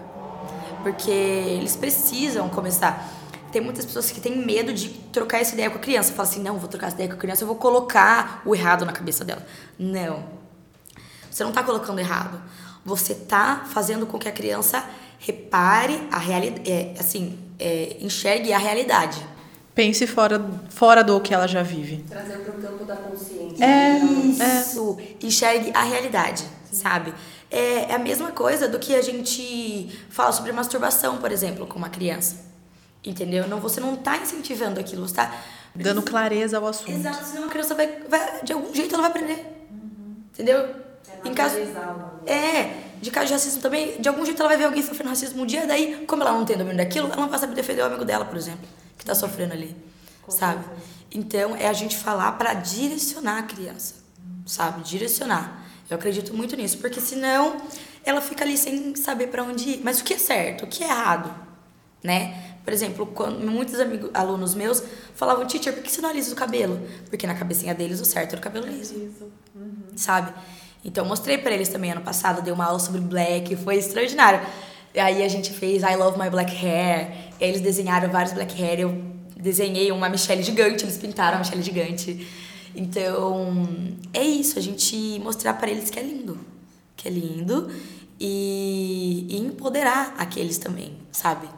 Porque 0.83 1.11
eles 1.11 1.75
precisam 1.77 2.47
começar. 2.51 3.09
Tem 3.51 3.63
muitas 3.63 3.87
pessoas 3.87 4.11
que 4.11 4.21
têm 4.21 4.37
medo 4.45 4.75
de 4.75 4.91
trocar 5.11 5.41
essa 5.41 5.55
ideia 5.55 5.71
com 5.71 5.79
a 5.79 5.81
criança. 5.81 6.13
Fala 6.13 6.29
assim, 6.29 6.43
não, 6.43 6.59
vou 6.59 6.69
trocar 6.69 6.89
essa 6.89 6.97
ideia 6.97 7.09
com 7.09 7.15
a 7.15 7.19
criança, 7.19 7.43
eu 7.43 7.49
vou 7.49 7.57
colocar 7.57 8.43
o 8.45 8.55
errado 8.55 8.85
na 8.85 8.93
cabeça 8.93 9.25
dela. 9.25 9.47
Não. 9.79 10.25
Você 11.31 11.43
não 11.43 11.53
tá 11.53 11.63
colocando 11.63 11.99
errado 12.01 12.39
você 12.85 13.13
está 13.13 13.65
fazendo 13.67 14.07
com 14.07 14.19
que 14.19 14.29
a 14.29 14.33
criança 14.33 14.85
repare 15.27 16.07
a 16.11 16.19
realidade, 16.19 16.71
é, 16.71 16.95
assim, 16.99 17.39
é, 17.59 17.97
enxergue 18.01 18.53
a 18.53 18.59
realidade. 18.59 19.27
Pense 19.75 20.07
fora, 20.07 20.45
fora 20.69 21.03
do 21.03 21.21
que 21.21 21.35
ela 21.35 21.49
já 21.49 21.63
vive. 21.63 22.05
Trazer 22.09 22.39
para 22.39 22.53
o 22.53 22.63
campo 22.63 22.85
da 22.85 22.95
consciência. 22.95 23.65
É, 23.65 23.99
isso. 23.99 24.99
É. 25.01 25.27
Enxergue 25.27 25.73
a 25.75 25.83
realidade, 25.83 26.45
sabe? 26.71 27.13
É, 27.51 27.91
é 27.91 27.95
a 27.95 27.99
mesma 27.99 28.31
coisa 28.33 28.69
do 28.69 28.79
que 28.79 28.95
a 28.95 29.03
gente 29.03 29.89
fala 30.11 30.31
sobre 30.31 30.53
masturbação, 30.53 31.17
por 31.17 31.33
exemplo, 31.33 31.67
com 31.67 31.79
uma 31.79 31.89
criança. 31.89 32.45
Entendeu? 33.05 33.49
Não, 33.49 33.61
você 33.61 33.81
não 33.81 33.95
está 33.95 34.17
incentivando 34.19 34.79
aquilo, 34.79 35.03
você 35.09 35.13
está... 35.13 35.35
Dando 35.75 36.03
clareza 36.03 36.59
ao 36.59 36.67
assunto. 36.69 36.93
Exato, 36.93 37.25
senão 37.25 37.47
a 37.47 37.51
criança 37.51 37.75
vai, 37.75 37.99
vai 38.09 38.45
de 38.45 38.53
algum 38.53 38.73
jeito 38.73 38.95
ela 38.95 39.09
vai 39.09 39.11
aprender. 39.11 39.45
Uhum. 39.71 40.15
Entendeu? 40.33 40.59
É 41.25 41.29
em 41.29 41.35
caso 41.35 41.57
É, 42.27 42.84
de 43.05 43.11
caso 43.11 43.27
de 43.27 43.33
racismo 43.35 43.61
também, 43.61 44.01
de 44.01 44.09
algum 44.09 44.25
jeito 44.25 44.41
ela 44.41 44.49
vai 44.49 44.57
ver 44.57 44.65
alguém 44.65 44.83
sofrendo 44.83 45.11
racismo 45.11 45.43
um 45.43 45.47
dia, 45.47 45.67
daí, 45.67 46.05
como 46.07 46.23
ela 46.23 46.33
não 46.33 46.45
tem 46.47 46.57
domínio 46.57 46.79
daquilo, 46.79 47.07
ela 47.07 47.21
não 47.21 47.29
vai 47.29 47.39
saber 47.39 47.55
defender 47.55 47.83
o 47.83 47.85
amigo 47.85 48.03
dela, 48.03 48.25
por 48.25 48.37
exemplo, 48.37 48.67
que 48.97 49.05
tá 49.05 49.15
sofrendo 49.15 49.53
ali. 49.53 49.77
Com 50.23 50.33
sabe? 50.33 50.65
Certeza. 50.65 50.83
Então, 51.13 51.55
é 51.55 51.69
a 51.69 51.73
gente 51.75 51.99
falar 51.99 52.33
para 52.33 52.55
direcionar 52.55 53.41
a 53.41 53.43
criança, 53.43 53.97
sabe? 54.47 54.83
Direcionar. 54.83 55.63
Eu 55.91 55.97
acredito 55.97 56.33
muito 56.33 56.57
nisso, 56.57 56.79
porque 56.79 56.99
senão 56.99 57.59
ela 58.07 58.23
fica 58.23 58.43
ali 58.43 58.57
sem 58.57 58.97
saber 58.97 59.27
para 59.27 59.45
onde 59.45 59.69
ir. 59.69 59.81
Mas 59.85 60.01
o 60.01 60.05
que 60.05 60.15
é 60.15 60.19
certo, 60.19 60.65
o 60.65 60.67
que 60.67 60.83
é 60.83 60.89
errado, 60.89 61.31
né? 62.03 62.57
Por 62.65 62.73
exemplo, 62.73 63.05
quando 63.05 63.39
muitos 63.47 63.79
amigos, 63.79 64.11
alunos 64.15 64.55
meus 64.55 64.83
falavam, 65.15 65.47
teacher, 65.47 65.75
por 65.75 65.83
que 65.83 65.93
você 65.93 66.01
não 66.01 66.09
alisa 66.09 66.33
o 66.33 66.37
cabelo? 66.37 66.81
Porque 67.11 67.27
na 67.27 67.35
cabecinha 67.35 67.75
deles 67.75 68.01
o 68.01 68.07
certo 68.07 68.33
era 68.33 68.41
o 68.41 68.43
cabelo 68.43 68.67
liso. 68.67 68.95
Uhum. 69.55 69.75
Sabe? 69.95 70.33
Então, 70.85 71.05
mostrei 71.05 71.39
para 71.39 71.53
eles 71.53 71.69
também 71.69 71.93
ano 71.93 72.03
passado, 72.03 72.43
dei 72.43 72.53
uma 72.53 72.67
aula 72.67 72.79
sobre 72.79 73.01
black, 73.01 73.57
foi 73.57 73.77
extraordinário. 73.77 74.41
E 74.95 75.01
aí 75.01 75.23
a 75.23 75.29
gente 75.29 75.51
fez 75.51 75.83
I 75.83 75.97
Love 75.97 76.19
My 76.19 76.31
Black 76.31 76.55
Hair, 76.55 77.33
eles 77.41 77.61
desenharam 77.61 78.09
vários 78.11 78.33
black 78.33 78.61
hair, 78.63 78.81
eu 78.81 78.95
desenhei 79.37 79.91
uma 79.91 80.09
Michelle 80.09 80.43
gigante, 80.43 80.85
eles 80.85 80.97
pintaram 80.97 81.37
a 81.37 81.41
Michelle 81.41 81.63
gigante. 81.63 82.29
Então, 82.77 83.67
é 84.13 84.23
isso, 84.23 84.59
a 84.59 84.63
gente 84.63 85.19
mostrar 85.21 85.55
para 85.55 85.71
eles 85.71 85.91
que 85.91 85.99
é 85.99 86.03
lindo, 86.03 86.39
que 86.97 87.09
é 87.09 87.11
lindo 87.11 87.71
e, 88.21 89.27
e 89.29 89.39
empoderar 89.39 90.15
aqueles 90.19 90.59
também, 90.59 90.97
sabe? 91.11 91.49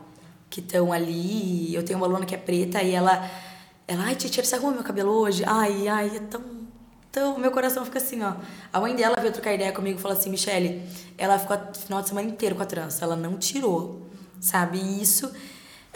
Que 0.48 0.60
estão 0.60 0.92
ali. 0.92 1.74
Eu 1.74 1.82
tenho 1.82 1.98
uma 1.98 2.06
aluna 2.06 2.24
que 2.24 2.34
é 2.34 2.38
preta 2.38 2.82
e 2.82 2.94
ela, 2.94 3.30
ela, 3.86 4.04
ai, 4.04 4.14
tia, 4.14 4.42
você 4.42 4.54
arruma 4.54 4.72
meu 4.72 4.82
cabelo 4.82 5.10
hoje? 5.10 5.42
Ai, 5.46 5.88
ai, 5.88 6.16
é 6.16 6.20
tão 6.20 6.55
então, 7.10 7.38
meu 7.38 7.50
coração 7.50 7.84
fica 7.84 7.98
assim, 7.98 8.22
ó. 8.22 8.34
A 8.72 8.80
mãe 8.80 8.94
dela 8.94 9.16
veio 9.18 9.32
trocar 9.32 9.54
ideia 9.54 9.72
comigo 9.72 9.98
e 9.98 10.02
falou 10.02 10.16
assim: 10.16 10.30
Michele, 10.30 10.82
ela 11.16 11.38
ficou 11.38 11.56
o 11.56 11.74
final 11.74 12.02
de 12.02 12.08
semana 12.08 12.28
inteiro 12.28 12.54
com 12.54 12.62
a 12.62 12.66
trança, 12.66 13.04
ela 13.04 13.16
não 13.16 13.38
tirou, 13.38 14.10
sabe? 14.40 14.78
E 14.78 15.02
isso 15.02 15.30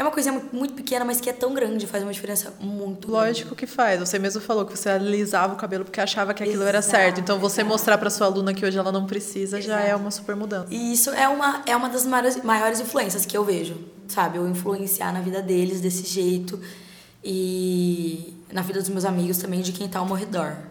é 0.01 0.03
uma 0.03 0.11
coisa 0.11 0.33
muito 0.51 0.73
pequena, 0.73 1.05
mas 1.05 1.21
que 1.21 1.29
é 1.29 1.33
tão 1.35 1.53
grande, 1.53 1.87
faz 1.87 2.03
uma 2.03 2.11
diferença 2.11 2.55
muito 2.59 3.11
Lógico 3.11 3.49
grande. 3.51 3.57
que 3.57 3.67
faz. 3.67 4.01
Você 4.01 4.19
mesmo 4.19 4.41
falou 4.41 4.65
que 4.65 4.75
você 4.75 4.89
alisava 4.89 5.53
o 5.53 5.57
cabelo 5.59 5.85
porque 5.85 6.01
achava 6.01 6.33
que 6.33 6.43
aquilo 6.43 6.63
exato, 6.63 6.69
era 6.71 6.81
certo. 6.81 7.21
Então, 7.21 7.39
você 7.39 7.61
exato. 7.61 7.69
mostrar 7.71 7.99
para 7.99 8.09
sua 8.09 8.27
aluna 8.27 8.55
que 8.55 8.65
hoje 8.65 8.79
ela 8.79 8.91
não 8.91 9.05
precisa 9.05 9.59
exato. 9.59 9.79
já 9.79 9.87
é 9.87 9.95
uma 9.95 10.11
super 10.11 10.35
mudança. 10.35 10.69
E 10.71 10.91
isso 10.91 11.11
é 11.11 11.29
uma, 11.29 11.63
é 11.67 11.77
uma 11.77 11.91
das 11.91 12.07
maiores 12.07 12.81
influências 12.81 13.27
que 13.27 13.37
eu 13.37 13.45
vejo, 13.45 13.77
sabe? 14.09 14.39
Eu 14.39 14.49
influenciar 14.49 15.13
na 15.13 15.21
vida 15.21 15.43
deles 15.43 15.83
desse 15.83 16.07
jeito 16.07 16.59
e 17.23 18.35
na 18.51 18.63
vida 18.63 18.81
dos 18.81 18.89
meus 18.89 19.05
amigos 19.05 19.37
também, 19.37 19.61
de 19.61 19.71
quem 19.73 19.87
tá 19.87 19.99
ao 19.99 20.07
meu 20.07 20.15
redor. 20.15 20.70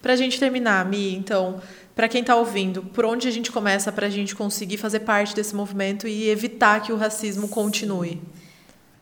Para 0.00 0.12
a 0.12 0.16
gente 0.16 0.38
terminar, 0.38 0.84
Mi, 0.84 1.14
então, 1.14 1.60
para 1.94 2.08
quem 2.08 2.20
está 2.20 2.36
ouvindo, 2.36 2.82
por 2.82 3.04
onde 3.04 3.26
a 3.26 3.30
gente 3.30 3.50
começa 3.50 3.90
para 3.90 4.06
a 4.06 4.10
gente 4.10 4.36
conseguir 4.36 4.76
fazer 4.76 5.00
parte 5.00 5.34
desse 5.34 5.54
movimento 5.54 6.06
e 6.06 6.28
evitar 6.28 6.82
que 6.82 6.92
o 6.92 6.96
racismo 6.96 7.48
continue? 7.48 8.22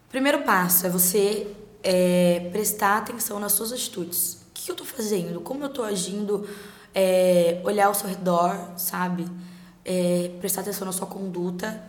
Primeiro 0.08 0.42
passo 0.42 0.86
é 0.86 0.88
você 0.88 1.48
é, 1.82 2.48
prestar 2.52 2.98
atenção 2.98 3.40
nas 3.40 3.52
suas 3.52 3.72
atitudes. 3.72 4.34
O 4.34 4.54
que 4.54 4.70
eu 4.70 4.74
estou 4.74 4.86
fazendo? 4.86 5.40
Como 5.40 5.64
eu 5.64 5.68
estou 5.68 5.84
agindo? 5.84 6.48
É, 6.94 7.60
olhar 7.64 7.86
ao 7.86 7.94
seu 7.94 8.08
redor, 8.08 8.56
sabe? 8.76 9.26
É, 9.84 10.30
prestar 10.38 10.60
atenção 10.60 10.86
na 10.86 10.92
sua 10.92 11.08
conduta. 11.08 11.82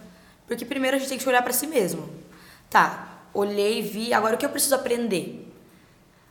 Porque 0.48 0.66
primeiro 0.66 0.98
a 0.98 1.00
gente 1.00 1.10
tem 1.10 1.18
que 1.18 1.30
olhar 1.30 1.44
para 1.44 1.54
si 1.54 1.68
mesmo. 1.68 2.10
Tá, 2.68 3.22
olhei, 3.34 3.82
vi, 3.82 4.14
agora 4.14 4.36
o 4.36 4.38
que 4.38 4.46
eu 4.46 4.50
preciso 4.50 4.76
aprender? 4.76 5.45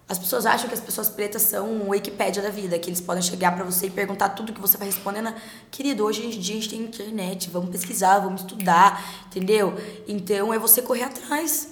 As 0.06 0.18
pessoas 0.18 0.44
acham 0.44 0.68
que 0.68 0.74
as 0.74 0.80
pessoas 0.80 1.08
pretas 1.08 1.42
são 1.42 1.66
um 1.66 1.88
Wikipédia 1.88 2.42
da 2.42 2.50
vida, 2.50 2.78
que 2.78 2.90
eles 2.90 3.00
podem 3.00 3.22
chegar 3.22 3.54
para 3.54 3.64
você 3.64 3.86
e 3.86 3.90
perguntar 3.90 4.30
tudo 4.30 4.52
que 4.52 4.60
você 4.60 4.76
vai 4.76 4.86
respondendo. 4.86 5.32
Querido, 5.70 6.04
hoje 6.04 6.26
em 6.26 6.30
dia 6.30 6.56
a 6.56 6.60
gente 6.60 6.68
tem 6.68 6.80
internet, 6.80 7.48
vamos 7.48 7.70
pesquisar, 7.70 8.18
vamos 8.18 8.42
estudar, 8.42 9.02
entendeu? 9.26 9.74
Então 10.06 10.52
é 10.52 10.58
você 10.58 10.82
correr 10.82 11.04
atrás, 11.04 11.68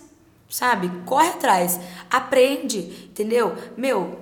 sabe? 0.48 0.90
Corre 1.04 1.28
atrás, 1.28 1.78
aprende, 2.10 2.78
entendeu? 3.10 3.54
Meu, 3.76 4.18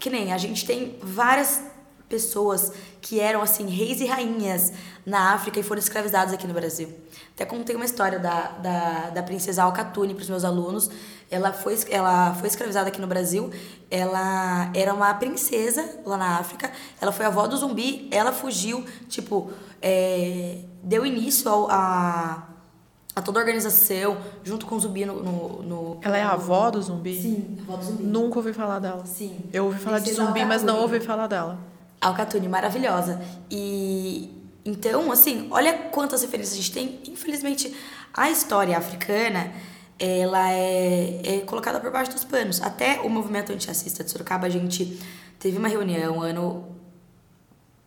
que 0.00 0.10
nem 0.10 0.32
a 0.32 0.38
gente 0.38 0.66
tem 0.66 0.98
várias 1.00 1.62
pessoas 2.08 2.72
que 3.00 3.18
eram 3.20 3.40
assim 3.40 3.66
reis 3.68 4.00
e 4.00 4.06
rainhas 4.06 4.72
na 5.06 5.32
África 5.32 5.58
e 5.58 5.62
foram 5.62 5.78
escravizados 5.78 6.34
aqui 6.34 6.46
no 6.46 6.52
Brasil. 6.52 6.92
Até 7.34 7.46
contei 7.46 7.74
uma 7.74 7.86
história 7.86 8.18
da, 8.18 8.48
da, 8.48 9.10
da 9.10 9.22
princesa 9.22 9.62
Alcatune 9.62 10.14
para 10.14 10.22
os 10.22 10.28
meus 10.28 10.44
alunos. 10.44 10.90
Ela 11.32 11.52
foi, 11.52 11.78
ela 11.90 12.34
foi 12.34 12.46
escravizada 12.48 12.88
aqui 12.88 13.00
no 13.00 13.06
Brasil. 13.06 13.50
Ela 13.90 14.70
era 14.74 14.92
uma 14.92 15.12
princesa 15.14 15.82
lá 16.04 16.16
na 16.16 16.38
África. 16.38 16.70
Ela 17.00 17.10
foi 17.10 17.24
avó 17.26 17.46
do 17.46 17.56
zumbi. 17.56 18.08
Ela 18.10 18.32
fugiu, 18.32 18.84
tipo, 19.08 19.50
é, 19.80 20.58
deu 20.82 21.06
início 21.06 21.48
ao, 21.50 21.70
a, 21.70 22.46
a 23.16 23.22
toda 23.22 23.38
a 23.38 23.40
organização, 23.40 24.16
junto 24.44 24.66
com 24.66 24.74
o 24.76 24.80
zumbi 24.80 25.04
no, 25.06 25.22
no, 25.22 25.62
no- 25.62 25.98
Ela 26.02 26.18
é 26.18 26.22
a 26.22 26.32
avó 26.32 26.70
do 26.70 26.80
zumbi? 26.82 27.20
Sim, 27.20 27.56
avó 27.62 27.76
do 27.76 27.84
zumbi. 27.84 28.02
Nunca 28.04 28.38
ouvi 28.38 28.52
falar 28.52 28.78
dela. 28.78 29.04
Sim. 29.06 29.38
Eu 29.52 29.64
ouvi 29.66 29.78
falar 29.78 29.98
de 29.98 30.04
Princesa 30.04 30.26
zumbi, 30.26 30.44
mas 30.44 30.62
não 30.62 30.80
ouvi 30.82 31.00
falar 31.00 31.26
dela. 31.26 31.58
Alcatune, 32.00 32.48
maravilhosa. 32.48 33.20
E 33.50 34.30
então, 34.64 35.10
assim, 35.10 35.48
olha 35.50 35.72
quantas 35.90 36.20
referências 36.22 36.54
a 36.54 36.56
gente 36.62 36.72
tem. 36.72 37.00
Infelizmente, 37.08 37.74
a 38.14 38.30
história 38.30 38.76
africana, 38.76 39.52
ela 40.04 40.50
é, 40.50 41.20
é 41.22 41.40
colocada 41.46 41.78
por 41.78 41.92
baixo 41.92 42.10
dos 42.10 42.24
panos. 42.24 42.60
Até 42.60 43.00
o 43.02 43.08
movimento 43.08 43.52
antirracista 43.52 44.02
de 44.02 44.10
Sorocaba, 44.10 44.48
a 44.48 44.50
gente 44.50 44.98
teve 45.38 45.56
uma 45.56 45.68
reunião 45.68 46.20
ano 46.20 46.66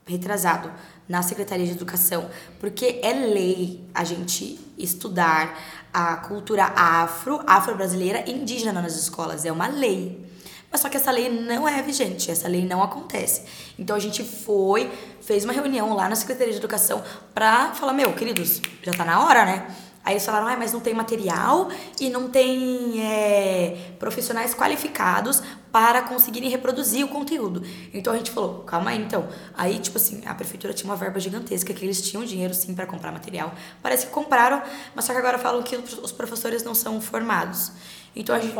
retrasado 0.05 0.71
na 1.09 1.21
Secretaria 1.21 1.65
de 1.65 1.73
Educação, 1.73 2.29
porque 2.57 3.01
é 3.03 3.11
lei 3.11 3.85
a 3.93 4.05
gente 4.05 4.57
estudar 4.77 5.59
a 5.93 6.15
cultura 6.15 6.63
afro, 6.75 7.41
afro-brasileira 7.45 8.23
e 8.25 8.31
indígena 8.31 8.81
nas 8.81 8.95
escolas, 8.95 9.43
é 9.43 9.51
uma 9.51 9.67
lei. 9.67 10.25
Mas 10.71 10.81
só 10.81 10.89
que 10.89 10.97
essa 10.97 11.11
lei 11.11 11.29
não 11.29 11.67
é 11.67 11.81
vigente, 11.81 12.31
essa 12.31 12.47
lei 12.47 12.65
não 12.65 12.81
acontece. 12.81 13.43
Então 13.77 13.95
a 13.95 13.99
gente 13.99 14.23
foi, 14.23 14.89
fez 15.21 15.43
uma 15.43 15.53
reunião 15.53 15.93
lá 15.93 16.07
na 16.07 16.15
Secretaria 16.15 16.53
de 16.53 16.59
Educação 16.59 17.03
pra 17.33 17.73
falar, 17.73 17.93
meu, 17.93 18.13
queridos, 18.13 18.61
já 18.81 18.93
tá 18.93 19.03
na 19.03 19.25
hora, 19.25 19.45
né? 19.45 19.67
Aí 20.05 20.13
eles 20.13 20.25
falaram, 20.25 20.47
ah, 20.47 20.55
mas 20.55 20.71
não 20.71 20.79
tem 20.79 20.93
material 20.93 21.67
e 21.99 22.11
não 22.11 22.29
tem 22.29 23.03
é, 23.03 23.95
profissionais 23.97 24.53
qualificados 24.53 25.41
para 25.71 26.03
conseguirem 26.03 26.47
reproduzir 26.47 27.03
o 27.03 27.07
conteúdo. 27.07 27.63
Então 27.91 28.13
a 28.13 28.17
gente 28.17 28.29
falou, 28.29 28.59
calma 28.59 28.91
aí, 28.91 29.01
então. 29.01 29.27
Aí, 29.57 29.79
tipo 29.79 29.97
assim, 29.97 30.21
a 30.27 30.35
prefeitura 30.35 30.73
tinha 30.75 30.89
uma 30.89 30.95
verba 30.95 31.19
gigantesca 31.19 31.73
que 31.73 31.83
eles 31.83 32.07
tinham 32.07 32.23
dinheiro 32.23 32.53
sim 32.53 32.75
para 32.75 32.85
comprar 32.85 33.11
material. 33.11 33.51
Parece 33.81 34.05
que 34.05 34.11
compraram, 34.11 34.61
mas 34.93 35.05
só 35.05 35.11
que 35.11 35.17
agora 35.17 35.39
falam 35.39 35.63
que 35.63 35.75
os 35.75 36.11
professores 36.11 36.63
não 36.63 36.75
são 36.75 37.01
formados. 37.01 37.71
Então 38.15 38.33
a 38.33 38.39
gente 38.39 38.55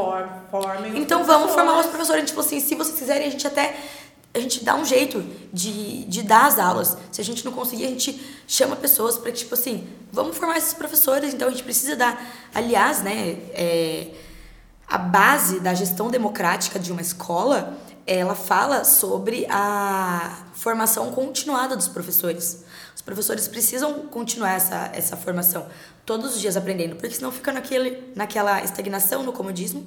então 0.96 1.24
vamos 1.24 1.54
formar 1.54 1.80
os 1.80 1.86
professores. 1.86 2.24
A 2.24 2.26
gente 2.26 2.34
falou 2.34 2.46
assim, 2.46 2.60
se 2.60 2.76
vocês 2.76 2.98
quiserem, 2.98 3.28
a 3.28 3.32
gente 3.32 3.48
até 3.48 3.78
a 4.36 4.40
gente 4.40 4.64
dá 4.64 4.76
um 4.76 4.84
jeito 4.84 5.24
de, 5.52 6.04
de 6.06 6.22
dar 6.22 6.48
as 6.48 6.60
aulas. 6.60 6.98
Se 7.10 7.22
a 7.22 7.24
gente 7.24 7.46
não 7.46 7.54
conseguir, 7.54 7.86
a 7.86 7.90
gente 7.90 8.22
chama 8.46 8.76
pessoas 8.76 9.18
para 9.18 9.32
tipo 9.32 9.54
assim, 9.54 9.88
vamos 10.12 10.38
formar 10.38 10.58
esses 10.58 10.74
professores. 10.74 11.34
Então 11.34 11.48
a 11.48 11.52
gente 11.52 11.64
precisa 11.64 11.96
dar, 11.96 12.22
aliás, 12.54 13.02
né, 13.02 13.38
é, 13.54 14.12
a 14.86 14.98
base 14.98 15.62
da 15.62 15.74
gestão 15.74 16.10
democrática 16.10 16.78
de 16.78 16.92
uma 16.92 17.02
escola, 17.02 17.78
ela 18.06 18.36
fala 18.36 18.84
sobre 18.84 19.48
a 19.50 20.46
formação 20.54 21.12
continuada 21.12 21.76
dos 21.76 21.88
professores. 21.88 22.66
Os 22.94 23.02
professores 23.02 23.48
precisam 23.48 24.08
continuar 24.08 24.56
essa, 24.56 24.92
essa 24.94 25.16
formação 25.16 25.66
todos 26.06 26.36
os 26.36 26.42
dias 26.42 26.58
aprendendo, 26.58 26.98
porque 26.98 27.16
senão 27.16 27.32
fica 27.32 27.54
naquele, 27.54 28.12
naquela 28.16 28.62
estagnação, 28.62 29.24
no 29.24 29.32
comodismo. 29.32 29.86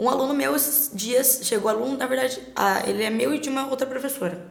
Um 0.00 0.08
aluno 0.08 0.32
meu 0.32 0.56
esses 0.56 0.90
dias, 0.94 1.40
chegou 1.42 1.70
aluno, 1.70 1.98
na 1.98 2.06
verdade, 2.06 2.40
ah, 2.56 2.82
ele 2.88 3.04
é 3.04 3.10
meu 3.10 3.34
e 3.34 3.38
de 3.38 3.50
uma 3.50 3.68
outra 3.68 3.86
professora. 3.86 4.42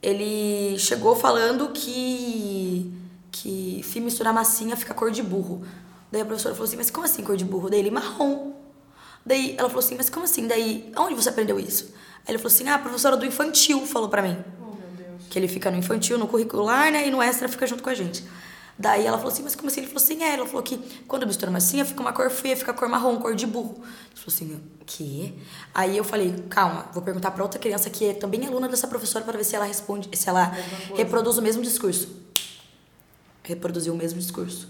Ele 0.00 0.78
chegou 0.78 1.16
falando 1.16 1.70
que 1.70 2.96
que 3.32 3.82
se 3.82 3.98
misturar 3.98 4.32
massinha 4.32 4.76
fica 4.76 4.94
cor 4.94 5.10
de 5.10 5.24
burro. 5.24 5.66
Daí 6.12 6.20
a 6.20 6.24
professora 6.24 6.54
falou 6.54 6.68
assim, 6.68 6.76
mas 6.76 6.88
como 6.88 7.04
assim 7.04 7.24
cor 7.24 7.36
de 7.36 7.44
burro? 7.44 7.68
Daí 7.68 7.80
ele, 7.80 7.90
marrom. 7.90 8.52
Daí 9.26 9.56
ela 9.58 9.68
falou 9.68 9.84
assim, 9.84 9.96
mas 9.96 10.08
como 10.08 10.24
assim? 10.24 10.46
Daí, 10.46 10.92
aonde 10.94 11.16
você 11.16 11.28
aprendeu 11.28 11.58
isso? 11.58 11.92
Aí 12.18 12.28
ele 12.28 12.38
falou 12.38 12.54
assim, 12.54 12.68
ah, 12.68 12.76
a 12.76 12.78
professora 12.78 13.16
do 13.16 13.26
infantil 13.26 13.84
falou 13.88 14.08
pra 14.08 14.22
mim. 14.22 14.38
Que 15.30 15.36
ele 15.36 15.48
fica 15.48 15.68
no 15.68 15.78
infantil, 15.78 16.16
no 16.16 16.28
curricular, 16.28 16.92
né? 16.92 17.08
E 17.08 17.10
no 17.10 17.20
extra 17.20 17.48
fica 17.48 17.66
junto 17.66 17.82
com 17.82 17.90
a 17.90 17.94
gente. 17.94 18.22
Daí 18.78 19.06
ela 19.06 19.16
falou 19.18 19.32
assim, 19.32 19.42
mas 19.42 19.54
como 19.54 19.68
assim? 19.68 19.80
Ele 19.80 19.88
falou 19.88 20.02
assim, 20.02 20.22
é. 20.22 20.34
Ela 20.34 20.46
falou 20.46 20.62
que 20.62 20.76
quando 21.06 21.26
mistura 21.26 21.50
massinha, 21.50 21.84
fica 21.84 22.00
uma 22.00 22.12
cor 22.12 22.30
feia, 22.30 22.56
fica 22.56 22.72
cor 22.72 22.88
marrom, 22.88 23.18
cor 23.18 23.34
de 23.34 23.46
burro. 23.46 23.76
Ele 23.76 24.20
falou 24.20 24.28
assim, 24.28 24.60
que? 24.86 25.38
Aí 25.74 25.96
eu 25.96 26.04
falei, 26.04 26.34
calma, 26.48 26.86
vou 26.92 27.02
perguntar 27.02 27.30
pra 27.30 27.42
outra 27.42 27.60
criança 27.60 27.90
que 27.90 28.06
é 28.06 28.14
também 28.14 28.46
aluna 28.46 28.68
dessa 28.68 28.86
professora 28.88 29.24
para 29.24 29.36
ver 29.36 29.44
se 29.44 29.54
ela 29.54 29.64
responde, 29.64 30.08
se 30.16 30.28
ela 30.28 30.52
reproduz 30.96 31.38
o 31.38 31.42
mesmo 31.42 31.62
discurso. 31.62 32.08
Reproduziu 33.42 33.92
o 33.92 33.96
mesmo 33.96 34.18
discurso. 34.18 34.68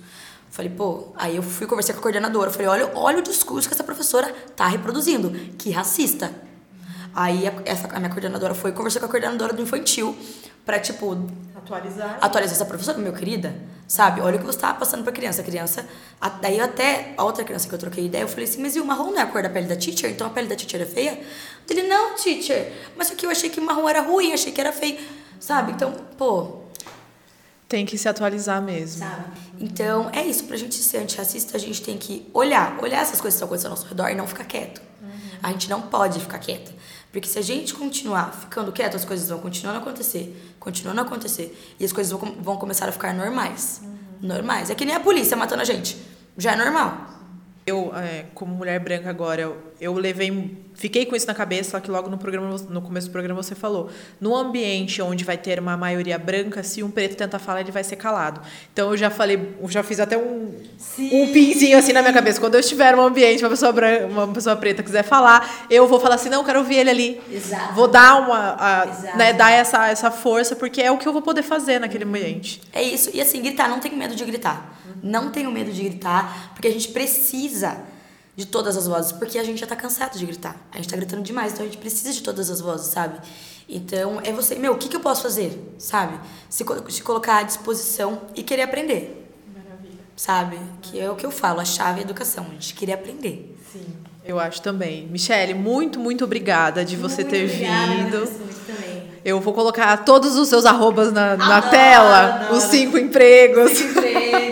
Falei, 0.51 0.71
pô, 0.71 1.09
aí 1.17 1.37
eu 1.37 1.43
fui 1.43 1.67
conversar 1.67 1.95
com 1.95 2.01
a 2.01 2.03
coordenadora. 2.03 2.51
Falei, 2.51 2.67
olha, 2.67 2.93
olha 2.95 3.19
o 3.21 3.23
discurso 3.23 3.69
que 3.69 3.75
essa 3.75 3.85
professora 3.85 4.31
tá 4.55 4.67
reproduzindo. 4.67 5.31
Que 5.57 5.71
racista. 5.71 6.31
Aí 7.15 7.47
a, 7.47 7.55
essa, 7.65 7.89
a 7.89 7.99
minha 7.99 8.11
coordenadora 8.11 8.55
foi 8.55 8.73
conversar 8.73 9.01
com 9.01 9.07
a 9.07 9.09
coordenadora 9.09 9.53
do 9.53 9.63
infantil 9.63 10.17
pra, 10.65 10.79
tipo, 10.79 11.29
Atualizar. 11.57 12.19
atualizar 12.21 12.55
essa 12.57 12.65
professora, 12.65 12.99
meu 12.99 13.13
querida, 13.13 13.55
sabe? 13.87 14.21
Olha 14.21 14.37
o 14.37 14.39
que 14.41 14.45
você 14.47 14.59
tá 14.59 14.73
passando 14.75 15.03
pra 15.05 15.13
criança. 15.13 15.41
A 15.43 15.45
criança. 15.45 15.87
a- 16.21 16.29
daí 16.29 16.61
até. 16.61 17.15
A 17.17 17.25
outra 17.25 17.45
criança 17.45 17.69
que 17.69 17.75
eu 17.75 17.79
troquei 17.79 18.07
ideia, 18.07 18.23
eu 18.23 18.29
falei 18.29 18.45
assim, 18.45 18.61
mas 18.63 18.75
e 18.77 18.81
o 18.81 18.85
marrom 18.85 19.11
não 19.11 19.19
é 19.19 19.23
a 19.23 19.27
cor 19.27 19.43
da 19.43 19.51
pele 19.51 19.67
da 19.67 19.77
teacher? 19.77 20.11
Então 20.11 20.27
a 20.27 20.31
pele 20.31 20.49
da 20.49 20.57
teacher 20.57 20.81
é 20.81 20.87
feia? 20.87 21.21
Ele, 21.69 21.83
não, 21.85 22.15
teacher. 22.17 22.73
Mas 22.97 23.09
só 23.09 23.15
que 23.15 23.25
eu 23.27 23.31
achei 23.31 23.49
que 23.51 23.59
o 23.61 23.65
marrom 23.65 23.89
era 23.89 24.01
ruim, 24.03 24.33
achei 24.33 24.53
que 24.53 24.61
era 24.61 24.73
feio. 24.73 24.99
Sabe? 25.41 25.73
Então, 25.73 25.93
pô, 26.17 26.63
Tem 27.69 27.87
que 27.87 27.97
se 27.97 28.07
atualizar 28.07 28.61
mesmo. 28.61 28.99
Sabe? 28.99 29.25
Então, 29.59 30.11
é 30.13 30.23
isso. 30.27 30.45
Pra 30.45 30.57
gente 30.59 30.75
ser 30.75 30.99
antirracista, 30.99 31.57
a 31.57 31.61
gente 31.61 31.81
tem 31.83 31.97
que 31.97 32.29
olhar, 32.35 32.79
olhar 32.83 33.01
essas 33.01 33.19
coisas 33.21 33.35
que 33.41 33.45
estão 33.45 33.47
acontecendo 33.49 33.71
ao 33.73 33.77
nosso 33.79 33.89
redor 33.89 34.09
e 34.11 34.15
não 34.15 34.27
ficar 34.27 34.45
quieto. 34.45 34.83
A 35.43 35.51
gente 35.53 35.71
não 35.71 35.81
pode 35.83 36.21
ficar 36.21 36.39
quieta. 36.39 36.71
Porque 37.11 37.27
se 37.29 37.39
a 37.39 37.43
gente 37.43 37.73
continuar 37.75 38.31
ficando 38.33 38.71
quieto, 38.73 38.95
as 38.97 39.05
coisas 39.07 39.29
vão 39.29 39.39
continuando 39.41 39.79
a 39.79 39.83
acontecer, 39.83 40.52
continuando 40.63 41.01
a 41.01 41.05
acontecer. 41.05 41.59
E 41.79 41.85
as 41.85 41.93
coisas 41.93 42.13
vão, 42.13 42.37
vão 42.41 42.57
começar 42.57 42.89
a 42.89 42.93
ficar 42.93 43.13
normais. 43.13 43.83
Normais. 44.21 44.71
É 44.71 44.75
que 44.75 44.85
nem 44.85 44.95
a 44.95 45.01
polícia 45.01 45.37
matando 45.37 45.63
a 45.63 45.65
gente. 45.65 45.99
Já 46.39 46.53
é 46.53 46.57
normal. 46.57 47.09
Eu, 47.67 47.93
é, 47.97 48.27
como 48.33 48.55
mulher 48.55 48.79
branca 48.79 49.11
agora, 49.11 49.43
eu, 49.43 49.57
eu 49.83 49.93
levei. 49.95 50.57
Fiquei 50.75 51.05
com 51.05 51.15
isso 51.17 51.27
na 51.27 51.35
cabeça, 51.35 51.73
só 51.73 51.81
que 51.81 51.91
logo 51.91 52.09
no 52.09 52.17
programa, 52.17 52.57
no 52.71 52.81
começo 52.81 53.09
do 53.09 53.13
programa 53.13 53.43
você 53.43 53.55
falou. 53.55 53.91
No 54.21 54.35
ambiente 54.35 55.03
onde 55.03 55.25
vai 55.25 55.37
ter 55.37 55.59
uma 55.59 55.77
maioria 55.77 56.17
branca, 56.19 56.63
se 56.63 56.83
um 56.83 56.91
preto 56.91 57.17
tentar 57.17 57.39
falar, 57.41 57.61
ele 57.61 57.73
vai 57.73 57.83
ser 57.85 57.97
calado. 57.97 58.41
Então 58.73 58.91
eu 58.91 58.97
já 58.97 59.11
falei, 59.11 59.55
eu 59.61 59.69
já 59.69 59.83
fiz 59.83 59.99
até 60.01 60.17
um, 60.17 60.55
um 60.99 61.33
pinzinho 61.33 61.77
assim 61.77 61.93
na 61.93 62.01
minha 62.01 62.13
cabeça. 62.15 62.41
Quando 62.41 62.55
eu 62.55 62.61
estiver 62.61 62.95
num 62.97 63.03
ambiente, 63.03 63.43
uma 63.43 63.51
pessoa 63.51 63.73
branca, 63.73 64.07
uma 64.07 64.29
pessoa 64.29 64.55
preta 64.57 64.83
quiser 64.83 65.03
falar, 65.03 65.67
eu 65.69 65.87
vou 65.89 65.99
falar 66.01 66.15
assim, 66.15 66.29
não, 66.31 66.39
eu 66.39 66.45
quero 66.45 66.61
ouvir 66.61 66.77
ele 66.77 66.91
ali. 66.91 67.21
Exato. 67.31 67.75
Vou 67.75 67.89
dar 67.89 68.21
uma. 68.21 68.57
a- 68.59 69.17
né, 69.17 69.33
dar 69.33 69.51
essa, 69.51 69.89
essa 69.89 70.11
força, 70.11 70.55
porque 70.57 70.81
é 70.81 70.91
o 70.91 70.97
que 70.97 71.07
eu 71.09 71.13
vou 71.13 71.23
poder 71.23 71.43
fazer 71.43 71.79
naquele 71.81 72.05
ambiente. 72.05 72.63
É 72.73 72.83
isso. 72.83 73.11
E 73.13 73.21
assim, 73.21 73.43
gritar, 73.43 73.69
não 73.69 73.81
tenho 73.81 73.97
medo 73.97 74.15
de 74.15 74.25
gritar. 74.25 74.79
Não 75.03 75.31
tenho 75.31 75.51
medo 75.51 75.73
de 75.73 75.83
gritar, 75.83 76.53
porque 76.55 76.69
a 76.69 76.71
gente 76.71 76.89
precisa 76.89 77.77
de 78.35 78.47
todas 78.47 78.77
as 78.77 78.87
vozes, 78.87 79.13
porque 79.13 79.39
a 79.39 79.45
gente 79.45 79.61
já 79.61 79.67
tá 79.67 79.77
cansado 79.77 80.19
de 80.19 80.25
gritar. 80.25 80.57
A 80.73 80.77
gente 80.77 80.89
tá 80.89 80.97
gritando 80.97 81.23
demais, 81.23 81.53
então 81.53 81.65
a 81.65 81.69
gente 81.69 81.79
precisa 81.79 82.13
de 82.13 82.23
todas 82.23 82.51
as 82.51 82.61
vozes, 82.61 82.87
sabe? 82.87 83.21
Então, 83.69 84.21
é 84.25 84.33
você, 84.33 84.55
meu, 84.55 84.73
o 84.73 84.79
que, 84.79 84.89
que 84.89 84.97
eu 84.97 85.01
posso 85.01 85.23
fazer, 85.23 85.75
sabe? 85.79 86.19
Se, 86.49 86.65
se 86.89 87.03
colocar 87.03 87.39
à 87.39 87.43
disposição 87.43 88.23
e 88.35 88.43
querer 88.43 88.63
aprender. 88.63 89.19
Sabe? 90.17 90.59
Que 90.83 91.01
é 91.01 91.11
o 91.11 91.17
que 91.17 91.27
eu 91.27 91.31
falo, 91.31 91.61
a 91.61 91.65
chave 91.65 91.99
é 91.99 92.03
a 92.03 92.05
educação, 92.05 92.47
a 92.49 92.53
gente 92.53 92.75
querer 92.75 92.93
aprender. 92.93 93.57
Eu 94.25 94.39
acho 94.39 94.63
também. 94.63 95.07
Michele, 95.09 95.53
muito, 95.53 95.99
muito 95.99 96.25
obrigada 96.25 96.85
de 96.85 96.97
você 96.97 97.25
ter 97.25 97.47
vindo. 97.47 98.31
Eu 99.25 99.41
vou 99.41 99.53
colocar 99.53 99.97
todos 99.99 100.37
os 100.37 100.49
seus 100.49 100.65
arrobas 100.65 101.13
na, 101.13 101.37
na 101.37 101.57
Adoro, 101.59 101.71
tela, 101.71 102.35
adoro. 102.35 102.55
os 102.55 102.65
cinco 102.65 102.99
empregos. 102.99 103.81
Empregos. 103.81 104.52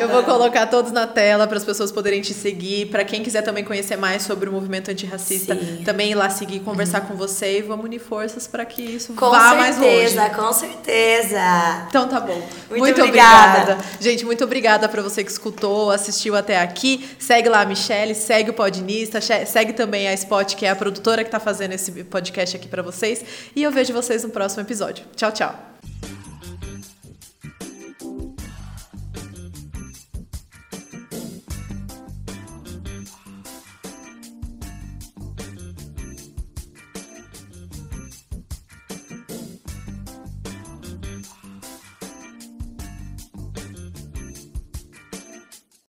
Eu 0.00 0.08
vou 0.08 0.22
colocar 0.22 0.66
todos 0.66 0.90
na 0.92 1.06
tela 1.06 1.46
para 1.46 1.56
as 1.58 1.64
pessoas 1.64 1.92
poderem 1.92 2.20
te 2.22 2.32
seguir. 2.32 2.86
Para 2.86 3.04
quem 3.04 3.22
quiser 3.22 3.42
também 3.42 3.62
conhecer 3.64 3.96
mais 3.96 4.22
sobre 4.22 4.48
o 4.48 4.52
movimento 4.52 4.90
antirracista, 4.90 5.54
Sim. 5.54 5.82
também 5.84 6.10
ir 6.10 6.14
lá 6.14 6.30
seguir, 6.30 6.60
conversar 6.60 7.02
com 7.02 7.14
você 7.14 7.58
e 7.58 7.62
vamos 7.62 7.84
unir 7.84 7.98
forças 8.00 8.46
para 8.46 8.64
que 8.64 8.82
isso 8.82 9.12
Com 9.14 9.30
vá 9.30 9.54
mais 9.54 9.76
longe. 9.76 10.08
certeza, 10.08 10.30
com 10.30 10.52
certeza. 10.52 11.86
Então 11.88 12.08
tá 12.08 12.18
bom. 12.20 12.34
Muito 12.68 12.78
Muito, 12.80 13.00
obrigada. 13.02 13.62
obrigada. 13.72 13.84
Gente, 14.00 14.24
muito 14.24 14.42
obrigada 14.44 14.88
para 14.88 15.02
você 15.02 15.22
que 15.22 15.30
escutou, 15.30 15.90
assistiu 15.90 16.34
até 16.34 16.60
aqui. 16.60 17.08
Segue 17.18 17.48
lá 17.48 17.60
a 17.60 17.66
Michelle, 17.66 18.14
segue 18.14 18.50
o 18.50 18.54
Podinista, 18.54 19.20
segue 19.20 19.72
também 19.72 20.08
a 20.08 20.14
Spot, 20.14 20.54
que 20.54 20.64
é 20.64 20.70
a 20.70 20.76
produtora 20.76 21.22
que 21.24 21.30
tá 21.30 21.38
fazendo 21.40 21.72
esse 21.72 21.90
podcast 22.04 22.56
aqui 22.56 22.68
para 22.68 22.82
vocês. 22.82 23.22
E 23.54 23.62
eu 23.62 23.70
vejo 23.70 23.92
vocês 23.92 24.24
no 24.24 24.30
próximo 24.30 24.62
episódio. 24.62 25.04
Tchau, 25.14 25.30
tchau. 25.32 25.70